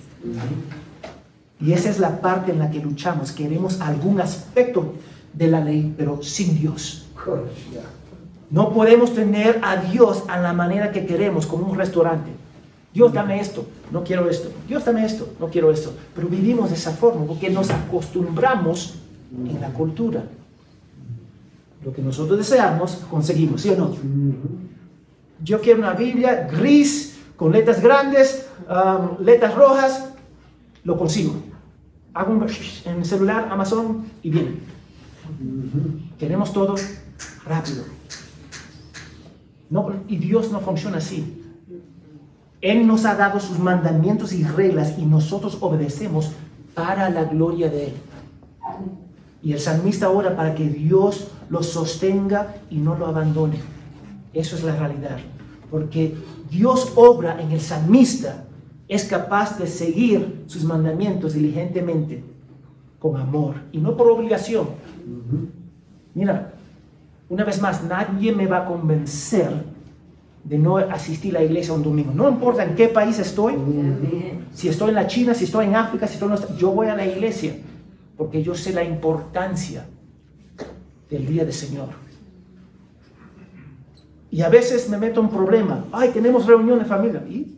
Y 1.61 1.73
esa 1.73 1.89
es 1.89 1.99
la 1.99 2.21
parte 2.21 2.51
en 2.51 2.59
la 2.59 2.71
que 2.71 2.79
luchamos. 2.79 3.31
Queremos 3.31 3.79
algún 3.81 4.19
aspecto 4.19 4.93
de 5.33 5.47
la 5.47 5.61
ley, 5.61 5.93
pero 5.95 6.21
sin 6.23 6.59
Dios. 6.59 7.05
No 8.49 8.73
podemos 8.73 9.13
tener 9.13 9.59
a 9.63 9.77
Dios 9.77 10.23
a 10.27 10.39
la 10.39 10.53
manera 10.53 10.91
que 10.91 11.05
queremos, 11.05 11.45
como 11.45 11.67
un 11.67 11.77
restaurante. 11.77 12.31
Dios 12.93 13.13
dame 13.13 13.39
esto, 13.39 13.65
no 13.91 14.03
quiero 14.03 14.29
esto. 14.29 14.51
Dios 14.67 14.83
dame 14.83 15.05
esto, 15.05 15.29
no 15.39 15.47
quiero 15.47 15.71
esto. 15.71 15.93
Pero 16.13 16.27
vivimos 16.27 16.69
de 16.69 16.75
esa 16.75 16.91
forma 16.91 17.25
porque 17.25 17.49
nos 17.49 17.69
acostumbramos 17.69 18.95
en 19.33 19.61
la 19.61 19.69
cultura. 19.69 20.23
Lo 21.85 21.93
que 21.93 22.01
nosotros 22.01 22.37
deseamos, 22.37 22.95
conseguimos, 23.09 23.61
¿sí 23.61 23.69
o 23.69 23.77
no? 23.77 23.95
Yo 25.43 25.61
quiero 25.61 25.79
una 25.79 25.93
Biblia 25.93 26.47
gris, 26.51 27.17
con 27.37 27.51
letras 27.51 27.81
grandes, 27.81 28.47
um, 28.69 29.23
letras 29.23 29.55
rojas, 29.55 30.09
lo 30.83 30.97
consigo. 30.97 31.33
Hago 32.13 32.33
un 32.33 32.45
en 32.85 32.97
el 32.97 33.05
celular, 33.05 33.47
Amazon 33.51 34.05
y 34.21 34.29
viene. 34.29 34.51
Queremos 36.19 36.51
todo 36.51 36.75
rápido. 37.45 37.83
No, 39.69 39.93
y 40.07 40.17
Dios 40.17 40.51
no 40.51 40.59
funciona 40.59 40.97
así. 40.97 41.41
Él 42.59 42.85
nos 42.85 43.05
ha 43.05 43.15
dado 43.15 43.39
sus 43.39 43.57
mandamientos 43.57 44.33
y 44.33 44.43
reglas 44.43 44.99
y 44.99 45.05
nosotros 45.05 45.57
obedecemos 45.61 46.31
para 46.75 47.09
la 47.09 47.23
gloria 47.23 47.69
de 47.69 47.85
Él. 47.85 47.93
Y 49.41 49.53
el 49.53 49.59
salmista 49.59 50.09
ora 50.09 50.35
para 50.35 50.53
que 50.53 50.67
Dios 50.67 51.29
lo 51.49 51.63
sostenga 51.63 52.55
y 52.69 52.77
no 52.77 52.95
lo 52.95 53.07
abandone. 53.07 53.59
Eso 54.33 54.55
es 54.55 54.63
la 54.63 54.75
realidad. 54.75 55.17
Porque 55.71 56.15
Dios 56.49 56.93
obra 56.95 57.41
en 57.41 57.51
el 57.51 57.61
salmista, 57.61 58.43
es 58.91 59.05
capaz 59.05 59.57
de 59.57 59.67
seguir 59.67 60.43
sus 60.47 60.65
mandamientos 60.65 61.33
diligentemente, 61.33 62.21
con 62.99 63.15
amor 63.15 63.55
y 63.71 63.77
no 63.77 63.95
por 63.95 64.09
obligación. 64.09 64.67
Mira, 66.13 66.51
una 67.29 67.45
vez 67.45 67.61
más, 67.61 67.85
nadie 67.85 68.33
me 68.33 68.47
va 68.47 68.57
a 68.63 68.65
convencer 68.65 69.49
de 70.43 70.57
no 70.59 70.75
asistir 70.75 71.37
a 71.37 71.39
la 71.39 71.45
iglesia 71.45 71.73
un 71.73 71.83
domingo. 71.83 72.11
No 72.13 72.27
importa 72.29 72.65
en 72.65 72.75
qué 72.75 72.89
país 72.89 73.17
estoy, 73.17 73.53
si 74.53 74.67
estoy 74.67 74.89
en 74.89 74.95
la 74.95 75.07
China, 75.07 75.33
si 75.33 75.45
estoy 75.45 75.67
en 75.67 75.75
África, 75.77 76.05
si 76.05 76.15
estoy 76.15 76.27
en 76.27 76.31
los- 76.35 76.57
yo 76.57 76.71
voy 76.71 76.87
a 76.87 76.95
la 76.95 77.05
iglesia 77.05 77.55
porque 78.17 78.43
yo 78.43 78.53
sé 78.55 78.73
la 78.73 78.83
importancia 78.83 79.85
del 81.09 81.25
día 81.27 81.45
del 81.45 81.53
Señor. 81.53 81.87
Y 84.29 84.41
a 84.41 84.49
veces 84.49 84.89
me 84.89 84.97
meto 84.97 85.21
en 85.21 85.29
problema. 85.29 85.85
Ay, 85.93 86.09
tenemos 86.09 86.45
reunión 86.45 86.77
de 86.79 86.85
familia. 86.85 87.23
¿Y? 87.29 87.57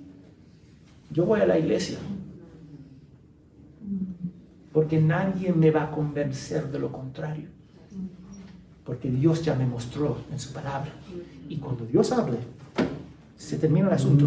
Yo 1.14 1.26
voy 1.26 1.39
a 1.41 1.45
la 1.45 1.57
iglesia. 1.57 1.99
Porque 4.74 4.99
nadie 4.99 5.53
me 5.53 5.70
va 5.70 5.84
a 5.84 5.91
convencer 5.91 6.72
de 6.72 6.80
lo 6.80 6.91
contrario. 6.91 7.47
Porque 8.84 9.09
Dios 9.09 9.43
ya 9.43 9.53
me 9.53 9.66
mostró 9.66 10.18
en 10.32 10.39
su 10.39 10.51
palabra. 10.51 10.91
Y 11.47 11.57
cuando 11.57 11.86
Dios 11.86 12.11
hable, 12.11 12.38
se 13.38 13.57
termina 13.59 13.88
el 13.88 13.93
asunto. 13.93 14.26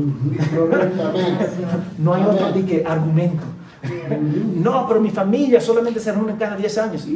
No 1.98 2.14
hay 2.14 2.22
otro 2.22 2.64
que 2.64 2.84
argumento. 2.86 3.42
No, 4.56 4.86
pero 4.86 5.00
mi 5.00 5.10
familia 5.10 5.60
solamente 5.60 5.98
se 5.98 6.12
reúne 6.12 6.36
cada 6.36 6.56
10 6.56 6.78
años. 6.78 7.06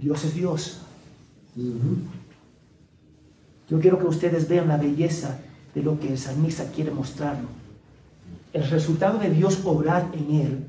Dios 0.00 0.24
es 0.24 0.34
Dios. 0.34 0.80
Yo 3.68 3.80
quiero 3.80 3.98
que 3.98 4.06
ustedes 4.06 4.48
vean 4.48 4.68
la 4.68 4.76
belleza 4.76 5.40
de 5.74 5.82
lo 5.82 5.98
que 5.98 6.08
el 6.08 6.18
salmista 6.18 6.70
quiere 6.70 6.92
mostrarnos. 6.92 7.50
El 8.56 8.70
resultado 8.70 9.18
de 9.18 9.28
Dios 9.28 9.60
obrar 9.64 10.08
en 10.14 10.34
él 10.34 10.66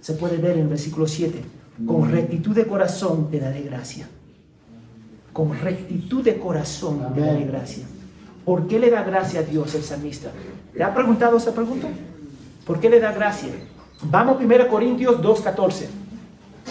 se 0.00 0.14
puede 0.14 0.36
ver 0.36 0.52
en 0.52 0.60
el 0.60 0.68
versículo 0.68 1.08
7. 1.08 1.42
Con 1.84 2.10
rectitud 2.10 2.54
de 2.54 2.66
corazón 2.66 3.30
te 3.32 3.40
daré 3.40 3.62
gracia. 3.62 4.08
Con 5.32 5.58
rectitud 5.58 6.22
de 6.22 6.38
corazón 6.38 7.14
te 7.14 7.20
daré 7.20 7.44
gracia. 7.46 7.84
¿Por 8.44 8.68
qué 8.68 8.78
le 8.78 8.90
da 8.90 9.02
gracia 9.02 9.40
a 9.40 9.42
Dios 9.42 9.74
el 9.74 9.82
salmista? 9.82 10.30
¿Le 10.74 10.84
ha 10.84 10.94
preguntado 10.94 11.36
esa 11.36 11.52
pregunta? 11.52 11.88
¿Por 12.64 12.78
qué 12.78 12.88
le 12.88 13.00
da 13.00 13.10
gracia? 13.10 13.50
Vamos 14.02 14.40
a 14.40 14.44
1 14.44 14.68
Corintios 14.68 15.20
2.14 15.20 15.86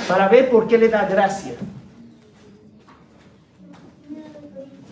para 0.07 0.29
ver 0.29 0.49
por 0.49 0.67
qué 0.67 0.77
le 0.77 0.87
da 0.87 1.05
gracia. 1.05 1.55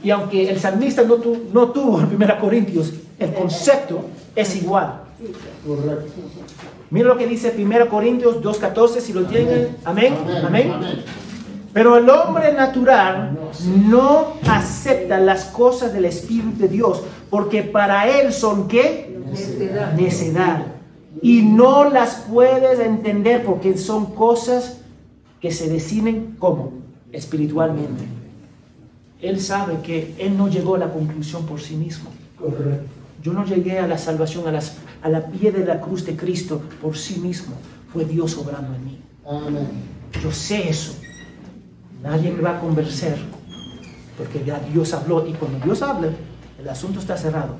Y 0.03 0.09
aunque 0.09 0.49
el 0.49 0.59
salmista 0.59 1.03
no, 1.03 1.17
no 1.53 1.71
tuvo 1.71 2.01
en 2.01 2.15
1 2.15 2.39
Corintios, 2.41 2.93
el 3.17 3.33
concepto 3.33 4.05
es 4.39 4.55
igual. 4.55 5.01
Mira 6.89 7.07
lo 7.07 7.17
que 7.17 7.27
dice 7.27 7.53
1 7.57 7.89
Corintios 7.89 8.41
2.14, 8.41 8.99
si 8.99 9.13
lo 9.13 9.25
tienen. 9.25 9.77
Amén. 9.83 10.15
Amén. 10.45 10.73
Pero 11.73 11.97
el 11.97 12.09
hombre 12.09 12.53
natural 12.53 13.37
no 13.65 14.33
acepta 14.47 15.19
las 15.19 15.45
cosas 15.45 15.93
del 15.93 16.05
Espíritu 16.05 16.57
de 16.57 16.67
Dios, 16.67 17.03
porque 17.29 17.61
para 17.61 18.07
él 18.19 18.33
son 18.33 18.67
qué? 18.67 19.15
Necedad. 19.29 19.93
Necedad. 19.93 20.65
Y 21.21 21.43
no 21.43 21.89
las 21.89 22.25
puedes 22.29 22.79
entender 22.79 23.45
porque 23.45 23.77
son 23.77 24.07
cosas 24.15 24.81
que 25.41 25.51
se 25.51 25.69
deciden 25.69 26.35
como 26.39 26.73
espiritualmente. 27.11 28.03
Él 29.21 29.39
sabe 29.39 29.79
que 29.83 30.15
él 30.17 30.37
no 30.37 30.47
llegó 30.47 30.75
a 30.75 30.79
la 30.79 30.91
conclusión 30.91 31.45
por 31.45 31.59
sí 31.59 31.75
mismo. 31.75 32.09
Yo 33.21 33.33
no 33.33 33.45
llegué 33.45 33.79
a 33.79 33.87
la 33.87 33.97
salvación, 33.97 34.47
a, 34.47 34.51
las, 34.51 34.77
a 35.01 35.09
la 35.09 35.27
pie 35.27 35.51
de 35.51 35.65
la 35.65 35.81
cruz 35.81 36.05
de 36.05 36.15
Cristo 36.15 36.61
por 36.81 36.97
sí 36.97 37.19
mismo. 37.19 37.55
Fue 37.91 38.05
Dios 38.05 38.37
obrando 38.37 38.73
en 38.75 38.85
mí. 38.85 38.99
Yo 40.21 40.31
sé 40.31 40.69
eso. 40.69 40.93
Nadie 42.01 42.31
me 42.31 42.41
va 42.41 42.57
a 42.57 42.59
convencer. 42.61 43.17
Porque 44.17 44.43
ya 44.45 44.59
Dios 44.71 44.93
habló. 44.93 45.27
Y 45.27 45.33
cuando 45.33 45.59
Dios 45.59 45.81
habla, 45.81 46.09
el 46.59 46.69
asunto 46.69 46.99
está 46.99 47.17
cerrado. 47.17 47.55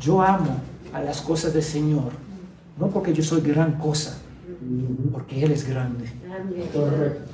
Yo 0.00 0.22
amo 0.22 0.60
a 0.92 1.00
las 1.02 1.20
cosas 1.20 1.52
del 1.52 1.62
Señor. 1.62 2.12
No 2.78 2.88
porque 2.88 3.12
yo 3.12 3.22
soy 3.22 3.40
gran 3.40 3.78
cosa. 3.78 4.18
Porque 5.12 5.42
Él 5.44 5.52
es 5.52 5.68
grande. 5.68 6.04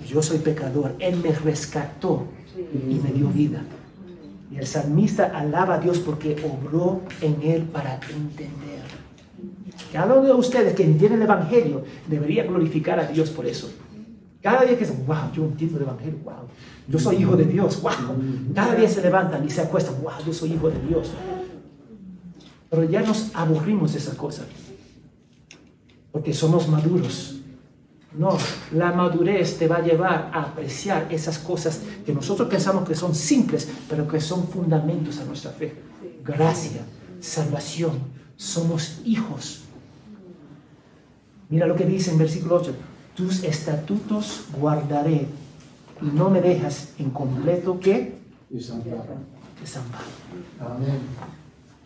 Yo 0.06 0.22
soy 0.22 0.38
pecador. 0.38 0.94
Él 0.98 1.16
me 1.22 1.32
rescató 1.32 2.24
y 2.88 2.94
me 2.94 3.10
dio 3.12 3.28
vida. 3.28 3.62
Y 4.52 4.58
el 4.58 4.66
salmista 4.66 5.32
alaba 5.34 5.76
a 5.76 5.78
Dios 5.78 5.98
porque 5.98 6.36
obró 6.44 7.00
en 7.22 7.42
él 7.42 7.62
para 7.62 7.94
entender. 7.94 8.82
Cada 9.92 10.14
uno 10.14 10.26
de 10.26 10.32
ustedes 10.32 10.74
que 10.74 10.84
entiende 10.84 11.16
el 11.16 11.22
Evangelio 11.22 11.84
debería 12.06 12.44
glorificar 12.44 13.00
a 13.00 13.06
Dios 13.06 13.30
por 13.30 13.46
eso. 13.46 13.70
Cada 14.42 14.62
día 14.62 14.76
que 14.76 14.84
dicen, 14.84 15.04
wow, 15.06 15.32
yo 15.32 15.44
entiendo 15.44 15.78
el 15.78 15.84
Evangelio, 15.84 16.18
wow, 16.24 16.34
yo 16.88 16.98
soy 16.98 17.16
hijo 17.16 17.36
de 17.36 17.44
Dios, 17.44 17.80
wow. 17.80 17.92
Cada 18.54 18.74
día 18.74 18.88
se 18.88 19.00
levantan 19.00 19.44
y 19.46 19.50
se 19.50 19.62
acuestan, 19.62 20.02
wow, 20.02 20.12
yo 20.26 20.32
soy 20.32 20.52
hijo 20.52 20.68
de 20.68 20.80
Dios. 20.80 21.12
Pero 22.68 22.84
ya 22.84 23.02
nos 23.02 23.34
aburrimos 23.34 23.92
de 23.92 23.98
esa 23.98 24.16
cosa. 24.16 24.44
Porque 26.10 26.34
somos 26.34 26.68
maduros. 26.68 27.41
No, 28.14 28.36
la 28.72 28.92
madurez 28.92 29.58
te 29.58 29.66
va 29.66 29.76
a 29.76 29.82
llevar 29.82 30.30
a 30.34 30.42
apreciar 30.42 31.08
esas 31.10 31.38
cosas 31.38 31.80
que 32.04 32.12
nosotros 32.12 32.48
pensamos 32.48 32.86
que 32.86 32.94
son 32.94 33.14
simples, 33.14 33.68
pero 33.88 34.06
que 34.06 34.20
son 34.20 34.46
fundamentos 34.48 35.18
a 35.18 35.24
nuestra 35.24 35.50
fe. 35.50 35.74
Gracia, 36.22 36.82
salvación, 37.20 37.98
somos 38.36 39.00
hijos. 39.06 39.62
Mira 41.48 41.66
lo 41.66 41.74
que 41.74 41.86
dice 41.86 42.10
en 42.10 42.18
versículo 42.18 42.56
8, 42.56 42.74
tus 43.14 43.44
estatutos 43.44 44.44
guardaré 44.58 45.26
y 46.02 46.06
no 46.06 46.28
me 46.28 46.42
dejas 46.42 46.90
en 46.98 47.10
completo 47.10 47.80
que 47.80 48.18
desamparo. 48.50 50.04
Amén. 50.60 50.98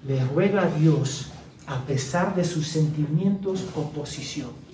Le 0.07 0.25
ruega 0.25 0.63
a 0.63 0.71
Dios, 0.79 1.29
a 1.69 1.83
pesar 1.83 2.35
de 2.35 2.45
sus 2.45 2.67
sentimientos, 2.67 3.65
oposición 3.77 4.66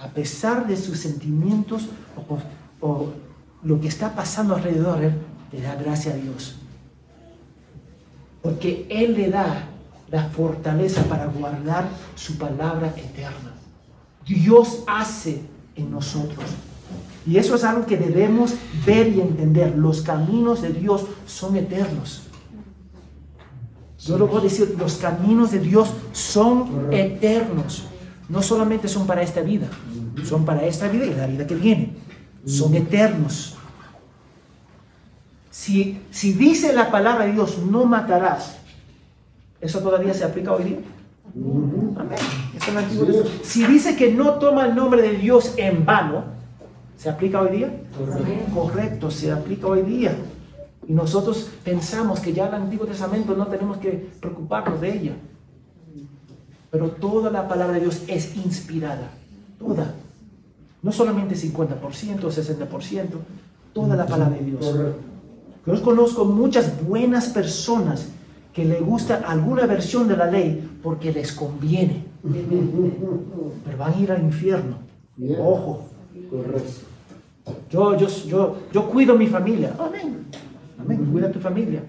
a 0.00 0.08
pesar 0.08 0.66
de 0.66 0.76
sus 0.76 0.98
sentimientos 0.98 1.88
o, 2.80 3.12
lo 3.62 3.80
que 3.80 3.88
está 3.88 4.14
pasando 4.14 4.54
alrededor, 4.54 5.02
él 5.02 5.14
le 5.50 5.60
da 5.60 5.74
gracia 5.74 6.12
a 6.12 6.16
Dios. 6.16 6.56
Porque 8.42 8.86
Él 8.88 9.14
le 9.14 9.28
da 9.28 9.68
la 10.08 10.28
fortaleza 10.28 11.02
para 11.04 11.26
guardar 11.26 11.88
su 12.14 12.38
palabra 12.38 12.94
eterna. 12.96 13.54
Dios 14.24 14.84
hace 14.86 15.42
en 15.74 15.90
nosotros. 15.90 16.44
Y 17.26 17.38
eso 17.38 17.56
es 17.56 17.64
algo 17.64 17.86
que 17.86 17.96
debemos 17.96 18.54
ver 18.84 19.08
y 19.08 19.20
entender. 19.20 19.76
Los 19.76 20.02
caminos 20.02 20.62
de 20.62 20.72
Dios 20.72 21.06
son 21.26 21.56
eternos. 21.56 22.22
Yo 23.98 24.18
lo 24.18 24.28
puedo 24.28 24.42
decir, 24.42 24.76
los 24.78 24.94
caminos 24.96 25.50
de 25.50 25.58
Dios 25.58 25.92
son 26.12 26.92
eternos 26.92 27.86
no 28.28 28.42
solamente 28.42 28.88
son 28.88 29.06
para 29.06 29.22
esta 29.22 29.40
vida, 29.40 29.68
son 30.24 30.44
para 30.44 30.64
esta 30.64 30.88
vida 30.88 31.06
y 31.06 31.14
la 31.14 31.26
vida 31.26 31.46
que 31.46 31.54
viene. 31.54 31.94
Son 32.44 32.74
eternos. 32.74 33.56
Si, 35.50 36.00
si 36.10 36.32
dice 36.32 36.72
la 36.72 36.90
palabra 36.90 37.26
de 37.26 37.32
Dios, 37.32 37.58
no 37.58 37.84
matarás, 37.84 38.58
¿eso 39.60 39.80
todavía 39.80 40.14
se 40.14 40.24
aplica 40.24 40.52
hoy 40.52 40.64
día? 40.64 40.78
Amén. 41.96 42.18
Si 43.42 43.66
dice 43.66 43.96
que 43.96 44.12
no 44.12 44.34
toma 44.34 44.66
el 44.66 44.74
nombre 44.74 45.02
de 45.02 45.16
Dios 45.16 45.54
en 45.56 45.84
vano, 45.84 46.24
¿se 46.96 47.08
aplica 47.08 47.40
hoy 47.40 47.56
día? 47.56 47.82
Correcto, 48.54 49.10
se 49.10 49.32
aplica 49.32 49.66
hoy 49.66 49.82
día. 49.82 50.16
Y 50.88 50.92
nosotros 50.92 51.50
pensamos 51.64 52.20
que 52.20 52.32
ya 52.32 52.46
el 52.46 52.54
Antiguo 52.54 52.86
Testamento 52.86 53.34
no 53.34 53.46
tenemos 53.46 53.78
que 53.78 54.08
preocuparnos 54.20 54.80
de 54.80 54.92
ella. 54.92 55.12
Pero 56.76 56.90
toda 56.90 57.30
la 57.30 57.48
palabra 57.48 57.76
de 57.76 57.80
Dios 57.80 58.02
es 58.06 58.36
inspirada. 58.36 59.08
Toda. 59.58 59.94
No 60.82 60.92
solamente 60.92 61.34
50% 61.34 62.22
o 62.22 62.30
60%. 62.30 63.06
Toda 63.72 63.96
la 63.96 64.04
palabra 64.04 64.36
de 64.36 64.44
Dios. 64.44 64.74
Yo 65.66 65.82
conozco 65.82 66.26
muchas 66.26 66.86
buenas 66.86 67.30
personas 67.30 68.08
que 68.52 68.66
le 68.66 68.80
gusta 68.80 69.22
alguna 69.26 69.64
versión 69.64 70.06
de 70.06 70.18
la 70.18 70.30
ley 70.30 70.78
porque 70.82 71.14
les 71.14 71.32
conviene. 71.32 72.04
Pero 73.64 73.78
van 73.78 73.94
a 73.94 73.98
ir 73.98 74.12
al 74.12 74.22
infierno. 74.22 74.76
Ojo. 75.38 75.86
Yo, 77.70 77.96
yo, 77.96 78.06
yo, 78.26 78.56
yo 78.70 78.90
cuido 78.90 79.16
mi 79.16 79.28
familia. 79.28 79.74
Amén. 79.78 80.26
Amén. 80.78 81.08
Cuida 81.10 81.32
tu 81.32 81.40
familia. 81.40 81.82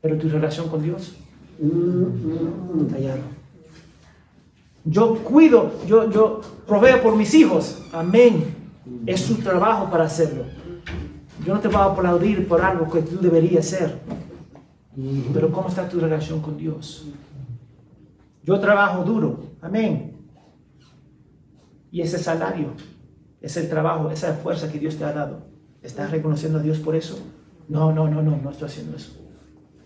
Pero 0.00 0.16
tu 0.18 0.28
relación 0.28 0.68
con 0.68 0.84
Dios. 0.84 1.16
Callado. 2.92 3.39
Yo 4.84 5.16
cuido, 5.22 5.72
yo, 5.86 6.10
yo 6.10 6.40
proveo 6.66 7.02
por 7.02 7.16
mis 7.16 7.34
hijos. 7.34 7.82
Amén. 7.92 8.54
Es 9.06 9.20
su 9.20 9.36
trabajo 9.36 9.90
para 9.90 10.04
hacerlo. 10.04 10.44
Yo 11.44 11.54
no 11.54 11.60
te 11.60 11.68
voy 11.68 11.76
a 11.76 11.84
aplaudir 11.84 12.46
por 12.48 12.60
algo 12.60 12.90
que 12.90 13.02
tú 13.02 13.18
deberías 13.20 13.66
hacer. 13.66 14.00
Pero 15.32 15.52
¿cómo 15.52 15.68
está 15.68 15.88
tu 15.88 16.00
relación 16.00 16.40
con 16.40 16.56
Dios? 16.56 17.06
Yo 18.42 18.58
trabajo 18.58 19.04
duro. 19.04 19.40
Amén. 19.60 20.16
Y 21.92 22.00
ese 22.02 22.18
salario, 22.18 22.68
es 23.40 23.56
el 23.56 23.68
trabajo, 23.68 24.10
esa 24.10 24.34
fuerza 24.34 24.70
que 24.70 24.78
Dios 24.78 24.96
te 24.96 25.04
ha 25.04 25.12
dado. 25.12 25.46
¿Estás 25.82 26.10
reconociendo 26.10 26.58
a 26.58 26.62
Dios 26.62 26.78
por 26.78 26.94
eso? 26.94 27.18
No, 27.68 27.92
no, 27.92 28.08
no, 28.08 28.22
no, 28.22 28.36
no 28.36 28.50
estoy 28.50 28.68
haciendo 28.68 28.96
eso. 28.96 29.12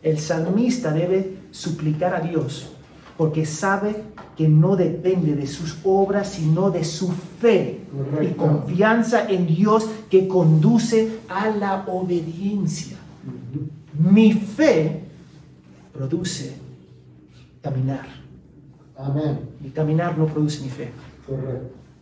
El 0.02 0.18
salmista 0.18 0.92
debe 0.92 1.38
suplicar 1.50 2.14
a 2.14 2.20
Dios 2.20 2.72
porque 3.16 3.46
sabe 3.46 4.02
que 4.36 4.48
no 4.48 4.76
depende 4.76 5.34
de 5.34 5.46
sus 5.46 5.78
obras, 5.84 6.30
sino 6.30 6.70
de 6.70 6.84
su 6.84 7.12
fe 7.12 7.80
y 8.20 8.28
confianza 8.34 9.28
en 9.30 9.46
Dios 9.46 9.88
que 10.10 10.26
conduce 10.26 11.20
a 11.28 11.50
la 11.50 11.84
obediencia. 11.86 12.96
Mi 13.96 14.32
fe 14.32 15.04
produce 15.92 16.56
caminar. 17.62 18.06
Amén. 18.96 19.38
Mi 19.60 19.70
caminar 19.70 20.18
no 20.18 20.26
produce 20.26 20.62
mi 20.62 20.68
fe. 20.68 20.90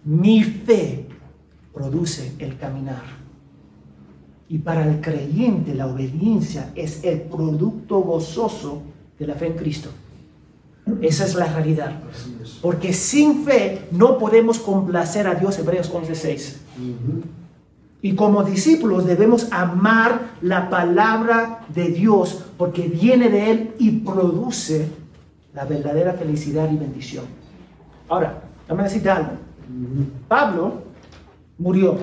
Mi 0.05 0.43
fe 0.43 1.07
produce 1.75 2.33
el 2.39 2.57
caminar. 2.57 3.03
Y 4.49 4.59
para 4.59 4.87
el 4.87 5.01
creyente 5.01 5.75
la 5.75 5.87
obediencia 5.87 6.73
es 6.75 7.05
el 7.05 7.23
producto 7.23 8.01
gozoso 8.01 8.83
de 9.19 9.27
la 9.27 9.35
fe 9.35 9.47
en 9.47 9.55
Cristo. 9.55 9.91
Esa 11.01 11.25
es 11.25 11.35
la 11.35 11.47
realidad. 11.47 11.93
Porque 12.61 12.93
sin 12.93 13.45
fe 13.45 13.87
no 13.91 14.19
podemos 14.19 14.59
complacer 14.59 15.27
a 15.27 15.35
Dios, 15.35 15.59
Hebreos 15.59 15.93
11:6. 15.93 16.57
Y 18.03 18.15
como 18.15 18.43
discípulos 18.43 19.07
debemos 19.07 19.47
amar 19.53 20.33
la 20.41 20.69
palabra 20.71 21.61
de 21.73 21.89
Dios 21.89 22.45
porque 22.57 22.89
viene 22.89 23.29
de 23.29 23.51
Él 23.51 23.75
y 23.79 23.91
produce 24.01 24.89
la 25.55 25.65
verdadera 25.65 26.15
felicidad 26.15 26.71
y 26.71 26.77
bendición. 26.77 27.25
Ahora, 28.09 28.43
déjame 28.63 28.85
decirte 28.85 29.11
algo. 29.11 29.33
Pablo 30.27 30.83
murió, 31.59 31.97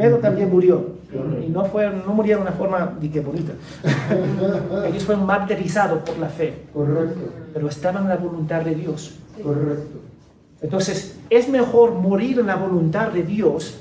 Pedro 0.00 0.18
también 0.18 0.50
murió. 0.50 1.00
Y 1.44 1.50
no, 1.50 1.64
fue, 1.66 1.90
no 1.90 2.14
murieron 2.14 2.44
de 2.44 2.50
una 2.50 2.56
forma 2.56 2.96
de 2.98 3.10
que 3.10 3.20
bonita. 3.20 3.52
Ellos 4.88 5.04
fueron 5.04 5.26
martirizados 5.26 6.02
por 6.02 6.16
la 6.18 6.28
fe. 6.28 6.54
Correcto. 6.72 7.20
Pero 7.52 7.68
estaban 7.68 8.04
en 8.04 8.08
la 8.08 8.16
voluntad 8.16 8.62
de 8.62 8.74
Dios. 8.74 9.18
Correcto. 9.42 10.00
Entonces, 10.62 11.18
es 11.28 11.48
mejor 11.48 11.92
morir 11.92 12.38
en 12.38 12.46
la 12.46 12.56
voluntad 12.56 13.12
de 13.12 13.22
Dios 13.22 13.78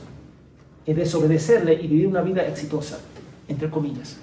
que 0.86 0.94
desobedecerle 0.94 1.74
y 1.74 1.88
vivir 1.88 2.08
una 2.08 2.22
vida 2.22 2.46
exitosa, 2.46 3.00
entre 3.48 3.70
comillas. 3.70 4.18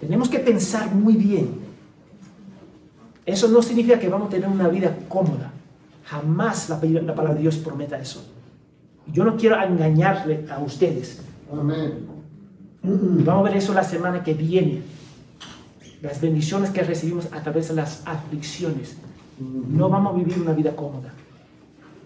Tenemos 0.00 0.28
que 0.28 0.38
pensar 0.38 0.94
muy 0.94 1.14
bien. 1.14 1.50
Eso 3.26 3.48
no 3.48 3.60
significa 3.60 3.98
que 3.98 4.08
vamos 4.08 4.28
a 4.28 4.30
tener 4.30 4.48
una 4.48 4.68
vida 4.68 4.96
cómoda. 5.08 5.50
Jamás 6.04 6.68
la, 6.68 6.80
la 6.82 7.14
palabra 7.14 7.34
de 7.34 7.40
Dios 7.40 7.56
prometa 7.56 7.98
eso. 7.98 8.24
Yo 9.12 9.24
no 9.24 9.36
quiero 9.36 9.60
engañarle 9.62 10.46
a 10.50 10.58
ustedes. 10.58 11.22
Amén. 11.52 12.06
Vamos 12.82 13.46
a 13.46 13.50
ver 13.50 13.58
eso 13.58 13.74
la 13.74 13.84
semana 13.84 14.22
que 14.22 14.34
viene. 14.34 14.82
Las 16.02 16.20
bendiciones 16.20 16.70
que 16.70 16.82
recibimos 16.82 17.26
a 17.32 17.42
través 17.42 17.68
de 17.68 17.74
las 17.74 18.02
aflicciones. 18.06 18.96
No 19.40 19.88
vamos 19.88 20.14
a 20.14 20.18
vivir 20.18 20.40
una 20.40 20.52
vida 20.52 20.74
cómoda, 20.74 21.12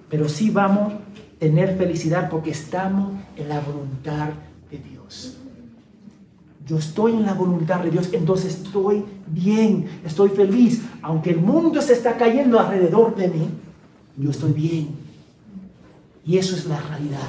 pero 0.08 0.28
sí 0.28 0.50
vamos 0.50 0.92
a 0.92 0.98
tener 1.38 1.76
felicidad 1.76 2.28
porque 2.28 2.50
estamos 2.50 3.12
en 3.36 3.48
la 3.48 3.60
voluntad 3.60 4.30
de 4.70 4.78
Dios. 4.78 5.38
Yo 6.66 6.78
estoy 6.78 7.12
en 7.12 7.24
la 7.24 7.34
voluntad 7.34 7.80
de 7.80 7.90
Dios, 7.90 8.10
entonces 8.12 8.62
estoy 8.62 9.04
bien, 9.26 9.88
estoy 10.04 10.28
feliz. 10.28 10.82
Aunque 11.00 11.30
el 11.30 11.40
mundo 11.40 11.80
se 11.82 11.94
está 11.94 12.16
cayendo 12.16 12.60
alrededor 12.60 13.16
de 13.16 13.28
mí, 13.28 13.48
yo 14.16 14.30
estoy 14.30 14.52
bien. 14.52 15.01
Y 16.24 16.38
eso 16.38 16.54
es 16.56 16.66
la 16.66 16.80
realidad. 16.80 17.20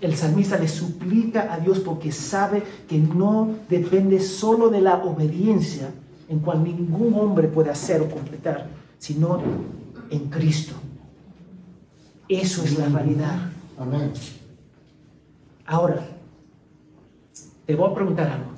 El 0.00 0.16
salmista 0.16 0.58
le 0.58 0.68
suplica 0.68 1.52
a 1.52 1.58
Dios 1.58 1.80
porque 1.80 2.12
sabe 2.12 2.62
que 2.88 2.98
no 2.98 3.54
depende 3.68 4.20
solo 4.20 4.68
de 4.68 4.80
la 4.80 4.96
obediencia, 4.96 5.90
en 6.28 6.40
cual 6.40 6.64
ningún 6.64 7.14
hombre 7.14 7.48
puede 7.48 7.70
hacer 7.70 8.00
o 8.02 8.10
completar, 8.10 8.66
sino 8.98 9.40
en 10.10 10.28
Cristo. 10.28 10.74
Eso 12.28 12.64
es 12.64 12.78
la 12.78 12.88
realidad. 12.88 13.50
Amén. 13.78 14.12
Ahora, 15.66 16.06
te 17.66 17.74
voy 17.74 17.90
a 17.90 17.94
preguntar 17.94 18.28
algo. 18.28 18.50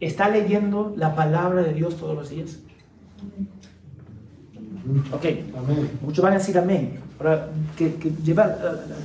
¿Está 0.00 0.28
leyendo 0.28 0.94
la 0.96 1.14
palabra 1.14 1.62
de 1.62 1.72
Dios 1.72 1.96
todos 1.96 2.14
los 2.16 2.30
días? 2.30 2.58
Ok. 5.12 5.24
Amén. 5.56 5.90
Muchos 6.02 6.22
van 6.22 6.34
a 6.34 6.38
decir 6.38 6.58
amén. 6.58 7.05
Ahora, 7.18 7.48
que, 7.76 7.94
que 7.94 8.10
llevar 8.24 8.50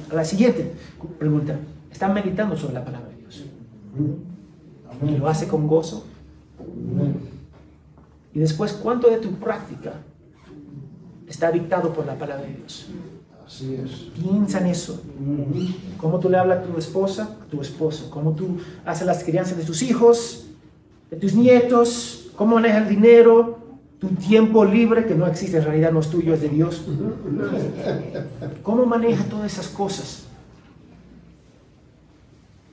a, 0.09 0.11
a 0.11 0.15
la 0.15 0.25
siguiente 0.25 0.73
pregunta. 1.17 1.57
¿Están 1.91 2.13
meditando 2.13 2.55
sobre 2.57 2.73
la 2.73 2.85
palabra 2.85 3.09
de 3.09 3.17
Dios? 3.17 3.45
¿Y 5.07 5.17
lo 5.17 5.27
hace 5.27 5.47
con 5.47 5.67
gozo? 5.67 6.05
Y 8.33 8.39
después, 8.39 8.73
¿cuánto 8.73 9.09
de 9.09 9.17
tu 9.17 9.31
práctica 9.33 9.93
está 11.27 11.51
dictado 11.51 11.93
por 11.93 12.05
la 12.05 12.17
palabra 12.17 12.45
de 12.45 12.55
Dios? 12.55 12.87
Así 13.45 13.75
es. 13.75 13.91
Piensa 14.21 14.59
en 14.59 14.67
eso. 14.67 15.01
¿Cómo 15.97 16.19
tú 16.19 16.29
le 16.29 16.37
hablas 16.37 16.59
a 16.59 16.63
tu 16.63 16.77
esposa? 16.77 17.37
A 17.41 17.45
tu 17.49 17.61
esposo. 17.61 18.09
¿Cómo 18.09 18.31
tú 18.31 18.57
haces 18.85 19.05
las 19.05 19.23
crianzas 19.23 19.57
de 19.57 19.63
tus 19.63 19.81
hijos? 19.81 20.47
De 21.09 21.17
tus 21.17 21.33
nietos. 21.33 22.31
¿Cómo 22.35 22.55
manejas 22.55 22.83
el 22.83 22.89
dinero? 22.89 23.59
Tu 24.01 24.07
tiempo 24.15 24.65
libre, 24.65 25.05
que 25.05 25.13
no 25.13 25.27
existe 25.27 25.57
en 25.57 25.63
realidad, 25.63 25.91
no 25.91 25.99
es 25.99 26.09
tuyo, 26.09 26.33
es 26.33 26.41
de 26.41 26.49
Dios. 26.49 26.83
¿Cómo 28.63 28.87
maneja 28.87 29.23
todas 29.25 29.53
esas 29.53 29.67
cosas? 29.67 30.23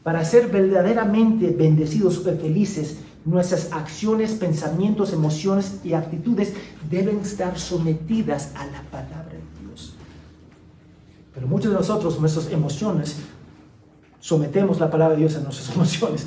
Para 0.02 0.24
ser 0.24 0.48
verdaderamente 0.48 1.50
bendecidos 1.50 2.16
o 2.16 2.22
felices, 2.22 3.00
nuestras 3.26 3.74
acciones, 3.74 4.32
pensamientos, 4.32 5.12
emociones 5.12 5.80
y 5.84 5.92
actitudes 5.92 6.54
deben 6.88 7.18
estar 7.18 7.58
sometidas 7.58 8.52
a 8.56 8.64
la 8.64 8.80
palabra 8.90 9.34
de 9.34 9.66
Dios. 9.66 9.96
Pero 11.34 11.46
muchos 11.46 11.72
de 11.72 11.76
nosotros, 11.76 12.18
nuestras 12.18 12.50
emociones, 12.50 13.18
sometemos 14.18 14.80
la 14.80 14.90
palabra 14.90 15.14
de 15.14 15.20
Dios 15.20 15.36
a 15.36 15.40
nuestras 15.40 15.68
emociones 15.76 16.26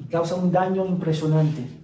y 0.00 0.08
causa 0.08 0.36
un 0.36 0.52
daño 0.52 0.86
impresionante. 0.86 1.77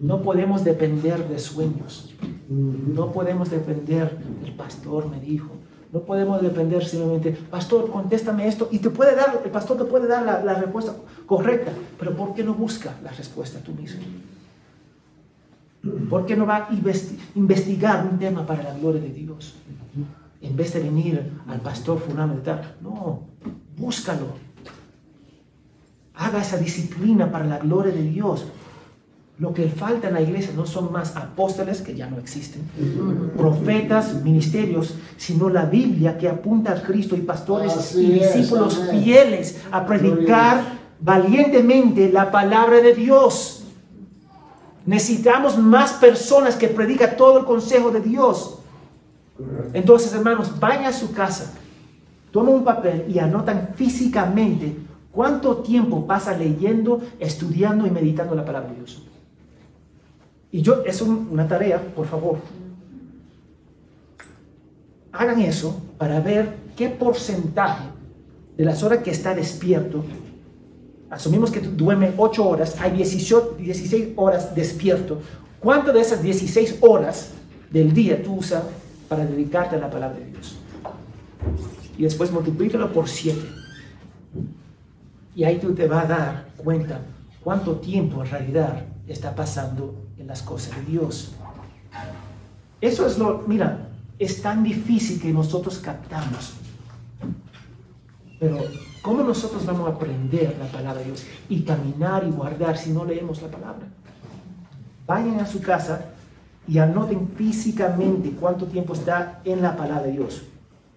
No 0.00 0.22
podemos 0.22 0.64
depender 0.64 1.28
de 1.28 1.38
sueños. 1.38 2.12
No 2.48 3.12
podemos 3.12 3.50
depender 3.50 4.18
del 4.42 4.54
pastor, 4.54 5.08
me 5.08 5.20
dijo. 5.20 5.50
No 5.92 6.00
podemos 6.00 6.40
depender 6.40 6.84
simplemente, 6.84 7.32
pastor, 7.32 7.90
contéstame 7.90 8.46
esto. 8.48 8.68
Y 8.70 8.78
te 8.78 8.90
puede 8.90 9.14
dar, 9.14 9.42
el 9.44 9.50
pastor 9.50 9.76
te 9.76 9.84
puede 9.84 10.06
dar 10.08 10.22
la, 10.44 10.54
respuesta 10.54 10.94
correcta. 11.26 11.72
Pero 11.98 12.16
¿por 12.16 12.34
qué 12.34 12.42
no 12.42 12.54
busca 12.54 12.94
la 13.02 13.10
respuesta 13.10 13.60
tú 13.60 13.72
mismo? 13.72 14.00
¿Por 16.08 16.26
qué 16.26 16.36
no 16.36 16.46
va 16.46 16.56
a 16.56 16.70
investi- 16.70 17.18
investigar 17.34 18.06
un 18.10 18.18
tema 18.18 18.46
para 18.46 18.62
la 18.62 18.74
gloria 18.74 19.00
de 19.00 19.10
Dios? 19.10 19.54
En 20.40 20.56
vez 20.56 20.72
de 20.72 20.80
venir 20.80 21.32
al 21.46 21.60
pastor 21.60 21.98
fulano 21.98 22.34
de 22.34 22.40
tal. 22.40 22.76
No, 22.80 23.22
búscalo. 23.76 24.26
Haga 26.14 26.40
esa 26.40 26.56
disciplina 26.56 27.30
para 27.30 27.46
la 27.46 27.58
gloria 27.58 27.92
de 27.92 28.02
Dios. 28.02 28.44
Lo 29.40 29.54
que 29.54 29.70
falta 29.70 30.08
en 30.08 30.14
la 30.14 30.20
iglesia 30.20 30.52
no 30.54 30.66
son 30.66 30.92
más 30.92 31.16
apóstoles, 31.16 31.80
que 31.80 31.96
ya 31.96 32.10
no 32.10 32.18
existen, 32.18 32.60
profetas, 33.38 34.22
ministerios, 34.22 34.96
sino 35.16 35.48
la 35.48 35.64
Biblia 35.64 36.18
que 36.18 36.28
apunta 36.28 36.72
a 36.72 36.82
Cristo 36.82 37.16
y 37.16 37.22
pastores 37.22 37.72
Así 37.72 38.04
y 38.04 38.12
discípulos 38.12 38.78
fieles 38.90 39.62
a 39.72 39.86
predicar 39.86 40.78
valientemente 41.00 42.12
la 42.12 42.30
palabra 42.30 42.82
de 42.82 42.94
Dios. 42.94 43.64
Necesitamos 44.84 45.56
más 45.56 45.92
personas 45.94 46.54
que 46.54 46.68
predican 46.68 47.16
todo 47.16 47.38
el 47.38 47.46
consejo 47.46 47.90
de 47.90 48.02
Dios. 48.02 48.58
Entonces, 49.72 50.12
hermanos, 50.12 50.60
vayan 50.60 50.84
a 50.84 50.92
su 50.92 51.12
casa, 51.12 51.54
tomen 52.30 52.56
un 52.56 52.64
papel 52.64 53.06
y 53.08 53.18
anotan 53.18 53.70
físicamente 53.74 54.76
cuánto 55.10 55.56
tiempo 55.62 56.06
pasa 56.06 56.36
leyendo, 56.36 57.00
estudiando 57.18 57.86
y 57.86 57.90
meditando 57.90 58.34
la 58.34 58.44
palabra 58.44 58.68
de 58.68 58.76
Dios. 58.76 59.06
Y 60.52 60.62
yo, 60.62 60.82
es 60.84 61.00
un- 61.00 61.28
una 61.30 61.46
tarea, 61.46 61.80
por 61.94 62.06
favor. 62.06 62.38
Hagan 65.12 65.40
eso 65.40 65.80
para 65.98 66.20
ver 66.20 66.54
qué 66.76 66.88
porcentaje 66.88 67.84
de 68.56 68.64
las 68.64 68.82
horas 68.82 69.02
que 69.02 69.10
está 69.10 69.34
despierto, 69.34 70.04
asumimos 71.10 71.50
que 71.50 71.60
tú 71.60 71.70
duermes 71.70 72.14
8 72.16 72.48
horas, 72.48 72.76
hay 72.80 72.92
18, 72.92 73.56
16 73.58 74.08
horas 74.16 74.54
despierto. 74.54 75.20
¿Cuánto 75.60 75.92
de 75.92 76.00
esas 76.00 76.22
16 76.22 76.78
horas 76.80 77.32
del 77.70 77.92
día 77.92 78.22
tú 78.22 78.34
usas 78.36 78.62
para 79.08 79.26
dedicarte 79.26 79.76
a 79.76 79.78
la 79.80 79.90
palabra 79.90 80.18
de 80.18 80.26
Dios? 80.26 80.56
Y 81.98 82.02
después 82.04 82.30
multiplícalo 82.32 82.92
por 82.92 83.08
7. 83.08 83.40
Y 85.34 85.44
ahí 85.44 85.58
tú 85.58 85.74
te 85.74 85.86
vas 85.86 86.04
a 86.04 86.08
dar 86.08 86.46
cuenta 86.56 87.00
cuánto 87.42 87.76
tiempo 87.76 88.22
en 88.24 88.30
realidad 88.30 88.84
está 89.06 89.34
pasando 89.34 89.94
en 90.20 90.26
las 90.26 90.42
cosas 90.42 90.76
de 90.76 90.92
Dios. 90.92 91.32
Eso 92.80 93.06
es 93.06 93.18
lo, 93.18 93.44
mira, 93.46 93.88
es 94.18 94.42
tan 94.42 94.62
difícil 94.62 95.20
que 95.20 95.32
nosotros 95.32 95.78
captamos. 95.78 96.54
Pero, 98.38 98.58
¿cómo 99.02 99.22
nosotros 99.22 99.64
vamos 99.66 99.88
a 99.88 99.92
aprender 99.92 100.56
la 100.58 100.66
palabra 100.66 101.00
de 101.00 101.06
Dios 101.06 101.24
y 101.48 101.62
caminar 101.62 102.24
y 102.26 102.30
guardar 102.30 102.76
si 102.76 102.90
no 102.90 103.04
leemos 103.04 103.40
la 103.42 103.48
palabra? 103.48 103.86
Vayan 105.06 105.40
a 105.40 105.46
su 105.46 105.60
casa 105.60 106.04
y 106.68 106.78
anoten 106.78 107.28
físicamente 107.28 108.30
cuánto 108.38 108.66
tiempo 108.66 108.92
está 108.92 109.40
en 109.44 109.62
la 109.62 109.76
palabra 109.76 110.06
de 110.06 110.12
Dios. 110.12 110.42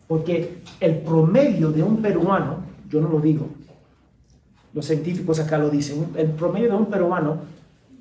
Porque 0.07 0.61
el 0.80 0.97
promedio 0.97 1.71
de 1.71 1.82
un 1.82 2.01
peruano, 2.01 2.57
yo 2.89 3.01
no 3.01 3.09
lo 3.09 3.19
digo, 3.19 3.47
los 4.74 4.86
científicos 4.86 5.39
acá 5.39 5.57
lo 5.57 5.69
dicen, 5.69 6.09
el 6.15 6.32
promedio 6.32 6.69
de 6.69 6.76
un 6.76 6.86
peruano 6.88 7.38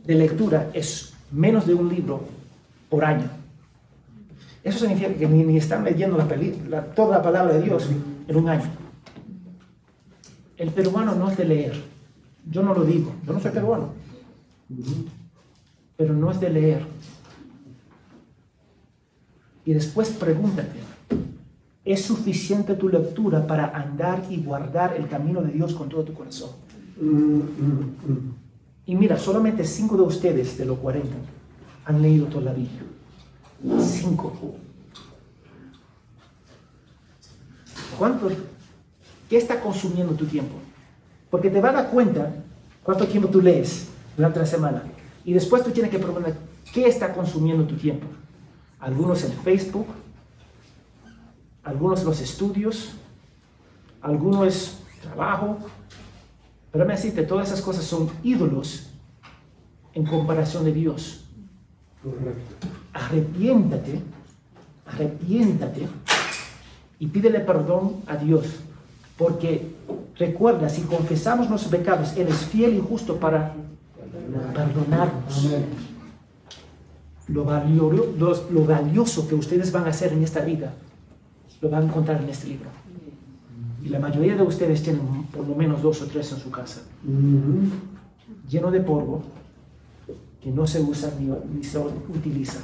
de 0.05 0.15
lectura 0.15 0.71
es 0.73 1.12
menos 1.33 1.67
de 1.67 1.75
un 1.75 1.89
libro 1.89 2.23
por 2.89 3.05
año. 3.05 3.29
Eso 4.63 4.79
significa 4.79 5.13
que 5.13 5.27
ni, 5.27 5.57
están 5.57 5.85
leyendo 5.85 6.17
la 6.17 6.85
toda 6.95 7.19
la 7.19 7.23
palabra 7.23 7.55
de 7.55 7.63
Dios 7.63 7.89
en 8.29 8.37
un 8.37 8.49
año. 8.49 8.71
El 10.57 10.71
peruano 10.71 11.15
no 11.17 11.31
es 11.31 11.37
de 11.37 11.45
leer. 11.45 11.83
Yo 12.49 12.63
no 12.63 12.75
lo 12.75 12.85
digo. 12.85 13.13
Yo 13.27 13.33
no 13.33 13.41
soy 13.41 13.51
peruano. 13.51 13.91
Pero 15.97 16.15
no 16.15 16.31
es 16.31 16.39
de 16.39 16.51
leer. 16.51 16.87
Y 19.65 19.73
después 19.73 20.11
pregúntate, 20.11 20.79
¿es 21.85 22.03
suficiente 22.03 22.75
tu 22.75 22.89
lectura 22.89 23.47
para 23.47 23.77
andar 23.77 24.23
y 24.29 24.43
guardar 24.43 24.97
el 24.97 25.09
camino 25.09 25.41
de 25.43 25.53
Dios 25.53 25.75
con 25.75 25.89
todo 25.89 26.03
tu 26.03 26.15
corazón? 26.15 26.51
Y 28.87 28.95
mira, 28.95 29.19
solamente 29.19 29.65
cinco 29.65 29.97
de 29.97 30.03
ustedes 30.03 30.59
de 30.59 30.65
los 30.65 30.79
40 30.79 31.09
han 31.85 32.03
leído 32.03 32.27
toda 32.27 32.45
la 32.45 32.53
Biblia? 32.53 32.83
Cinco. 33.81 34.33
¿Cuánto? 37.99 38.29
¿Qué 39.29 39.37
está 39.37 39.61
consumiendo 39.61 40.15
tu 40.15 40.27
tiempo? 40.27 40.57
Porque 41.31 41.49
te 41.49 41.61
vas 41.61 41.73
a 41.73 41.83
dar 41.83 41.91
cuenta 41.91 42.33
cuánto 42.83 43.07
tiempo 43.07 43.29
tú 43.29 43.41
lees 43.41 43.89
durante 44.17 44.41
la 44.41 44.47
semana. 44.47 44.83
Y 45.25 45.33
después 45.33 45.63
tú 45.63 45.71
tienes 45.71 45.91
que 45.91 45.99
preguntar, 45.99 46.35
¿qué 46.73 46.87
está 46.87 47.13
consumiendo 47.15 47.65
tu 47.65 47.77
tiempo? 47.77 48.07
Algunos 48.81 49.23
en 49.25 49.33
Facebook, 49.33 49.87
algunos 51.63 52.03
los 52.03 52.21
estudios, 52.21 52.93
algunos 54.01 54.49
es 54.49 54.79
trabajo. 55.01 55.59
Pero 56.73 56.87
me 56.87 56.95
decirte, 56.95 57.23
todas 57.25 57.49
esas 57.49 57.61
cosas 57.61 57.85
son 57.85 58.09
ídolos 58.25 58.89
en 59.95 60.05
comparación 60.07 60.65
de 60.65 60.73
Dios. 60.73 61.25
Correcto. 62.03 62.67
Arrepiéntate, 62.95 64.01
arrepiéntate 64.87 65.87
y 66.99 67.07
pídele 67.07 67.41
perdón 67.41 67.97
a 68.07 68.17
Dios. 68.17 68.47
Porque 69.19 69.75
recuerda, 70.17 70.69
si 70.69 70.83
confesamos 70.83 71.49
nuestros 71.49 71.71
pecados, 71.71 72.17
Él 72.17 72.29
es 72.29 72.39
fiel 72.47 72.75
y 72.75 72.81
justo 72.81 73.17
para 73.19 73.55
perdonarnos. 74.55 75.49
Lo 77.29 77.45
valioso, 77.45 78.13
lo- 78.19 78.51
lo 78.51 78.65
valioso 78.65 79.29
que 79.29 79.35
ustedes 79.35 79.71
van 79.73 79.85
a 79.85 79.91
hacer 79.91 80.13
en 80.13 80.25
esta 80.25 80.41
vida, 80.41 80.73
lo 81.61 81.71
van 81.71 81.83
a 81.83 81.87
encontrar 81.87 82.21
en 82.23 82.29
este 82.29 82.49
libro. 82.49 82.69
Y 83.83 83.89
la 83.89 83.99
mayoría 83.99 84.37
de 84.37 84.43
ustedes 84.43 84.83
tienen 84.83 85.25
por 85.33 85.47
lo 85.47 85.55
menos 85.57 85.83
dos 85.83 86.03
o 86.03 86.07
tres 86.07 86.31
en 86.33 86.39
su 86.39 86.51
casa, 86.51 86.83
Ujú. 87.05 87.69
lleno 88.49 88.71
de 88.71 88.81
polvo, 88.81 89.23
que 90.41 90.51
no 90.51 90.67
se 90.67 90.81
usa 90.81 91.11
ni, 91.19 91.27
ni 91.57 91.65
se 91.65 91.79
utiliza. 91.79 92.61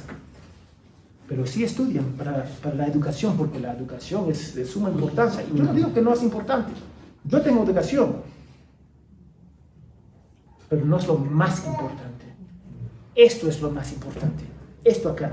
Pero 1.27 1.45
sí 1.45 1.63
estudian 1.63 2.05
para, 2.17 2.45
para 2.63 2.75
la 2.75 2.87
educación, 2.87 3.35
porque 3.37 3.59
la 3.59 3.73
educación 3.73 4.29
es 4.29 4.55
de 4.55 4.65
suma 4.65 4.89
importancia. 4.89 5.43
Y 5.53 5.57
yo 5.57 5.63
no 5.63 5.73
digo 5.73 5.93
que 5.93 6.01
no 6.01 6.13
es 6.13 6.23
importante. 6.23 6.71
Yo 7.25 7.41
tengo 7.41 7.63
educación, 7.63 8.15
pero 10.69 10.85
no 10.85 10.97
es 10.97 11.07
lo 11.07 11.17
más 11.17 11.65
importante. 11.65 12.25
Esto 13.13 13.49
es 13.49 13.61
lo 13.61 13.69
más 13.71 13.91
importante. 13.91 14.43
Esto 14.83 15.09
acá. 15.09 15.31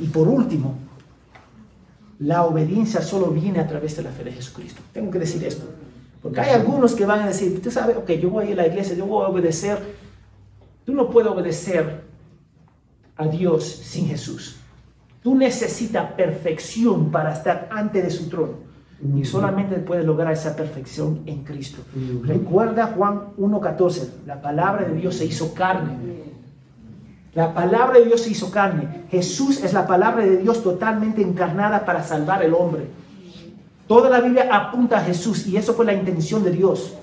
Y 0.00 0.06
por 0.06 0.28
último, 0.28 0.74
la 2.18 2.44
obediencia 2.44 3.00
solo 3.00 3.28
viene 3.28 3.60
a 3.60 3.66
través 3.66 3.96
de 3.96 4.02
la 4.02 4.10
fe 4.10 4.24
de 4.24 4.32
Jesucristo. 4.32 4.82
Tengo 4.92 5.10
que 5.10 5.18
decir 5.18 5.44
esto. 5.44 5.66
Porque 6.22 6.40
hay 6.40 6.50
algunos 6.50 6.94
que 6.94 7.06
van 7.06 7.20
a 7.20 7.26
decir, 7.28 7.62
tú 7.62 7.70
sabes, 7.70 7.96
ok, 7.96 8.10
yo 8.12 8.30
voy 8.30 8.46
a 8.46 8.50
ir 8.50 8.60
a 8.60 8.62
la 8.62 8.68
iglesia, 8.68 8.96
yo 8.96 9.06
voy 9.06 9.24
a 9.24 9.28
obedecer. 9.28 9.78
Tú 10.84 10.94
no 10.94 11.10
puedes 11.10 11.30
obedecer 11.30 12.02
a 13.16 13.26
Dios 13.28 13.64
sin 13.64 14.06
Jesús. 14.06 14.56
Tú 15.22 15.34
necesitas 15.34 16.12
perfección 16.12 17.10
para 17.10 17.32
estar 17.32 17.68
ante 17.70 18.02
de 18.02 18.10
su 18.10 18.28
trono. 18.28 18.68
Y 19.16 19.24
solamente 19.24 19.76
puedes 19.76 20.04
lograr 20.04 20.32
esa 20.32 20.56
perfección 20.56 21.22
en 21.26 21.44
Cristo. 21.44 21.82
Recuerda 22.24 22.88
Juan 22.96 23.34
1.14, 23.38 24.24
la 24.26 24.42
palabra 24.42 24.88
de 24.88 24.94
Dios 24.94 25.14
se 25.14 25.24
hizo 25.24 25.54
carne. 25.54 25.96
La 27.38 27.54
palabra 27.54 28.00
de 28.00 28.06
Dios 28.06 28.22
se 28.22 28.30
hizo 28.30 28.50
carne. 28.50 29.04
Jesús 29.12 29.62
es 29.62 29.72
la 29.72 29.86
palabra 29.86 30.24
de 30.24 30.38
Dios 30.38 30.60
totalmente 30.60 31.22
encarnada 31.22 31.84
para 31.84 32.02
salvar 32.02 32.42
al 32.42 32.52
hombre. 32.52 32.88
Toda 33.86 34.10
la 34.10 34.20
Biblia 34.20 34.48
apunta 34.52 34.98
a 34.98 35.04
Jesús 35.04 35.46
y 35.46 35.56
eso 35.56 35.74
fue 35.74 35.86
la 35.86 35.94
intención 35.94 36.42
de 36.42 36.50
Dios. 36.50 36.94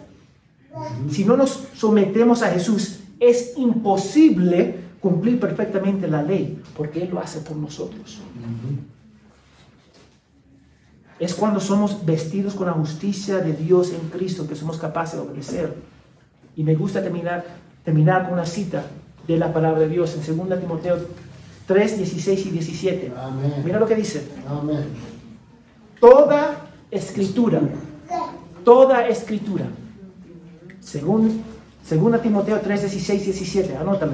Si 1.10 1.24
no 1.24 1.38
nos 1.38 1.70
sometemos 1.74 2.44
a 2.44 2.50
Jesús, 2.50 3.00
es 3.18 3.54
imposible 3.56 4.82
cumplir 5.00 5.40
perfectamente 5.40 6.06
la 6.06 6.22
ley, 6.22 6.62
porque 6.76 7.04
Él 7.04 7.12
lo 7.14 7.22
hace 7.22 7.40
por 7.40 7.56
nosotros. 7.56 8.22
Es 11.18 11.34
cuando 11.34 11.62
somos 11.62 12.06
vestidos 12.06 12.56
con 12.56 12.68
la 12.68 12.74
justicia 12.74 13.38
de 13.38 13.54
Dios 13.54 13.94
en 13.94 14.10
Cristo 14.10 14.46
que 14.46 14.56
somos 14.58 14.78
capaces 14.80 15.18
de 15.18 15.26
obedecer. 15.26 15.74
Y 16.58 16.66
me 16.66 16.76
gusta 16.76 17.02
terminar, 17.02 17.46
terminar 17.86 18.26
con 18.26 18.34
una 18.34 18.46
cita 18.46 18.84
de 19.28 19.38
la 19.38 19.52
palabra 19.54 19.82
de 19.82 19.90
Dios 19.90 20.16
en 20.16 20.38
2 20.50 20.60
Timoteo 20.60 20.98
3, 21.68 21.98
16 21.98 22.46
y 22.46 22.50
17. 22.52 23.12
Amén. 23.18 23.54
Mira 23.64 23.80
lo 23.80 23.88
que 23.88 23.96
dice. 23.96 24.28
Amén. 24.48 24.86
Toda 26.00 26.68
escritura, 26.92 27.62
toda 28.64 29.08
escritura, 29.08 29.66
según, 30.80 31.42
según 31.88 32.20
Timoteo 32.22 32.60
3, 32.62 32.82
16 32.82 33.22
y 33.22 33.26
17, 33.26 33.78
anótalo. 33.78 34.14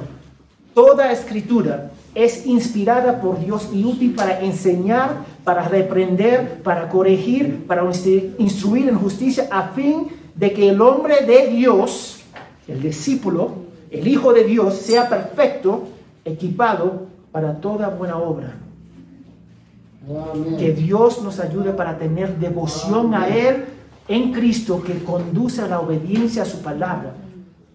Toda 0.74 1.12
escritura 1.12 1.92
es 2.16 2.46
inspirada 2.46 3.20
por 3.20 3.40
Dios 3.40 3.70
y 3.74 3.84
útil 3.84 4.14
para 4.16 4.40
enseñar, 4.42 5.26
para 5.44 5.68
reprender, 5.68 6.62
para 6.64 6.88
corregir, 6.88 7.66
para 7.68 7.84
instru- 7.84 8.32
instruir 8.38 8.88
en 8.88 8.96
justicia, 8.98 9.48
a 9.52 9.70
fin 9.70 10.08
de 10.36 10.54
que 10.54 10.70
el 10.70 10.80
hombre 10.82 11.26
de 11.26 11.48
Dios, 11.48 12.22
el 12.70 12.82
discípulo, 12.82 13.61
el 13.92 14.08
Hijo 14.08 14.34
de 14.34 14.46
Dios, 14.46 14.76
sea 14.76 15.08
perfecto, 15.08 15.90
equipado 16.26 17.08
para 17.32 17.60
toda 17.60 17.90
buena 17.90 18.18
obra. 18.18 18.56
Amén. 20.32 20.58
Que 20.58 20.74
Dios 20.74 21.22
nos 21.22 21.40
ayude 21.40 21.74
para 21.74 22.00
tener 22.00 22.40
devoción 22.40 23.14
a 23.14 23.28
Él 23.28 23.66
en 24.08 24.34
Cristo 24.34 24.82
que 24.82 25.04
conduce 25.04 25.62
a 25.62 25.68
la 25.68 25.80
obediencia 25.80 26.44
a 26.44 26.46
su 26.46 26.62
palabra, 26.62 27.14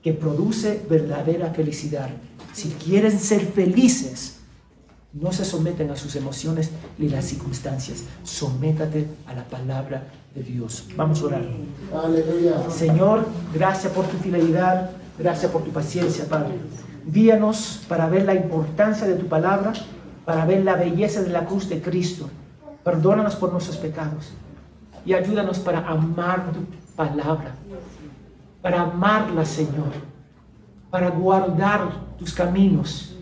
que 0.02 0.12
produce 0.12 0.84
verdadera 0.88 1.50
felicidad. 1.50 2.08
Si 2.52 2.70
quieren 2.70 3.18
ser 3.18 3.40
felices, 3.40 4.38
no 5.12 5.32
se 5.32 5.44
someten 5.44 5.90
a 5.90 5.96
sus 5.96 6.16
emociones 6.16 6.70
ni 6.98 7.08
las 7.08 7.24
circunstancias. 7.26 8.04
Sométate 8.22 9.06
a 9.26 9.34
la 9.34 9.44
palabra 9.44 10.04
de 10.34 10.42
Dios. 10.42 10.86
Vamos 10.96 11.22
a 11.22 11.26
orar. 11.26 11.44
Aleluya. 12.04 12.70
Señor, 12.70 13.26
gracias 13.54 13.92
por 13.92 14.06
tu 14.06 14.16
fidelidad, 14.18 14.90
gracias 15.18 15.50
por 15.50 15.62
tu 15.62 15.70
paciencia, 15.70 16.26
Padre. 16.28 16.58
Guíanos 17.06 17.84
para 17.88 18.08
ver 18.08 18.24
la 18.24 18.34
importancia 18.34 19.06
de 19.06 19.14
tu 19.14 19.26
palabra, 19.26 19.72
para 20.24 20.44
ver 20.44 20.64
la 20.64 20.74
belleza 20.74 21.22
de 21.22 21.30
la 21.30 21.44
cruz 21.44 21.68
de 21.68 21.80
Cristo. 21.80 22.28
Perdónanos 22.82 23.36
por 23.36 23.52
nuestros 23.52 23.76
pecados 23.76 24.32
y 25.04 25.14
ayúdanos 25.14 25.58
para 25.60 25.86
amar 25.86 26.52
tu 26.52 26.60
palabra, 26.96 27.54
para 28.60 28.82
amarla, 28.82 29.44
Señor, 29.44 29.92
para 30.90 31.10
guardar 31.10 31.90
tus 32.18 32.32
caminos, 32.32 33.16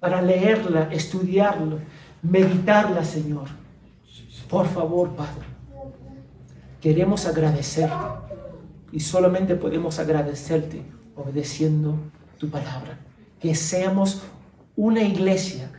para 0.00 0.20
leerla, 0.20 0.88
estudiarla, 0.92 1.76
meditarla, 2.22 3.04
Señor. 3.04 3.46
Por 4.48 4.66
favor, 4.66 5.10
Padre. 5.10 5.46
Queremos 6.80 7.26
agradecerte 7.26 7.96
y 8.92 9.00
solamente 9.00 9.54
podemos 9.54 9.98
agradecerte 9.98 10.97
obedeciendo 11.18 11.98
tu 12.38 12.48
palabra. 12.48 12.98
Que 13.40 13.54
seamos 13.54 14.22
una 14.76 15.02
iglesia, 15.02 15.70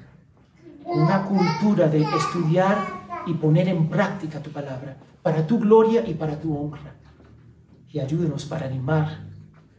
una 0.85 1.23
cultura 1.23 1.87
de 1.87 2.01
estudiar 2.01 2.77
y 3.25 3.33
poner 3.33 3.67
en 3.67 3.89
práctica 3.89 4.41
tu 4.41 4.51
palabra 4.51 4.97
para 5.21 5.45
tu 5.45 5.59
gloria 5.59 6.07
y 6.07 6.13
para 6.13 6.39
tu 6.39 6.57
honra. 6.57 6.95
Y 7.91 7.99
ayúdenos 7.99 8.45
para 8.45 8.65
animar 8.65 9.27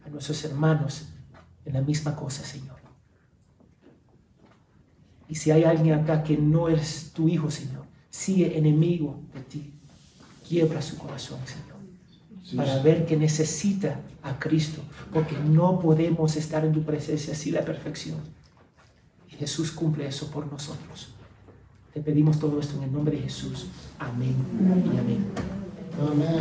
a 0.05 0.09
nuestros 0.09 0.43
hermanos 0.45 1.09
en 1.65 1.73
la 1.73 1.81
misma 1.81 2.15
cosa, 2.15 2.43
Señor. 2.43 2.77
Y 5.27 5.35
si 5.35 5.49
hay 5.49 5.63
alguien 5.63 5.97
acá 5.97 6.23
que 6.23 6.37
no 6.37 6.67
es 6.67 7.13
tu 7.13 7.29
hijo, 7.29 7.49
Señor, 7.49 7.85
sigue 8.09 8.57
enemigo 8.57 9.21
de 9.33 9.41
ti, 9.41 9.73
quiebra 10.47 10.81
su 10.81 10.97
corazón, 10.97 11.39
Señor, 11.45 11.70
para 12.55 12.81
ver 12.81 13.05
que 13.05 13.17
necesita 13.17 14.01
a 14.23 14.37
Cristo, 14.39 14.81
porque 15.13 15.35
no 15.37 15.79
podemos 15.79 16.35
estar 16.35 16.65
en 16.65 16.73
tu 16.73 16.83
presencia 16.83 17.35
sin 17.35 17.53
la 17.53 17.61
perfección. 17.61 18.19
Y 19.29 19.35
Jesús 19.35 19.71
cumple 19.71 20.07
eso 20.07 20.29
por 20.29 20.51
nosotros. 20.51 21.13
Te 21.93 22.01
pedimos 22.01 22.39
todo 22.39 22.59
esto 22.59 22.77
en 22.77 22.83
el 22.83 22.91
nombre 22.91 23.17
de 23.17 23.23
Jesús. 23.23 23.67
Amén 23.99 24.35
y 24.93 24.97
amén. 24.97 25.25
Amén. 25.99 26.27